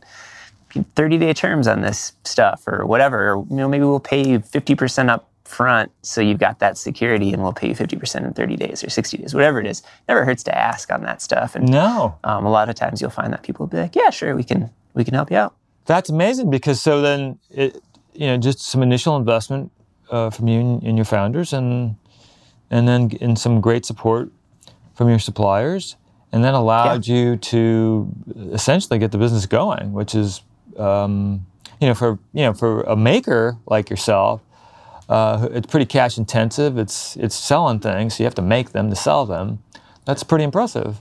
30 0.94 1.18
day 1.18 1.32
terms 1.32 1.66
on 1.66 1.80
this 1.80 2.12
stuff 2.24 2.66
or 2.66 2.84
whatever. 2.86 3.32
Or, 3.32 3.46
you 3.50 3.56
know, 3.56 3.68
maybe 3.68 3.84
we'll 3.84 4.00
pay 4.00 4.26
you 4.26 4.40
50% 4.40 5.08
up 5.08 5.28
front 5.44 5.90
so 6.02 6.20
you've 6.20 6.38
got 6.38 6.58
that 6.58 6.76
security 6.76 7.32
and 7.32 7.42
we'll 7.42 7.54
pay 7.54 7.68
you 7.68 7.74
50% 7.74 8.24
in 8.26 8.32
30 8.34 8.56
days 8.56 8.84
or 8.84 8.90
60 8.90 9.16
days, 9.16 9.34
whatever 9.34 9.58
it 9.60 9.66
is. 9.66 9.82
Never 10.06 10.24
hurts 10.24 10.42
to 10.44 10.56
ask 10.56 10.92
on 10.92 11.02
that 11.04 11.22
stuff. 11.22 11.56
And 11.56 11.70
No. 11.70 12.18
um, 12.24 12.44
a 12.44 12.50
lot 12.50 12.68
of 12.68 12.74
times 12.74 13.00
you'll 13.00 13.10
find 13.10 13.32
that 13.32 13.42
people 13.42 13.64
will 13.64 13.70
be 13.70 13.78
like, 13.78 13.96
yeah, 13.96 14.10
sure, 14.10 14.36
we 14.36 14.44
can 14.44 14.70
we 14.94 15.04
can 15.04 15.14
help 15.14 15.30
you 15.30 15.36
out. 15.36 15.54
That's 15.86 16.10
amazing 16.10 16.50
because 16.50 16.82
so 16.82 17.00
then, 17.00 17.38
it, 17.50 17.80
you 18.12 18.26
know, 18.26 18.36
just 18.36 18.60
some 18.60 18.82
initial 18.82 19.16
investment 19.16 19.70
uh, 20.10 20.28
from 20.30 20.48
you 20.48 20.60
and, 20.60 20.82
and 20.82 20.98
your 20.98 21.04
founders 21.04 21.52
and 21.52 21.96
and 22.70 22.86
then 22.86 23.10
in 23.20 23.34
some 23.36 23.60
great 23.62 23.86
support 23.86 24.30
from 24.94 25.08
your 25.08 25.18
suppliers 25.18 25.96
and 26.32 26.42
then 26.44 26.54
allowed 26.54 27.06
you 27.06 27.36
to 27.36 28.08
essentially 28.52 28.98
get 28.98 29.12
the 29.12 29.18
business 29.18 29.46
going, 29.46 29.92
which 29.92 30.14
is, 30.14 30.42
um, 30.76 31.46
you 31.80 31.88
know, 31.88 31.94
for, 31.94 32.18
you 32.32 32.42
know, 32.44 32.52
for 32.54 32.82
a 32.82 32.96
maker 32.96 33.56
like 33.66 33.90
yourself, 33.90 34.40
Uh, 35.08 35.48
it's 35.52 35.66
pretty 35.66 35.86
cash 35.86 36.18
intensive. 36.18 36.76
It's 36.76 37.16
it's 37.16 37.34
selling 37.34 37.80
things, 37.80 38.14
so 38.14 38.22
you 38.22 38.26
have 38.26 38.34
to 38.34 38.42
make 38.42 38.72
them 38.72 38.90
to 38.90 38.96
sell 38.96 39.24
them. 39.24 39.58
That's 40.04 40.22
pretty 40.22 40.44
impressive. 40.44 41.00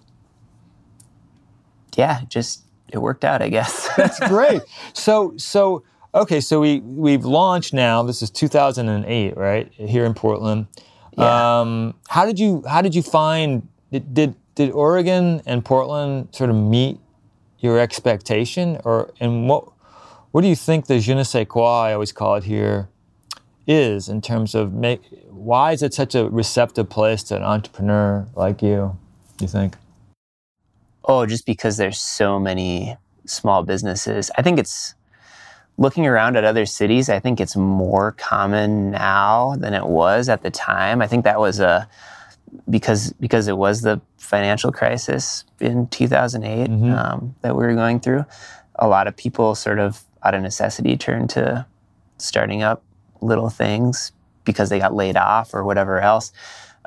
Yeah, 1.97 2.21
just 2.29 2.61
it 2.93 2.99
worked 2.99 3.25
out, 3.25 3.41
I 3.41 3.49
guess. 3.49 3.89
That's 3.97 4.19
great. 4.29 4.61
So 4.93 5.33
so 5.37 5.83
okay, 6.13 6.39
so 6.39 6.61
we 6.61 6.79
we've 6.79 7.25
launched 7.25 7.73
now. 7.73 8.01
This 8.03 8.21
is 8.21 8.29
2008, 8.29 9.35
right? 9.35 9.71
Here 9.73 10.05
in 10.05 10.13
Portland. 10.13 10.67
Yeah. 11.17 11.59
Um, 11.59 11.95
how 12.07 12.25
did 12.25 12.39
you 12.39 12.63
how 12.65 12.81
did 12.81 12.95
you 12.95 13.01
find 13.01 13.67
did, 13.91 14.13
did 14.13 14.35
did 14.57 14.71
Oregon 14.71 15.39
and 15.45 15.63
Portland 15.63 16.29
sort 16.31 16.49
of 16.49 16.55
meet 16.55 16.97
your 17.59 17.79
expectation, 17.79 18.81
or 18.83 19.13
and 19.19 19.47
what 19.47 19.65
what 20.31 20.41
do 20.41 20.47
you 20.47 20.55
think 20.55 20.87
the 20.87 20.99
je 20.99 21.13
ne 21.13 21.23
sais 21.23 21.45
quoi 21.47 21.89
I 21.89 21.93
always 21.93 22.11
call 22.11 22.35
it 22.35 22.43
here 22.43 22.89
is 23.67 24.09
in 24.09 24.19
terms 24.19 24.55
of 24.55 24.73
make 24.73 25.01
why 25.29 25.73
is 25.73 25.83
it 25.83 25.93
such 25.93 26.15
a 26.15 26.27
receptive 26.29 26.89
place 26.89 27.21
to 27.25 27.35
an 27.35 27.43
entrepreneur 27.43 28.25
like 28.35 28.63
you? 28.63 28.97
You 29.39 29.47
think? 29.47 29.75
Oh, 31.05 31.27
just 31.27 31.45
because 31.45 31.77
there's 31.77 31.99
so 31.99 32.39
many 32.39 32.97
small 33.25 33.61
businesses. 33.61 34.31
I 34.39 34.41
think 34.41 34.57
it's 34.57 34.95
looking 35.77 36.07
around 36.07 36.35
at 36.35 36.43
other 36.43 36.65
cities, 36.65 37.09
I 37.09 37.19
think 37.19 37.39
it's 37.39 37.55
more 37.55 38.13
common 38.13 38.89
now 38.89 39.55
than 39.59 39.75
it 39.75 39.85
was 39.85 40.29
at 40.29 40.41
the 40.41 40.49
time. 40.49 40.99
I 41.03 41.07
think 41.07 41.25
that 41.25 41.39
was 41.39 41.59
a 41.59 41.87
because 42.69 43.13
because 43.19 43.47
it 43.47 43.57
was 43.57 43.81
the 43.81 44.01
financial 44.17 44.71
crisis 44.71 45.43
in 45.59 45.87
2008 45.87 46.69
Mhm. 46.69 46.97
um, 46.97 47.35
that 47.41 47.55
we 47.55 47.65
were 47.65 47.73
going 47.75 47.99
through. 47.99 48.25
A 48.75 48.87
lot 48.87 49.07
of 49.07 49.15
people 49.15 49.55
sort 49.55 49.79
of 49.79 50.03
out 50.23 50.33
of 50.33 50.41
necessity 50.41 50.97
turned 50.97 51.29
to 51.31 51.65
starting 52.17 52.63
up 52.63 52.81
little 53.21 53.49
things 53.49 54.11
because 54.45 54.69
they 54.69 54.79
got 54.79 54.93
laid 54.93 55.17
off 55.17 55.53
or 55.53 55.63
whatever 55.63 55.99
else. 55.99 56.31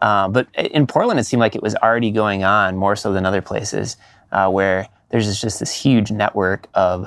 Uh, 0.03 0.29
but 0.29 0.47
in 0.55 0.87
Portland, 0.87 1.21
it 1.21 1.25
seemed 1.25 1.41
like 1.41 1.55
it 1.55 1.63
was 1.63 1.75
already 1.77 2.11
going 2.11 2.43
on 2.43 2.77
more 2.77 2.97
so 2.97 3.13
than 3.13 3.27
other 3.27 3.43
places, 3.43 3.97
uh, 4.33 4.49
where 4.49 4.89
there's 5.11 5.41
just 5.41 5.61
this 5.61 5.73
huge 5.73 6.11
network 6.11 6.69
of 6.75 7.07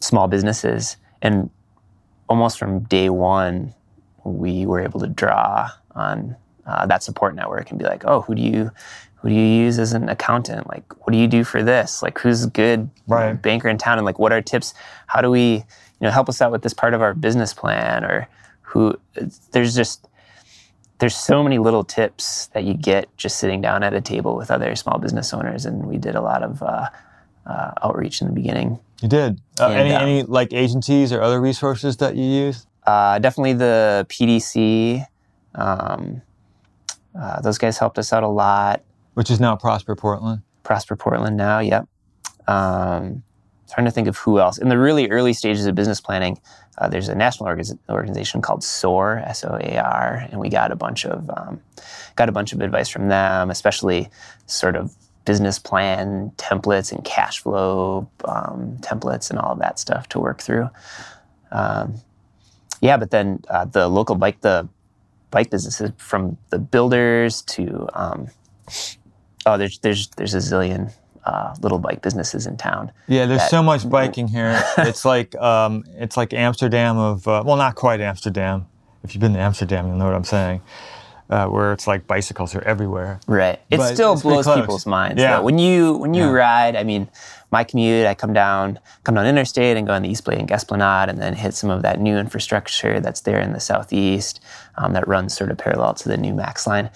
small 0.00 0.26
businesses, 0.28 0.96
and 1.20 1.50
almost 2.28 2.58
from 2.58 2.80
day 2.84 3.10
one, 3.10 3.74
we 4.24 4.64
were 4.64 4.80
able 4.80 5.00
to 5.00 5.06
draw 5.06 5.68
on 5.94 6.34
uh, 6.66 6.86
that 6.86 7.02
support 7.02 7.34
network 7.34 7.70
and 7.70 7.78
be 7.78 7.84
like, 7.84 8.04
oh, 8.06 8.22
who 8.22 8.34
do 8.34 8.42
you 8.42 8.70
who 9.16 9.30
do 9.30 9.34
you 9.34 9.40
use 9.64 9.78
as 9.78 9.94
an 9.94 10.08
accountant? 10.10 10.68
Like, 10.68 10.84
what 11.06 11.12
do 11.12 11.18
you 11.18 11.26
do 11.26 11.44
for 11.44 11.62
this? 11.62 12.02
Like, 12.02 12.18
who's 12.18 12.44
a 12.44 12.50
good 12.50 12.90
Right. 13.06 13.32
banker 13.40 13.68
in 13.68 13.78
town? 13.78 13.96
And 13.98 14.04
like, 14.04 14.18
what 14.18 14.32
are 14.32 14.42
tips? 14.42 14.74
How 15.06 15.22
do 15.22 15.30
we, 15.30 15.54
you 15.54 15.64
know, 16.02 16.10
help 16.10 16.28
us 16.28 16.42
out 16.42 16.52
with 16.52 16.60
this 16.62 16.74
part 16.74 16.92
of 16.92 17.00
our 17.00 17.14
business 17.14 17.54
plan? 17.54 18.04
Or 18.04 18.28
who? 18.60 18.94
There's 19.52 19.74
just 19.74 20.06
there's 20.98 21.16
so 21.16 21.42
many 21.42 21.58
little 21.58 21.84
tips 21.84 22.46
that 22.48 22.64
you 22.64 22.74
get 22.74 23.14
just 23.16 23.36
sitting 23.38 23.60
down 23.60 23.82
at 23.82 23.94
a 23.94 24.00
table 24.00 24.36
with 24.36 24.50
other 24.50 24.74
small 24.76 24.98
business 24.98 25.32
owners, 25.32 25.64
and 25.66 25.86
we 25.86 25.96
did 25.98 26.14
a 26.14 26.20
lot 26.20 26.42
of 26.42 26.62
uh, 26.62 26.88
uh, 27.46 27.72
outreach 27.82 28.20
in 28.20 28.28
the 28.28 28.32
beginning. 28.34 28.78
You 29.02 29.08
did. 29.08 29.40
Uh, 29.58 29.66
And, 29.68 29.74
any 29.88 29.92
um, 29.94 30.02
any 30.02 30.22
like 30.22 30.52
agencies 30.52 31.12
or 31.12 31.20
other 31.20 31.40
resources 31.40 31.96
that 31.98 32.14
you 32.16 32.24
use? 32.24 32.66
Uh, 32.86 33.18
definitely 33.18 33.54
the 33.54 34.06
PDC. 34.08 35.06
Um, 35.54 36.22
uh, 37.18 37.40
those 37.40 37.58
guys 37.58 37.78
helped 37.78 37.98
us 37.98 38.12
out 38.12 38.22
a 38.22 38.28
lot. 38.28 38.82
Which 39.14 39.30
is 39.30 39.40
now 39.40 39.56
Prosper 39.56 39.94
Portland. 39.94 40.42
Prosper 40.62 40.96
Portland 40.96 41.36
now, 41.36 41.60
yep. 41.60 41.86
Um, 42.46 43.22
trying 43.72 43.86
to 43.86 43.90
think 43.90 44.08
of 44.08 44.16
who 44.16 44.38
else. 44.38 44.58
In 44.58 44.68
the 44.68 44.78
really 44.78 45.08
early 45.10 45.32
stages 45.32 45.66
of 45.66 45.74
business 45.74 46.00
planning, 46.00 46.40
uh, 46.78 46.88
there's 46.88 47.08
a 47.08 47.14
national 47.14 47.48
orga- 47.48 47.78
organization 47.88 48.42
called 48.42 48.64
SOAR, 48.64 49.18
S-O-A-R, 49.26 50.28
and 50.30 50.40
we 50.40 50.48
got 50.48 50.72
a 50.72 50.76
bunch 50.76 51.04
of 51.06 51.30
um, 51.30 51.60
got 52.16 52.28
a 52.28 52.32
bunch 52.32 52.52
of 52.52 52.60
advice 52.60 52.88
from 52.88 53.08
them, 53.08 53.50
especially 53.50 54.08
sort 54.46 54.76
of 54.76 54.94
business 55.24 55.58
plan 55.58 56.32
templates 56.36 56.92
and 56.92 57.04
cash 57.04 57.40
flow 57.40 58.08
um, 58.26 58.76
templates 58.80 59.30
and 59.30 59.38
all 59.38 59.52
of 59.52 59.58
that 59.58 59.78
stuff 59.78 60.08
to 60.08 60.18
work 60.20 60.42
through. 60.42 60.68
Um, 61.50 61.94
yeah, 62.80 62.96
but 62.96 63.10
then 63.10 63.42
uh, 63.48 63.64
the 63.64 63.88
local 63.88 64.16
bike 64.16 64.40
the 64.42 64.68
bike 65.34 65.50
businesses 65.50 65.90
from 65.98 66.38
the 66.50 66.58
builders 66.58 67.42
to 67.42 67.88
um, 67.94 68.28
oh 69.46 69.58
there's 69.58 69.78
there's 69.80 70.08
there's 70.16 70.32
a 70.34 70.38
zillion 70.38 70.92
uh, 71.24 71.54
little 71.60 71.78
bike 71.78 72.02
businesses 72.02 72.46
in 72.46 72.56
town. 72.56 72.92
Yeah, 73.08 73.26
there's 73.26 73.40
that- 73.40 73.50
so 73.50 73.62
much 73.62 73.88
biking 73.88 74.28
here. 74.28 74.62
it's 74.78 75.04
like 75.04 75.34
um, 75.36 75.84
it's 75.96 76.16
like 76.16 76.32
Amsterdam 76.32 76.96
of 76.96 77.26
uh, 77.26 77.42
well, 77.44 77.56
not 77.56 77.74
quite 77.74 78.00
Amsterdam. 78.00 78.66
If 79.02 79.14
you've 79.14 79.20
been 79.20 79.34
to 79.34 79.40
Amsterdam, 79.40 79.86
you'll 79.86 79.96
know 79.96 80.06
what 80.06 80.14
I'm 80.14 80.24
saying. 80.24 80.62
Uh, 81.30 81.46
where 81.46 81.72
it's 81.72 81.86
like 81.86 82.06
bicycles 82.06 82.54
are 82.54 82.60
everywhere. 82.64 83.18
Right. 83.26 83.58
It 83.70 83.78
But 83.78 83.94
still 83.94 84.20
blows 84.20 84.46
people's 84.46 84.84
minds. 84.84 85.22
Yeah. 85.22 85.36
though. 85.38 85.42
When 85.42 85.58
you 85.58 85.94
when 85.96 86.12
you 86.12 86.24
Yeah. 86.24 86.32
ride, 86.32 86.76
I 86.76 86.82
mean, 86.84 87.08
my 87.50 87.64
commute, 87.64 88.06
I 88.06 88.12
come 88.14 88.34
down 88.34 88.78
come 89.04 89.14
down 89.14 89.26
Interstate 89.26 89.78
and 89.78 89.86
go 89.86 89.94
on 89.94 90.02
the 90.02 90.10
East 90.10 90.24
Blade 90.26 90.38
and 90.40 90.52
Esplanade, 90.52 91.08
and 91.08 91.18
then 91.18 91.32
hit 91.34 91.54
some 91.54 91.70
of 91.70 91.80
that 91.82 91.98
new 91.98 92.18
infrastructure 92.18 93.00
that's 93.00 93.22
there 93.22 93.40
in 93.40 93.54
the 93.54 93.60
southeast 93.60 94.40
um, 94.76 94.92
that 94.92 95.08
runs 95.08 95.34
sort 95.34 95.50
of 95.50 95.56
parallel 95.56 95.94
to 95.94 96.08
the 96.10 96.18
new 96.18 96.34
Max 96.34 96.66
line. 96.66 96.90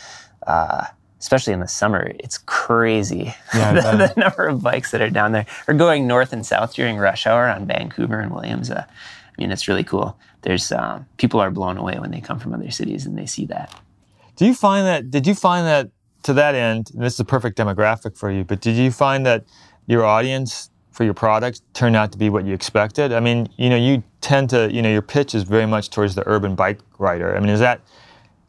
Uh, 0.47 0.85
especially 1.21 1.53
in 1.55 1.61
the 1.61 1.67
summer, 1.69 2.13
it's 2.21 2.39
crazy 2.39 3.35
Yeah, 3.55 3.73
the, 3.97 4.13
the 4.15 4.21
number 4.21 4.47
of 4.47 4.63
bikes 4.63 4.91
that 4.93 5.01
are 5.01 5.11
down 5.11 5.33
there 5.33 5.47
or 5.67 5.75
going 5.75 6.07
north 6.07 6.33
and 6.35 6.45
south 6.47 6.75
during 6.75 6.97
rush 6.99 7.27
hour 7.27 7.49
on 7.49 7.67
Vancouver 7.67 8.21
and 8.21 8.31
Williams. 8.33 8.71
Uh, 8.71 8.85
I 8.87 9.41
mean, 9.41 9.51
it's 9.51 9.67
really 9.69 9.85
cool. 9.85 10.19
There's 10.43 10.71
um, 10.71 11.07
people 11.17 11.41
are 11.41 11.51
blown 11.51 11.79
away 11.79 11.99
when 11.99 12.11
they 12.11 12.21
come 12.21 12.39
from 12.39 12.53
other 12.55 12.71
cities 12.71 13.07
and 13.07 13.17
they 13.19 13.27
see 13.27 13.47
that. 13.47 13.75
Do 14.39 14.47
you 14.47 14.55
find 14.55 14.87
that? 14.87 15.11
Did 15.11 15.27
you 15.27 15.35
find 15.35 15.67
that 15.67 15.91
to 16.23 16.33
that 16.35 16.55
end? 16.55 16.93
This 16.95 17.15
is 17.15 17.21
a 17.21 17.25
perfect 17.25 17.59
demographic 17.59 18.17
for 18.17 18.31
you. 18.31 18.45
But 18.45 18.61
did 18.61 18.77
you 18.77 18.93
find 18.93 19.27
that 19.27 19.45
your 19.89 20.05
audience 20.05 20.71
for 20.93 21.03
your 21.03 21.13
product 21.15 21.61
turned 21.75 21.97
out 21.97 22.13
to 22.13 22.19
be 22.19 22.31
what 22.31 22.45
you 22.45 22.55
expected? 22.55 23.13
I 23.13 23.19
mean, 23.19 23.49
you 23.57 23.69
know, 23.69 23.77
you 23.77 24.05
tend 24.21 24.51
to, 24.51 24.73
you 24.73 24.81
know, 24.81 24.91
your 24.91 25.03
pitch 25.03 25.35
is 25.35 25.43
very 25.43 25.67
much 25.67 25.91
towards 25.91 26.15
the 26.15 26.23
urban 26.29 26.55
bike 26.55 26.79
rider. 26.99 27.37
I 27.37 27.41
mean, 27.41 27.49
is 27.49 27.59
that 27.59 27.81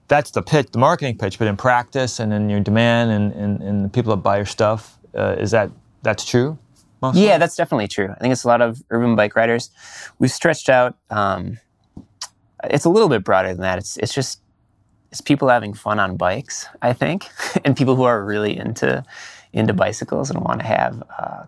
that's 0.07 0.29
the 0.29 0.43
pitch, 0.43 0.67
the 0.71 0.77
marketing 0.77 1.17
pitch, 1.17 1.39
but 1.39 1.47
in 1.47 1.57
practice 1.57 2.19
and 2.19 2.31
in 2.33 2.51
your 2.51 2.59
demand 2.59 3.09
and, 3.09 3.33
and, 3.33 3.61
and 3.63 3.85
the 3.85 3.89
people 3.89 4.15
that 4.15 4.21
buy 4.21 4.37
your 4.37 4.45
stuff, 4.45 4.99
uh, 5.17 5.37
is 5.39 5.49
that 5.51 5.71
that's 6.03 6.23
true? 6.23 6.59
Mostly? 7.01 7.25
Yeah, 7.25 7.39
that's 7.39 7.55
definitely 7.55 7.87
true. 7.87 8.09
I 8.11 8.19
think 8.19 8.31
it's 8.31 8.43
a 8.43 8.47
lot 8.47 8.61
of 8.61 8.83
urban 8.91 9.15
bike 9.15 9.35
riders. 9.35 9.71
We've 10.19 10.31
stretched 10.31 10.69
out. 10.69 10.97
Um, 11.09 11.57
it's 12.65 12.85
a 12.85 12.89
little 12.89 13.09
bit 13.09 13.23
broader 13.23 13.47
than 13.47 13.61
that. 13.61 13.79
It's 13.79 13.97
it's 13.97 14.13
just 14.13 14.41
it's 15.11 15.21
people 15.21 15.49
having 15.49 15.73
fun 15.73 15.99
on 15.99 16.17
bikes. 16.17 16.67
I 16.81 16.93
think, 16.93 17.27
and 17.65 17.75
people 17.75 17.95
who 17.95 18.03
are 18.03 18.23
really 18.23 18.57
into 18.57 19.03
into 19.53 19.73
bicycles 19.73 20.29
and 20.29 20.43
want 20.43 20.59
to 20.59 20.65
have 20.65 21.03
uh, 21.17 21.43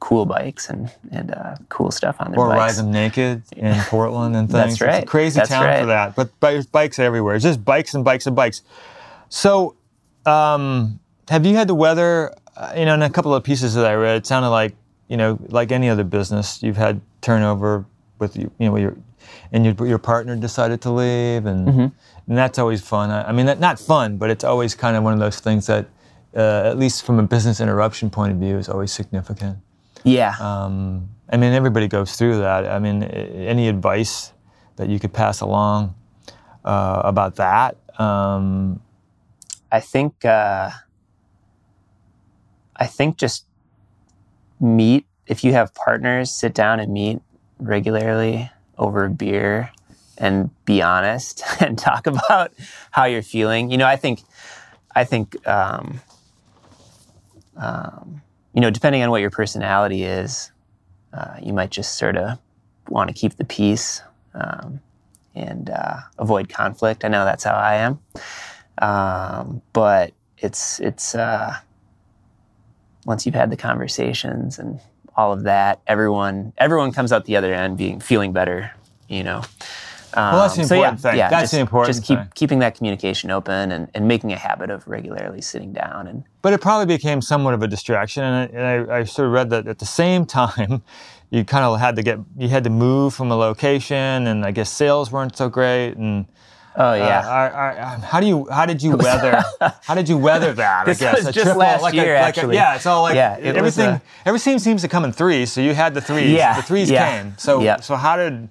cool 0.00 0.26
bikes 0.26 0.68
and 0.68 0.90
and 1.10 1.32
uh, 1.32 1.56
cool 1.68 1.90
stuff 1.90 2.16
on 2.20 2.30
their 2.30 2.40
or 2.40 2.48
ride 2.48 2.74
them 2.74 2.90
naked 2.90 3.42
in 3.56 3.74
Portland 3.86 4.36
and 4.36 4.48
That's 4.48 4.64
things. 4.64 4.72
It's 4.74 4.82
a 4.82 4.86
right. 4.86 5.06
crazy 5.06 5.38
That's 5.38 5.50
town 5.50 5.64
right. 5.64 5.80
for 5.80 5.86
that. 5.86 6.16
But 6.16 6.30
there's 6.40 6.66
bikes 6.66 6.98
everywhere. 6.98 7.36
It's 7.36 7.44
just 7.44 7.64
bikes 7.64 7.94
and 7.94 8.04
bikes 8.04 8.26
and 8.26 8.34
bikes. 8.34 8.62
So, 9.28 9.76
um, 10.26 10.98
have 11.28 11.46
you 11.46 11.56
had 11.56 11.68
the 11.68 11.74
weather? 11.74 12.34
Uh, 12.56 12.72
you 12.76 12.84
know, 12.84 12.94
in 12.94 13.02
a 13.02 13.10
couple 13.10 13.32
of 13.32 13.44
pieces 13.44 13.74
that 13.74 13.86
I 13.86 13.94
read, 13.94 14.16
it 14.16 14.26
sounded 14.26 14.48
like 14.48 14.74
you 15.08 15.16
know, 15.16 15.38
like 15.48 15.72
any 15.72 15.88
other 15.88 16.04
business, 16.04 16.62
you've 16.62 16.76
had 16.76 17.00
turnover 17.22 17.84
with 18.18 18.36
you, 18.36 18.50
you 18.58 18.68
know, 18.68 18.76
your 18.76 18.96
and 19.52 19.64
your 19.64 19.86
your 19.86 19.98
partner 19.98 20.36
decided 20.36 20.80
to 20.82 20.90
leave, 20.90 21.46
and 21.46 21.68
Mm-hmm. 21.68 21.86
and 22.28 22.38
that's 22.38 22.58
always 22.58 22.80
fun. 22.82 23.10
I, 23.10 23.28
I 23.28 23.32
mean, 23.32 23.46
that, 23.46 23.58
not 23.60 23.78
fun, 23.78 24.16
but 24.18 24.30
it's 24.30 24.44
always 24.44 24.74
kind 24.74 24.96
of 24.96 25.02
one 25.02 25.12
of 25.14 25.18
those 25.20 25.40
things 25.40 25.66
that, 25.66 25.86
uh, 26.36 26.70
at 26.70 26.78
least 26.78 27.04
from 27.04 27.18
a 27.18 27.22
business 27.22 27.60
interruption 27.60 28.10
point 28.10 28.32
of 28.32 28.38
view, 28.38 28.58
is 28.58 28.68
always 28.68 28.92
significant. 28.92 29.58
yeah, 30.04 30.34
Um, 30.40 31.08
I 31.30 31.36
mean, 31.36 31.52
everybody 31.52 31.88
goes 31.88 32.16
through 32.16 32.38
that. 32.38 32.66
I 32.66 32.78
mean, 32.78 33.02
any 33.02 33.68
advice 33.68 34.32
that 34.76 34.88
you 34.88 34.98
could 35.00 35.12
pass 35.12 35.40
along 35.40 35.94
uh, 36.64 37.02
about 37.04 37.36
that? 37.36 37.76
Um, 37.98 38.80
I 39.72 39.80
think 39.80 40.24
uh, 40.24 40.70
I 42.76 42.86
think 42.86 43.16
just 43.18 43.44
meet 44.60 45.04
if 45.26 45.44
you 45.44 45.52
have 45.52 45.74
partners, 45.74 46.30
sit 46.30 46.54
down 46.54 46.80
and 46.80 46.92
meet 46.92 47.20
regularly 47.58 48.50
over 48.78 49.04
a 49.04 49.10
beer 49.10 49.70
and 50.16 50.50
be 50.64 50.82
honest 50.82 51.42
and 51.60 51.78
talk 51.78 52.06
about 52.06 52.52
how 52.90 53.04
you're 53.04 53.22
feeling. 53.22 53.70
You 53.70 53.78
know, 53.78 53.86
I 53.86 53.96
think 53.96 54.22
I 54.94 55.04
think 55.04 55.46
um, 55.46 56.00
um, 57.56 58.22
you 58.52 58.60
know, 58.60 58.70
depending 58.70 59.02
on 59.02 59.10
what 59.10 59.20
your 59.20 59.30
personality 59.30 60.04
is, 60.04 60.50
uh, 61.12 61.36
you 61.42 61.52
might 61.52 61.70
just 61.70 61.96
sort 61.96 62.16
of 62.16 62.38
want 62.88 63.08
to 63.08 63.14
keep 63.14 63.36
the 63.36 63.44
peace 63.44 64.02
um, 64.34 64.80
and 65.34 65.70
uh, 65.70 65.98
avoid 66.18 66.48
conflict. 66.48 67.04
I 67.04 67.08
know 67.08 67.24
that's 67.24 67.44
how 67.44 67.54
I 67.54 67.76
am 67.76 68.00
um, 68.80 69.62
but 69.72 70.12
it's 70.38 70.80
it's 70.80 71.14
uh, 71.14 71.56
once 73.04 73.26
you've 73.26 73.34
had 73.34 73.50
the 73.50 73.56
conversations 73.56 74.58
and 74.58 74.80
all 75.18 75.32
of 75.34 75.42
that, 75.42 75.80
everyone 75.86 76.54
everyone 76.58 76.92
comes 76.92 77.12
out 77.12 77.26
the 77.26 77.36
other 77.36 77.52
end 77.52 77.76
being 77.76 78.00
feeling 78.00 78.32
better, 78.32 78.72
you 79.08 79.24
know. 79.24 79.42
Um, 80.14 80.32
Well, 80.32 80.42
that's 80.44 80.56
the 80.56 80.64
so 80.64 80.74
yeah, 80.74 80.80
important 80.80 81.00
thing. 81.02 81.16
Yeah, 81.18 81.28
That's 81.28 81.42
just, 81.42 81.52
the 81.52 81.60
important 81.60 81.94
Just 81.96 82.06
keep 82.06 82.18
thing. 82.18 82.28
keeping 82.34 82.58
that 82.60 82.76
communication 82.76 83.30
open 83.30 83.70
and, 83.72 83.88
and 83.94 84.08
making 84.08 84.32
a 84.32 84.36
habit 84.38 84.70
of 84.70 84.88
regularly 84.88 85.42
sitting 85.42 85.72
down 85.74 86.06
and 86.06 86.24
But 86.40 86.54
it 86.54 86.60
probably 86.62 86.86
became 86.86 87.20
somewhat 87.20 87.52
of 87.54 87.62
a 87.62 87.68
distraction, 87.68 88.22
and 88.24 88.36
I, 88.36 88.44
and 88.58 88.90
I, 88.90 88.98
I 89.00 89.04
sort 89.04 89.26
of 89.26 89.32
read 89.34 89.50
that 89.50 89.66
at 89.68 89.80
the 89.80 89.86
same 89.86 90.24
time, 90.40 90.82
you 91.30 91.44
kind 91.44 91.64
of 91.64 91.78
had 91.78 91.96
to 91.96 92.02
get 92.02 92.20
you 92.38 92.48
had 92.48 92.64
to 92.64 92.70
move 92.70 93.12
from 93.12 93.30
a 93.30 93.36
location, 93.36 94.26
and 94.28 94.46
I 94.46 94.50
guess 94.52 94.70
sales 94.70 95.12
weren't 95.12 95.36
so 95.36 95.48
great, 95.50 95.92
and 95.96 96.26
oh 96.78 96.90
uh, 96.92 96.94
yeah. 96.94 97.20
I- 98.00 98.06
how 98.06 98.20
do 98.20 98.26
you 98.26 98.46
how 98.50 98.64
did 98.66 98.82
you 98.82 98.96
weather 98.96 99.42
how 99.88 99.94
did 99.94 100.08
you 100.08 100.16
weather 100.16 100.52
that? 100.54 100.86
This 100.86 101.02
I 101.02 101.04
guess 101.04 101.16
was 101.18 101.26
A 101.26 101.32
just 101.32 101.56
last 101.56 101.82
like 101.82 101.94
year, 101.94 102.14
a, 102.16 102.20
like 102.20 102.28
actually. 102.28 102.56
A, 102.56 102.60
yeah, 102.60 102.76
it's 102.76 102.86
all 102.86 103.02
like 103.02 103.14
Yeah, 103.14 103.36
it 103.36 103.56
everything. 103.56 103.90
uh, 103.90 103.98
everything 104.24 104.58
seems 104.58 104.80
to 104.82 104.88
come 104.88 105.04
in 105.04 105.12
threes, 105.12 105.52
so 105.52 105.60
you 105.60 105.74
had 105.74 105.92
the 105.94 106.00
threes. 106.00 106.30
Yeah, 106.30 106.56
the 106.56 106.62
threes 106.62 106.88
yeah, 106.90 107.22
came. 107.22 107.34
So 107.38 107.60
yeah. 107.60 107.80
so 107.80 107.96
how 107.96 108.16
did 108.16 108.48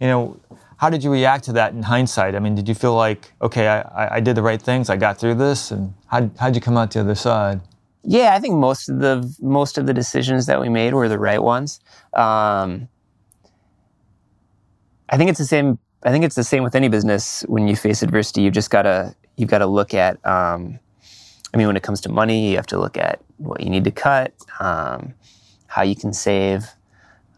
you 0.00 0.06
know? 0.08 0.36
How 0.78 0.90
did 0.90 1.02
you 1.02 1.10
react 1.10 1.42
to 1.46 1.52
that 1.54 1.72
in 1.72 1.82
hindsight? 1.82 2.36
I 2.36 2.38
mean, 2.38 2.54
did 2.54 2.68
you 2.68 2.74
feel 2.74 2.94
like, 2.94 3.32
okay, 3.42 3.66
I, 3.66 3.80
I- 3.80 4.14
I 4.16 4.20
did 4.20 4.36
the 4.36 4.42
right 4.42 4.62
things, 4.62 4.88
I 4.88 4.96
got 4.96 5.18
through 5.18 5.34
this, 5.34 5.72
and 5.72 5.92
how 6.06 6.30
how'd 6.38 6.54
you 6.54 6.60
come 6.60 6.76
out 6.76 6.92
the 6.92 7.00
other 7.00 7.16
side? 7.16 7.60
Yeah, 8.04 8.36
I 8.36 8.38
think 8.38 8.54
most 8.54 8.88
of 8.88 9.00
the 9.00 9.14
most 9.42 9.76
of 9.76 9.86
the 9.86 9.92
decisions 9.92 10.46
that 10.46 10.60
we 10.60 10.68
made 10.68 10.94
were 10.94 11.08
the 11.08 11.18
right 11.18 11.42
ones. 11.42 11.80
Um, 12.14 12.86
I 15.10 15.16
think 15.16 15.30
it's 15.30 15.38
the 15.40 15.46
same. 15.46 15.78
I 16.02 16.10
think 16.10 16.24
it's 16.24 16.36
the 16.36 16.44
same 16.44 16.62
with 16.62 16.74
any 16.74 16.88
business. 16.88 17.42
When 17.48 17.66
you 17.66 17.76
face 17.76 18.02
adversity, 18.02 18.42
you've 18.42 18.54
just 18.54 18.70
gotta 18.70 19.14
you've 19.36 19.50
got 19.50 19.58
to 19.58 19.66
look 19.66 19.94
at. 19.94 20.24
Um, 20.26 20.78
I 21.54 21.56
mean, 21.56 21.66
when 21.66 21.76
it 21.76 21.82
comes 21.82 22.00
to 22.02 22.10
money, 22.10 22.50
you 22.50 22.56
have 22.56 22.66
to 22.66 22.78
look 22.78 22.98
at 22.98 23.20
what 23.38 23.60
you 23.60 23.70
need 23.70 23.84
to 23.84 23.90
cut, 23.90 24.34
um, 24.60 25.14
how 25.66 25.82
you 25.82 25.96
can 25.96 26.12
save, 26.12 26.66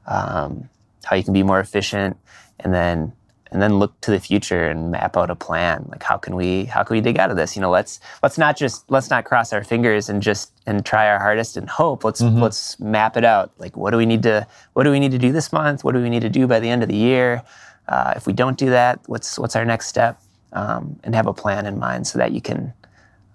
um, 0.06 0.68
how 1.04 1.14
you 1.14 1.22
can 1.22 1.32
be 1.32 1.44
more 1.44 1.60
efficient, 1.60 2.16
and 2.58 2.74
then 2.74 3.12
and 3.52 3.60
then 3.60 3.78
look 3.78 4.00
to 4.00 4.10
the 4.10 4.20
future 4.20 4.68
and 4.68 4.92
map 4.92 5.16
out 5.16 5.30
a 5.30 5.34
plan. 5.34 5.86
Like 5.88 6.02
how 6.02 6.16
can 6.16 6.36
we 6.36 6.64
how 6.64 6.82
can 6.82 6.96
we 6.96 7.00
dig 7.00 7.18
out 7.18 7.30
of 7.30 7.36
this? 7.36 7.56
You 7.56 7.62
know, 7.62 7.70
let's 7.70 8.00
let's 8.22 8.38
not 8.38 8.56
just 8.56 8.90
let's 8.90 9.10
not 9.10 9.24
cross 9.24 9.52
our 9.52 9.64
fingers 9.64 10.08
and 10.08 10.22
just 10.22 10.52
and 10.66 10.84
try 10.84 11.08
our 11.08 11.18
hardest 11.18 11.56
and 11.56 11.68
hope. 11.68 12.04
Let's 12.04 12.20
let's 12.20 12.78
map 12.80 13.16
it 13.16 13.24
out. 13.24 13.52
Like 13.58 13.76
what 13.76 13.90
do 13.90 13.96
we 13.96 14.06
need 14.06 14.22
to 14.24 14.46
what 14.74 14.84
do 14.84 14.90
we 14.90 15.00
need 15.00 15.12
to 15.12 15.18
do 15.18 15.32
this 15.32 15.52
month? 15.52 15.84
What 15.84 15.94
do 15.94 16.02
we 16.02 16.10
need 16.10 16.22
to 16.22 16.30
do 16.30 16.46
by 16.46 16.60
the 16.60 16.68
end 16.68 16.82
of 16.82 16.88
the 16.88 16.96
year? 16.96 17.42
Uh, 17.90 18.14
if 18.16 18.26
we 18.26 18.32
don't 18.32 18.56
do 18.56 18.70
that, 18.70 19.00
what's 19.06 19.38
what's 19.38 19.56
our 19.56 19.64
next 19.64 19.88
step? 19.88 20.20
Um, 20.52 20.98
and 21.04 21.14
have 21.14 21.26
a 21.26 21.32
plan 21.32 21.66
in 21.66 21.78
mind 21.78 22.06
so 22.06 22.18
that 22.18 22.32
you 22.32 22.40
can 22.40 22.72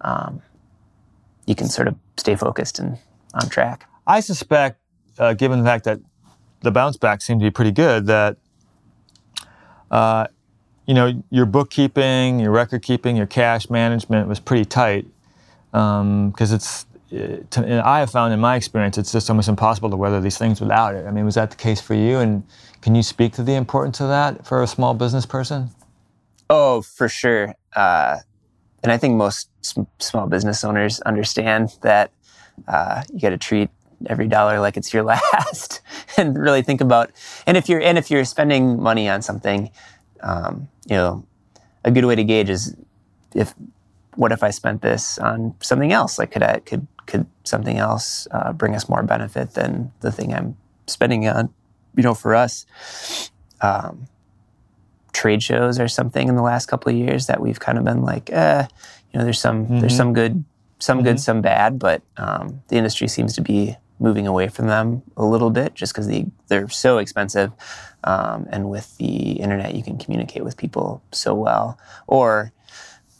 um, 0.00 0.42
you 1.46 1.54
can 1.54 1.68
sort 1.68 1.88
of 1.88 1.94
stay 2.16 2.34
focused 2.34 2.78
and 2.78 2.98
on 3.34 3.48
track. 3.48 3.88
I 4.06 4.20
suspect, 4.20 4.80
uh, 5.18 5.34
given 5.34 5.58
the 5.58 5.64
fact 5.64 5.84
that 5.84 6.00
the 6.62 6.70
bounce 6.70 6.96
back 6.96 7.20
seemed 7.22 7.40
to 7.40 7.46
be 7.46 7.50
pretty 7.50 7.70
good, 7.70 8.06
that 8.06 8.38
uh, 9.90 10.26
you 10.86 10.94
know 10.94 11.22
your 11.30 11.46
bookkeeping, 11.46 12.40
your 12.40 12.50
record 12.50 12.82
keeping, 12.82 13.14
your 13.14 13.26
cash 13.26 13.68
management 13.70 14.26
was 14.26 14.40
pretty 14.40 14.64
tight 14.64 15.06
because 15.70 16.52
it's. 16.52 16.86
Uh, 17.16 17.36
To, 17.50 17.82
I 17.84 18.00
have 18.00 18.10
found 18.10 18.32
in 18.32 18.40
my 18.40 18.56
experience, 18.56 18.98
it's 18.98 19.12
just 19.12 19.30
almost 19.30 19.48
impossible 19.48 19.90
to 19.90 19.96
weather 19.96 20.20
these 20.20 20.38
things 20.38 20.60
without 20.60 20.94
it. 20.94 21.06
I 21.06 21.10
mean, 21.10 21.24
was 21.24 21.34
that 21.34 21.50
the 21.50 21.56
case 21.56 21.80
for 21.80 21.94
you? 21.94 22.18
And 22.18 22.42
can 22.80 22.94
you 22.94 23.02
speak 23.02 23.32
to 23.34 23.42
the 23.42 23.54
importance 23.54 24.00
of 24.00 24.08
that 24.08 24.46
for 24.46 24.62
a 24.62 24.66
small 24.66 24.94
business 24.94 25.26
person? 25.26 25.70
Oh, 26.48 26.82
for 26.82 27.08
sure. 27.08 27.54
Uh, 27.74 28.18
and 28.82 28.92
I 28.92 28.98
think 28.98 29.16
most 29.16 29.50
sm- 29.62 29.82
small 29.98 30.26
business 30.26 30.62
owners 30.64 31.00
understand 31.00 31.76
that 31.82 32.12
uh, 32.68 33.02
you 33.12 33.20
got 33.20 33.30
to 33.30 33.38
treat 33.38 33.70
every 34.06 34.28
dollar 34.28 34.60
like 34.60 34.76
it's 34.76 34.92
your 34.92 35.02
last, 35.14 35.80
and 36.16 36.38
really 36.38 36.62
think 36.62 36.80
about. 36.80 37.10
And 37.46 37.56
if 37.56 37.68
you're 37.68 37.80
and 37.80 37.98
if 37.98 38.10
you're 38.10 38.24
spending 38.24 38.80
money 38.80 39.08
on 39.08 39.22
something, 39.22 39.70
um, 40.20 40.68
you 40.86 40.96
know, 40.96 41.26
a 41.84 41.90
good 41.90 42.04
way 42.04 42.14
to 42.14 42.24
gauge 42.24 42.50
is 42.50 42.76
if 43.34 43.54
what 44.14 44.32
if 44.32 44.42
I 44.42 44.50
spent 44.50 44.82
this 44.82 45.18
on 45.18 45.54
something 45.60 45.92
else? 45.92 46.18
Like, 46.18 46.30
could 46.30 46.42
I 46.42 46.60
could 46.60 46.86
could 47.06 47.26
something 47.44 47.78
else 47.78 48.28
uh, 48.30 48.52
bring 48.52 48.74
us 48.74 48.88
more 48.88 49.02
benefit 49.02 49.54
than 49.54 49.92
the 50.00 50.12
thing 50.12 50.34
I'm 50.34 50.56
spending 50.86 51.26
on? 51.28 51.52
You 51.96 52.02
know, 52.02 52.14
for 52.14 52.34
us. 52.34 52.66
Um, 53.60 54.08
trade 55.16 55.42
shows 55.42 55.80
or 55.80 55.88
something 55.88 56.28
in 56.28 56.36
the 56.36 56.42
last 56.42 56.66
couple 56.66 56.92
of 56.92 56.96
years 56.96 57.26
that 57.26 57.40
we've 57.40 57.58
kind 57.58 57.78
of 57.78 57.84
been 57.84 58.02
like, 58.02 58.30
eh, 58.30 58.66
you 59.12 59.18
know, 59.18 59.24
there's 59.24 59.40
some 59.40 59.80
there's 59.80 59.96
some 59.96 60.12
good, 60.12 60.44
some 60.78 61.02
good, 61.02 61.18
some 61.18 61.40
bad, 61.40 61.78
but 61.78 62.02
um, 62.18 62.60
the 62.68 62.76
industry 62.76 63.08
seems 63.08 63.34
to 63.34 63.40
be 63.40 63.74
moving 63.98 64.26
away 64.26 64.46
from 64.48 64.66
them 64.66 65.02
a 65.16 65.24
little 65.24 65.48
bit 65.48 65.74
just 65.74 65.94
because 65.94 66.06
the, 66.06 66.26
they're 66.48 66.68
so 66.68 66.98
expensive, 66.98 67.50
um, 68.04 68.46
and 68.50 68.68
with 68.68 68.94
the 68.98 69.40
internet 69.40 69.74
you 69.74 69.82
can 69.82 69.96
communicate 69.96 70.44
with 70.44 70.58
people 70.58 71.02
so 71.12 71.34
well, 71.34 71.78
or 72.06 72.52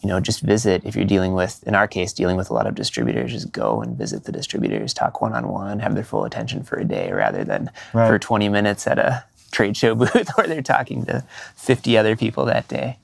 you 0.07 0.13
know, 0.13 0.21
just 0.21 0.41
visit 0.41 0.83
if 0.85 0.95
you're 0.95 1.05
dealing 1.05 1.33
with, 1.35 1.65
in 1.67 1.75
our 1.75 1.89
case, 1.89 2.13
dealing 2.13 2.37
with 2.37 2.49
a 2.49 2.55
lot 2.55 2.69
of 2.69 2.77
distributors, 2.77 3.33
just 3.33 3.51
go 3.51 3.83
and 3.83 3.99
visit 3.99 4.23
the 4.23 4.31
distributors, 4.31 4.95
talk 4.95 5.21
one 5.21 5.33
on 5.35 5.49
one, 5.49 5.81
have 5.81 5.97
their 5.97 6.05
full 6.05 6.25
attention 6.25 6.63
for 6.63 6.77
a 6.79 6.85
day 6.85 7.11
rather 7.13 7.43
than 7.43 7.71
Right. 7.93 8.07
for 8.07 8.17
20 8.19 8.49
minutes 8.49 8.87
at 8.87 9.01
a 9.01 9.25
trade 9.51 9.77
show 9.77 9.95
booth 10.01 10.29
where 10.37 10.47
they're 10.47 10.63
talking 10.63 11.05
to 11.07 11.25
50 11.57 11.99
other 11.99 12.15
people 12.15 12.45
that 12.45 12.69
day. 12.69 12.99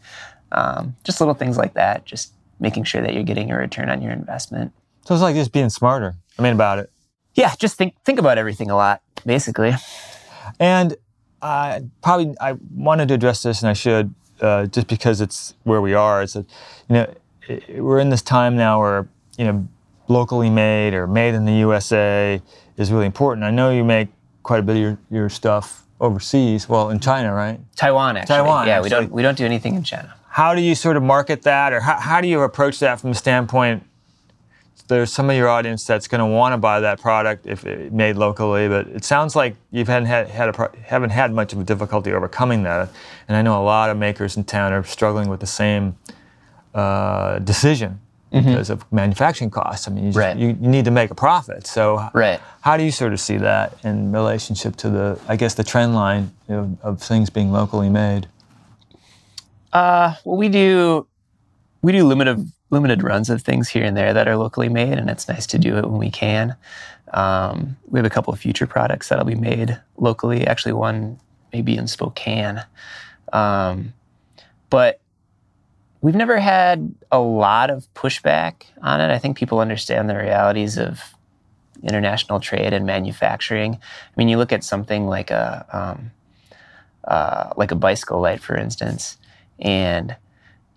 Um, 0.53 0.95
just 1.03 1.21
little 1.21 1.35
things 1.35 1.57
like 1.59 1.75
that, 1.75 2.05
just 2.05 2.33
making 2.61 2.85
sure 2.85 3.03
that 3.03 3.15
you're 3.15 3.25
getting 3.25 3.51
a 3.51 3.57
return 3.57 3.88
on 3.88 4.01
your 4.01 4.12
investment. 4.12 4.73
So 5.05 5.15
it's 5.15 5.23
like 5.23 5.35
just 5.35 5.51
being 5.53 5.71
smarter. 5.71 6.15
I 6.38 6.43
mean, 6.43 6.53
about 6.53 6.79
it. 6.79 6.93
Yeah, 7.35 7.53
just 7.59 7.77
think 7.77 7.95
think 8.05 8.21
about 8.21 8.38
everything 8.38 8.71
a 8.71 8.77
lot, 8.77 9.03
basically. 9.27 9.73
And 10.61 10.95
uh, 11.41 11.81
probably 12.03 12.35
I 12.41 12.53
wanted 12.75 13.09
to 13.09 13.15
address 13.15 13.43
this, 13.43 13.62
and 13.62 13.71
I 13.71 13.73
should, 13.73 14.15
uh, 14.43 14.67
just 14.67 14.89
because 14.89 15.21
it's 15.21 15.55
where 15.63 15.81
we 15.81 15.95
are. 15.95 16.23
It's 16.23 16.35
that 16.35 16.47
you 16.89 16.95
know 16.95 17.15
we're 17.83 18.01
in 18.01 18.11
this 18.11 18.23
time 18.23 18.57
now 18.57 18.81
where 18.81 19.09
you 19.39 19.45
know 19.45 19.69
locally 20.09 20.51
made 20.51 20.93
or 20.93 21.07
made 21.07 21.35
in 21.35 21.45
the 21.45 21.53
USA 21.55 22.43
is 22.77 22.93
really 22.93 23.07
important. 23.07 23.45
I 23.45 23.51
know 23.51 23.71
you 23.71 23.85
make 23.85 24.09
quite 24.43 24.59
a 24.61 24.63
bit 24.63 24.77
of 24.77 24.83
your, 24.83 24.99
your 25.11 25.29
stuff 25.29 25.87
overseas. 26.01 26.69
Well, 26.69 26.91
in 26.91 27.01
China, 27.01 27.33
right? 27.33 27.61
Taiwan, 27.77 28.17
actually. 28.17 28.37
Taiwan, 28.37 28.67
Yeah, 28.67 28.81
we 28.81 28.89
don't 28.89 29.11
we 29.11 29.23
don't 29.23 29.39
do 29.39 29.45
anything 29.45 29.75
in 29.75 29.85
China. 29.85 30.15
How 30.29 30.55
do 30.55 30.61
you 30.61 30.75
sort 30.75 30.97
of 30.97 31.03
market 31.03 31.43
that, 31.43 31.73
or 31.73 31.81
how, 31.81 31.99
how 31.99 32.21
do 32.21 32.29
you 32.29 32.41
approach 32.41 32.79
that 32.81 33.01
from 33.01 33.11
the 33.11 33.17
standpoint? 33.17 33.85
There's 34.93 35.11
some 35.13 35.31
of 35.31 35.37
your 35.37 35.49
audience 35.49 35.87
that's 35.87 36.07
going 36.07 36.19
to 36.21 36.27
want 36.27 36.53
to 36.53 36.59
buy 36.59 36.81
that 36.81 37.01
product 37.01 37.47
if 37.47 37.65
it 37.65 37.93
made 37.93 38.17
locally, 38.17 38.69
but 38.69 38.87
it 38.89 39.05
sounds 39.05 39.35
like 39.35 39.57
you 39.71 39.81
haven't 39.85 40.05
had, 40.07 40.29
had 40.29 40.49
a, 40.51 40.53
pro- 40.53 40.71
haven't 40.85 41.11
had 41.11 41.33
much 41.33 41.53
of 41.55 41.59
a 41.61 41.65
difficulty 41.65 42.13
overcoming 42.13 42.63
that. 42.65 42.91
And 43.27 43.37
I 43.37 43.43
know 43.43 43.61
a 43.61 43.65
lot 43.65 43.89
of 43.91 43.97
makers 43.97 44.37
in 44.37 44.45
town 44.45 44.73
are 44.73 44.85
struggling 44.85 45.29
with 45.29 45.41
the 45.41 45.47
same 45.47 45.97
uh, 46.75 47.39
decision 47.41 48.01
because 48.31 48.71
of 48.71 48.91
manufacturing 48.93 49.51
costs. 49.51 49.87
I 49.87 49.91
mean, 49.91 50.05
you, 50.05 50.09
just- 50.11 50.19
Right. 50.19 50.37
you, 50.37 50.49
you 50.49 50.69
need 50.69 50.85
to 50.87 50.91
make 50.91 51.11
a 51.11 51.15
profit. 51.15 51.67
So, 51.67 52.09
Right. 52.15 52.41
how 52.63 52.77
do 52.79 52.83
you 52.85 52.91
sort 52.91 53.13
of 53.13 53.21
see 53.21 53.37
that 53.39 53.77
in 53.85 54.11
relationship 54.13 54.77
to 54.77 54.89
the, 54.91 55.19
I 55.29 55.37
guess, 55.37 55.53
the 55.55 55.65
trend 55.65 55.95
line 55.95 56.33
of, 56.49 56.79
of 56.83 57.03
things 57.03 57.29
being 57.31 57.53
locally 57.53 57.91
made? 57.91 58.29
Uh, 59.73 60.15
well, 60.25 60.37
we 60.37 60.49
do 60.49 61.07
we 61.83 61.93
do 61.93 62.05
limited 62.05 62.51
limited 62.73 63.03
runs 63.03 63.31
of 63.31 63.43
things 63.43 63.69
here 63.69 63.85
and 63.85 63.97
there 63.97 64.13
that 64.13 64.27
are 64.27 64.37
locally 64.37 64.69
made, 64.69 64.99
and 64.99 65.09
it's 65.09 65.29
nice 65.29 65.47
to 65.47 65.59
do 65.59 65.77
it 65.77 65.85
when 65.85 65.99
we 65.99 66.11
can. 66.11 66.57
Um, 67.13 67.77
we 67.87 67.99
have 67.99 68.07
a 68.07 68.11
couple 68.11 68.33
of 68.33 68.41
future 68.41 68.67
products 68.67 69.09
that'll 69.09 69.27
be 69.27 69.35
made 69.35 69.79
locally. 69.99 70.47
Actually, 70.47 70.73
one 70.73 71.21
maybe 71.53 71.77
in 71.77 71.87
Spokane, 71.87 72.65
um, 73.33 73.93
but 74.71 75.01
we've 76.01 76.15
never 76.15 76.39
had 76.39 76.95
a 77.13 77.21
lot 77.21 77.71
of 77.71 77.93
pushback 77.95 78.65
on 78.81 79.01
it. 79.01 79.13
I 79.13 79.19
think 79.19 79.37
people 79.37 79.61
understand 79.61 80.09
the 80.09 80.17
realities 80.17 80.79
of 80.79 81.15
international 81.83 82.41
trade 82.41 82.73
and 82.73 82.87
manufacturing. 82.87 83.75
I 83.75 84.13
mean, 84.17 84.29
you 84.29 84.38
look 84.38 84.53
at 84.53 84.65
something 84.65 85.07
like 85.07 85.31
a 85.31 85.67
um, 85.73 86.11
uh, 87.05 87.53
like 87.57 87.71
a 87.71 87.77
bicycle 87.77 88.21
light, 88.21 88.40
for 88.40 88.57
instance, 88.57 89.19
and 89.59 90.17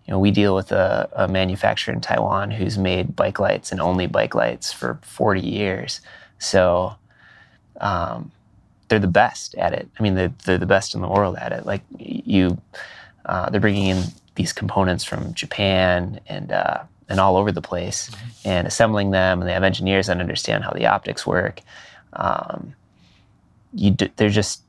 you 0.06 0.12
know 0.12 0.20
we 0.20 0.32
deal 0.32 0.56
with 0.56 0.72
a, 0.72 1.10
a 1.14 1.28
manufacturer 1.28 1.94
in 1.94 2.02
Taiwan 2.02 2.52
who's 2.52 2.78
made 2.78 3.16
bike 3.16 3.40
lights 3.40 3.72
and 3.72 3.82
only 3.82 4.08
bike 4.08 4.36
lights 4.36 4.72
for 4.72 5.00
40 5.02 5.42
years. 5.42 6.02
So 6.38 6.96
um, 7.82 8.32
they're 8.88 9.00
the 9.00 9.08
best 9.08 9.56
at 9.56 9.74
it. 9.74 9.90
I 9.98 10.04
mean, 10.04 10.16
they're, 10.16 10.34
they're 10.46 10.58
the 10.58 10.66
best 10.66 10.94
in 10.96 11.02
the 11.02 11.08
world 11.08 11.38
at 11.38 11.52
it. 11.52 11.66
Like 11.66 11.82
you, 11.98 12.62
uh, 13.26 13.50
they're 13.50 13.62
bringing 13.62 13.88
in 13.88 14.04
these 14.36 14.54
components 14.54 15.04
from 15.04 15.34
Japan 15.34 16.20
and 16.28 16.52
uh, 16.52 16.84
and 17.08 17.20
all 17.20 17.38
over 17.38 17.52
the 17.52 17.62
place 17.62 18.10
and 18.44 18.68
assembling 18.68 19.12
them, 19.12 19.40
and 19.40 19.48
they 19.48 19.54
have 19.54 19.64
engineers 19.64 20.08
that 20.08 20.20
understand 20.20 20.64
how 20.64 20.72
the 20.72 20.88
optics 20.88 21.26
work. 21.26 21.62
Um, 22.14 22.74
you, 23.74 23.92
d- 23.92 24.12
they're 24.16 24.30
just 24.30 24.62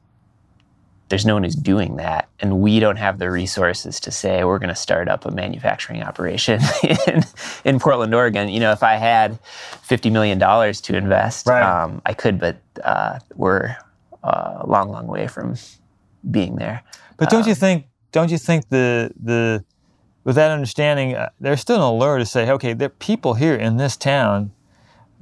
there's 1.09 1.24
no 1.24 1.34
one 1.34 1.44
who's 1.44 1.54
doing 1.54 1.96
that 1.96 2.28
and 2.40 2.61
we 2.61 2.80
don't 2.80 2.96
have 2.96 3.18
the 3.18 3.30
resources 3.30 4.00
to 4.00 4.11
say 4.11 4.44
we're 4.44 4.59
going 4.59 4.68
to 4.68 4.74
start 4.74 5.09
up 5.09 5.24
a 5.24 5.30
manufacturing 5.30 6.02
operation 6.02 6.61
in, 7.07 7.22
in 7.64 7.78
portland 7.78 8.14
oregon 8.14 8.48
you 8.48 8.61
know 8.61 8.72
if 8.72 8.82
i 8.82 8.94
had 8.96 9.38
50 9.82 10.11
million 10.11 10.38
dollars 10.38 10.80
to 10.82 10.96
invest 10.96 11.46
Right. 11.46 11.62
um, 11.62 12.02
i 12.07 12.12
could 12.14 12.38
but 12.40 12.57
uh, 12.84 13.18
we're 13.34 13.76
uh, 14.24 14.59
a 14.61 14.66
long 14.66 14.90
long 14.90 15.07
way 15.07 15.26
from 15.28 15.54
being 16.30 16.57
there 16.57 16.82
But 17.18 17.30
don't 17.30 17.46
you 17.46 17.54
think 17.54 17.86
don't 18.12 18.30
you 18.30 18.38
think 18.38 18.68
the 18.68 19.11
the 19.22 19.64
with 20.24 20.34
that 20.34 20.50
understanding, 20.50 21.14
uh, 21.14 21.28
there's 21.38 21.61
still 21.61 21.76
an 21.76 21.82
allure 21.82 22.18
to 22.18 22.26
say, 22.26 22.50
okay, 22.50 22.72
there 22.72 22.86
are 22.86 22.98
people 22.98 23.34
here 23.34 23.54
in 23.54 23.76
this 23.76 23.96
town, 23.96 24.50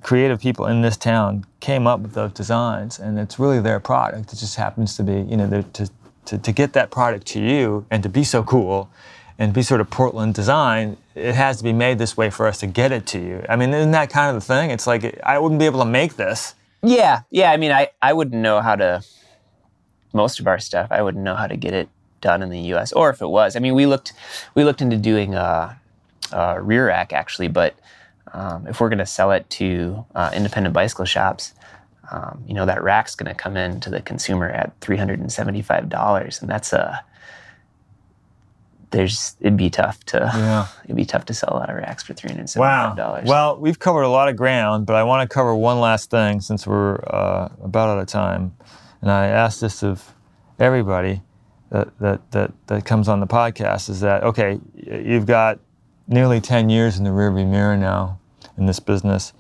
creative 0.05 0.41
people 0.41 0.67
in 0.67 0.83
this 0.83 0.97
town, 0.97 1.45
came 1.59 1.89
up 1.89 1.99
with 1.99 2.13
those 2.13 2.31
designs, 2.33 3.01
and 3.01 3.19
it's 3.19 3.41
really 3.41 3.61
their 3.61 3.81
product. 3.81 4.33
It 4.33 4.37
just 4.37 4.55
happens 4.55 4.97
to 4.99 5.03
be, 5.03 5.15
you 5.15 5.37
know, 5.37 5.63
to, 5.63 5.91
to 6.27 6.39
to 6.39 6.53
get 6.53 6.73
that 6.75 6.91
product 6.93 7.27
to 7.27 7.41
you 7.41 7.85
and 7.91 8.03
to 8.05 8.09
be 8.09 8.23
so 8.23 8.45
cool, 8.45 8.89
and 9.39 9.53
be 9.53 9.63
sort 9.63 9.81
of 9.81 9.91
Portland 9.91 10.35
design, 10.35 10.97
it 11.15 11.35
has 11.35 11.59
to 11.59 11.65
be 11.65 11.73
made 11.73 11.99
this 11.99 12.17
way 12.17 12.31
for 12.31 12.47
us 12.47 12.59
to 12.59 12.67
get 12.67 12.93
it 12.93 13.07
to 13.07 13.19
you. 13.19 13.45
I 13.49 13.57
mean, 13.57 13.75
isn't 13.75 13.91
that 13.91 14.11
kind 14.11 14.35
of 14.35 14.41
the 14.41 14.47
thing? 14.47 14.71
It's 14.71 14.87
like 14.87 15.19
I 15.25 15.39
wouldn't 15.39 15.59
be 15.59 15.67
able 15.67 15.81
to 15.81 15.87
make 15.87 16.15
this. 16.15 16.55
Yeah, 16.83 17.23
yeah. 17.31 17.51
I 17.51 17.57
mean, 17.57 17.73
I 17.73 17.89
I 18.01 18.13
wouldn't 18.13 18.41
know 18.41 18.61
how 18.61 18.77
to 18.77 19.03
most 20.13 20.39
of 20.39 20.47
our 20.47 20.59
stuff. 20.59 20.89
I 20.91 21.03
wouldn't 21.03 21.25
know 21.25 21.35
how 21.35 21.47
to 21.47 21.57
get 21.57 21.75
it 21.75 21.89
done 22.21 22.43
in 22.43 22.51
the 22.51 22.61
U.S. 22.61 22.93
or 22.93 23.11
if 23.11 23.21
it 23.21 23.27
was. 23.27 23.57
I 23.57 23.59
mean, 23.59 23.75
we 23.75 23.87
looked 23.87 24.13
we 24.55 24.65
looked 24.65 24.81
into 24.83 24.97
doing 24.97 25.35
a, 25.35 25.79
a 26.33 26.63
rear 26.63 26.87
rack 26.87 27.13
actually, 27.13 27.49
but 27.49 27.75
um, 28.33 28.67
if 28.67 28.81
we're 28.81 28.89
going 28.89 28.99
to 28.99 29.07
sell 29.07 29.31
it 29.31 29.49
to 29.51 30.05
uh, 30.15 30.31
independent 30.35 30.73
bicycle 30.73 31.05
shops, 31.05 31.55
um, 32.11 32.43
you 32.47 32.55
know 32.55 32.67
that 32.67 32.83
rack's 32.83 33.15
going 33.15 33.29
to 33.29 33.35
come 33.35 33.57
in 33.57 33.81
to 33.81 33.91
the 33.91 34.03
consumer 34.03 34.49
at 34.49 34.73
three 34.81 34.97
hundred 34.97 35.21
and 35.21 35.33
seventy 35.33 35.63
five 35.63 35.89
dollars, 35.89 36.41
and 36.41 36.51
that's 36.51 36.73
a 36.73 37.05
there's 38.91 39.37
it'd 39.41 39.57
be 39.57 39.71
tough 39.71 40.05
to 40.05 40.19
yeah. 40.19 40.67
it'd 40.85 40.97
be 40.97 41.05
tough 41.05 41.25
to 41.27 41.35
sell 41.35 41.51
a 41.53 41.57
lot 41.57 41.71
of 41.71 41.77
racks 41.77 42.03
for 42.03 42.15
three 42.15 42.31
hundred 42.31 42.49
seventy 42.49 42.71
five 42.71 42.97
dollars. 42.97 43.27
Wow. 43.27 43.53
Well, 43.53 43.61
we've 43.61 43.79
covered 43.79 44.03
a 44.03 44.09
lot 44.09 44.29
of 44.29 44.37
ground, 44.37 44.87
but 44.87 44.97
I 44.97 45.03
want 45.03 45.29
to 45.29 45.33
cover 45.33 45.55
one 45.55 45.81
last 45.81 46.11
thing 46.11 46.41
since 46.41 46.67
we're 46.67 46.97
uh, 47.07 47.49
about 47.63 47.89
out 47.89 47.99
of 47.99 48.07
time, 48.07 48.55
and 49.01 49.11
I 49.11 49.27
asked 49.27 49.61
this 49.61 49.83
of 49.83 50.15
everybody 50.59 51.23
that, 51.71 51.99
that, 51.99 52.31
that, 52.31 52.53
that 52.69 52.85
comes 52.85 53.09
on 53.09 53.21
the 53.21 53.27
podcast 53.27 53.89
is 53.91 54.01
that, 54.01 54.23
okay, 54.23 54.59
you've 54.77 55.27
got 55.27 55.59
nearly 56.07 56.41
10 56.41 56.69
years 56.69 56.99
in 56.99 57.05
the 57.05 57.11
rearview 57.11 57.49
mirror 57.49 57.77
now 57.77 58.19
in 58.57 58.67
this 58.67 58.81
business. 58.81 59.33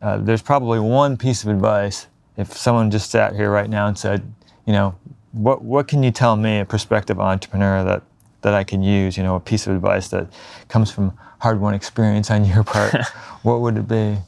Uh, 0.00 0.18
there's 0.18 0.42
probably 0.42 0.80
one 0.80 1.16
piece 1.16 1.42
of 1.42 1.48
advice 1.48 2.06
if 2.36 2.56
someone 2.56 2.90
just 2.90 3.10
sat 3.10 3.34
here 3.34 3.50
right 3.50 3.68
now 3.68 3.86
and 3.86 3.98
said, 3.98 4.32
you 4.66 4.72
know, 4.72 4.94
what, 5.32 5.62
what 5.62 5.88
can 5.88 6.02
you 6.02 6.10
tell 6.10 6.36
me, 6.36 6.60
a 6.60 6.64
prospective 6.64 7.20
entrepreneur, 7.20 7.84
that, 7.84 8.02
that 8.40 8.54
I 8.54 8.64
can 8.64 8.82
use, 8.82 9.16
you 9.16 9.22
know, 9.22 9.36
a 9.36 9.40
piece 9.40 9.66
of 9.66 9.74
advice 9.74 10.08
that 10.08 10.28
comes 10.68 10.90
from 10.90 11.16
hard 11.40 11.60
won 11.60 11.74
experience 11.74 12.30
on 12.30 12.44
your 12.44 12.64
part? 12.64 12.94
what 13.42 13.60
would 13.60 13.76
it 13.76 13.88
be? 13.88 14.18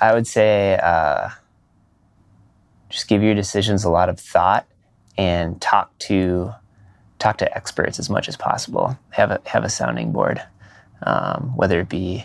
I 0.00 0.12
would 0.12 0.26
say 0.26 0.78
uh, 0.82 1.30
just 2.90 3.08
give 3.08 3.22
your 3.22 3.34
decisions 3.34 3.84
a 3.84 3.90
lot 3.90 4.08
of 4.08 4.20
thought 4.20 4.66
and 5.16 5.60
talk 5.60 5.96
to 5.98 6.52
talk 7.18 7.38
to 7.38 7.56
experts 7.56 7.98
as 7.98 8.10
much 8.10 8.28
as 8.28 8.36
possible. 8.36 8.98
Have 9.10 9.30
a 9.30 9.40
have 9.46 9.64
a 9.64 9.70
sounding 9.70 10.12
board, 10.12 10.42
um, 11.04 11.52
whether 11.56 11.80
it 11.80 11.88
be 11.88 12.24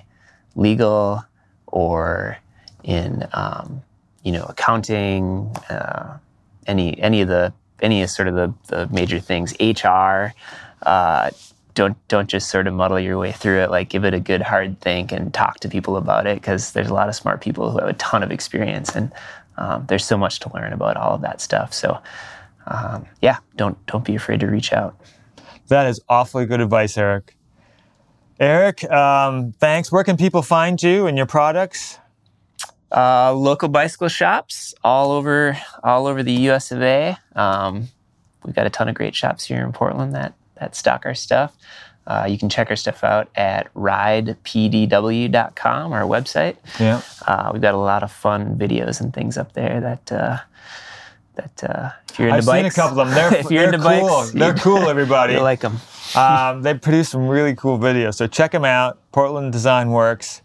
legal 0.56 1.24
or 1.68 2.38
in 2.84 3.28
um, 3.34 3.82
you 4.24 4.32
know 4.32 4.44
accounting, 4.46 5.56
uh, 5.70 6.18
any 6.68 7.00
any 7.00 7.22
of 7.22 7.28
the 7.28 7.54
any 7.82 8.02
of 8.02 8.10
sort 8.10 8.28
of 8.28 8.36
the, 8.36 8.54
the 8.68 8.88
major 8.94 9.20
things, 9.20 9.54
HR. 9.60 10.34
Uh, 10.82 11.32
don't 11.76 11.96
don't 12.08 12.28
just 12.28 12.50
sort 12.50 12.68
of 12.68 12.74
muddle 12.74 13.00
your 13.00 13.18
way 13.18 13.32
through 13.32 13.60
it. 13.62 13.72
Like 13.72 13.90
give 13.90 14.04
it 14.04 14.14
a 14.14 14.20
good 14.20 14.42
hard 14.42 14.82
think 14.82 15.12
and 15.12 15.34
talk 15.34 15.60
to 15.62 15.70
people 15.70 15.96
about 15.96 16.28
it 16.28 16.36
because 16.36 16.74
there's 16.74 16.90
a 16.90 16.94
lot 16.94 17.08
of 17.08 17.16
smart 17.16 17.42
people 17.42 17.72
who 17.72 17.80
have 17.80 17.88
a 17.88 17.94
ton 17.94 18.24
of 18.24 18.32
experience 18.32 18.96
and 18.96 19.12
um, 19.58 19.86
there's 19.88 20.06
so 20.06 20.18
much 20.18 20.40
to 20.42 20.52
learn 20.54 20.74
about 20.74 20.98
all 20.98 21.16
of 21.16 21.22
that 21.22 21.42
stuff. 21.42 21.74
So 21.74 22.02
um, 22.68 23.06
yeah, 23.22 23.38
don't 23.56 23.84
don't 23.86 24.04
be 24.04 24.16
afraid 24.16 24.40
to 24.42 24.48
reach 24.48 24.74
out. 24.74 25.00
That 25.68 25.88
is 25.88 26.02
awfully 26.10 26.46
good 26.46 26.62
advice, 26.62 26.98
Erik. 26.98 27.36
Erik, 28.40 28.90
um, 28.90 29.52
thanks. 29.60 29.92
Where 29.92 30.04
can 30.04 30.16
people 30.16 30.42
find 30.42 30.82
you 30.82 31.08
and 31.08 31.18
your 31.18 31.26
products? 31.26 31.98
Uh, 32.92 33.34
local 33.34 33.70
bicycle 33.70 34.08
shops 34.08 34.74
all 34.84 35.12
over 35.12 35.56
all 35.84 36.08
over 36.08 36.24
the 36.24 36.32
U.S. 36.32 36.72
of 36.72 36.82
A. 36.82 37.18
Um, 37.36 37.90
we've 38.44 38.56
got 38.56 38.66
a 38.66 38.70
ton 38.70 38.88
of 38.88 38.96
great 38.96 39.16
shops 39.16 39.46
here 39.46 39.64
in 39.64 39.72
Portland 39.74 40.16
that 40.16 40.34
that 40.56 40.76
stock 40.76 41.06
our 41.06 41.14
stuff. 41.14 41.56
Uh, 42.08 42.26
you 42.28 42.40
can 42.40 42.50
check 42.50 42.72
our 42.72 42.76
stuff 42.76 43.04
out 43.04 43.30
at 43.36 43.72
ridepdw.com, 43.76 45.94
our 45.94 46.02
website. 46.02 46.56
Yeah, 46.80 47.02
uh, 47.28 47.52
we've 47.54 47.62
got 47.62 47.76
a 47.76 47.78
lot 47.78 48.02
of 48.02 48.12
fun 48.12 48.58
videos 48.58 49.02
and 49.02 49.14
things 49.14 49.38
up 49.38 49.54
there 49.54 49.80
that 49.82 50.12
uh, 50.12 50.38
that 51.36 51.64
uh, 51.64 51.92
if 52.10 52.18
you're 52.18 52.30
into 52.30 52.40
I've 52.40 52.46
bikes, 52.48 52.76
seen 52.76 52.84
a 52.84 52.88
couple 52.88 53.02
of 53.02 53.08
them. 53.10 53.16
They're, 53.16 53.40
if 53.42 53.52
you're 53.52 53.66
into 53.66 53.78
cool. 53.78 53.86
bikes, 53.86 54.32
they're 54.32 54.56
cool. 54.56 54.78
Everybody, 54.90 55.34
you 55.34 55.42
like 55.42 55.60
them. 55.60 55.78
Um, 56.16 56.62
they 56.62 56.74
produce 56.74 57.10
some 57.10 57.28
really 57.28 57.56
cool 57.56 57.78
videos, 57.78 58.16
so 58.16 58.28
check 58.28 58.52
them 58.52 58.66
out. 58.66 59.00
Portland 59.12 59.52
Design 59.52 59.92
Works. 59.92 60.42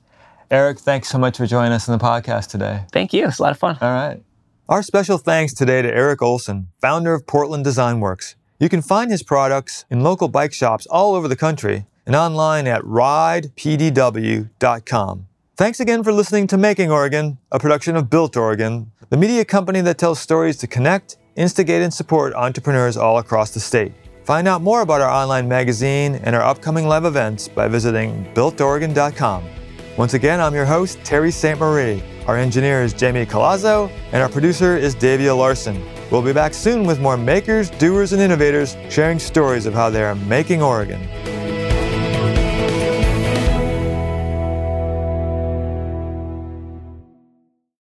Erik, 0.50 0.78
thanks 0.78 1.08
so 1.08 1.18
much 1.18 1.36
for 1.36 1.46
joining 1.46 1.72
us 1.72 1.88
in 1.88 1.96
the 1.96 2.04
podcast 2.04 2.50
today. 2.50 2.84
Thank 2.92 3.12
you. 3.12 3.26
It's 3.26 3.38
a 3.38 3.42
lot 3.42 3.52
of 3.52 3.58
fun. 3.58 3.78
All 3.80 3.92
right. 3.92 4.22
Our 4.68 4.82
special 4.82 5.18
thanks 5.18 5.52
today 5.52 5.82
to 5.82 5.88
Erik 5.88 6.22
Olson, 6.22 6.68
founder 6.80 7.12
of 7.12 7.26
Portland 7.26 7.64
Design 7.64 8.00
Works. 8.00 8.36
You 8.58 8.68
can 8.68 8.82
find 8.82 9.10
his 9.10 9.22
products 9.22 9.84
in 9.90 10.02
local 10.02 10.28
bike 10.28 10.52
shops 10.52 10.86
all 10.86 11.14
over 11.14 11.28
the 11.28 11.36
country 11.36 11.86
and 12.06 12.16
online 12.16 12.66
at 12.66 12.82
ridepdw.com. 12.82 15.26
Thanks 15.56 15.80
again 15.80 16.02
for 16.02 16.12
listening 16.12 16.46
to 16.48 16.56
Making 16.56 16.90
Oregon, 16.90 17.38
a 17.52 17.58
production 17.58 17.96
of 17.96 18.10
Built 18.10 18.36
Oregon, 18.36 18.90
the 19.10 19.16
media 19.16 19.44
company 19.44 19.80
that 19.82 19.98
tells 19.98 20.18
stories 20.18 20.56
to 20.58 20.66
connect, 20.66 21.16
instigate, 21.36 21.82
and 21.82 21.94
support 21.94 22.34
entrepreneurs 22.34 22.96
all 22.96 23.18
across 23.18 23.52
the 23.52 23.60
state. 23.60 23.92
Find 24.25 24.49
out 24.49 24.62
more 24.62 24.81
about 24.81 25.03
our 25.03 25.11
online 25.11 25.47
magazine 25.47 26.14
and 26.25 26.35
our 26.35 26.41
upcoming 26.41 26.89
live 26.89 27.05
events 27.05 27.47
by 27.47 27.68
visiting 27.68 28.25
builtoregon.com. 28.33 29.45
Once 29.99 30.14
again, 30.14 30.41
I'm 30.41 30.55
your 30.55 30.64
host, 30.64 30.99
Terry 31.05 31.31
St. 31.31 31.61
Marie. 31.61 32.03
Our 32.27 32.39
engineer 32.39 32.83
is 32.83 32.95
Jamie 32.95 33.27
Colazzo, 33.27 33.91
and 34.12 34.22
our 34.22 34.31
producer 34.31 34.79
is 34.79 34.95
Davia 34.95 35.35
Larson. 35.35 35.85
We'll 36.11 36.22
be 36.22 36.33
back 36.33 36.55
soon 36.55 36.87
with 36.87 37.01
more 37.01 37.18
makers, 37.18 37.68
doers, 37.68 38.14
and 38.14 38.22
innovators 38.22 38.79
sharing 38.89 39.18
stories 39.18 39.66
of 39.66 39.75
how 39.75 39.91
they 39.91 40.03
are 40.03 40.14
making 40.14 40.62
Oregon. 40.62 41.03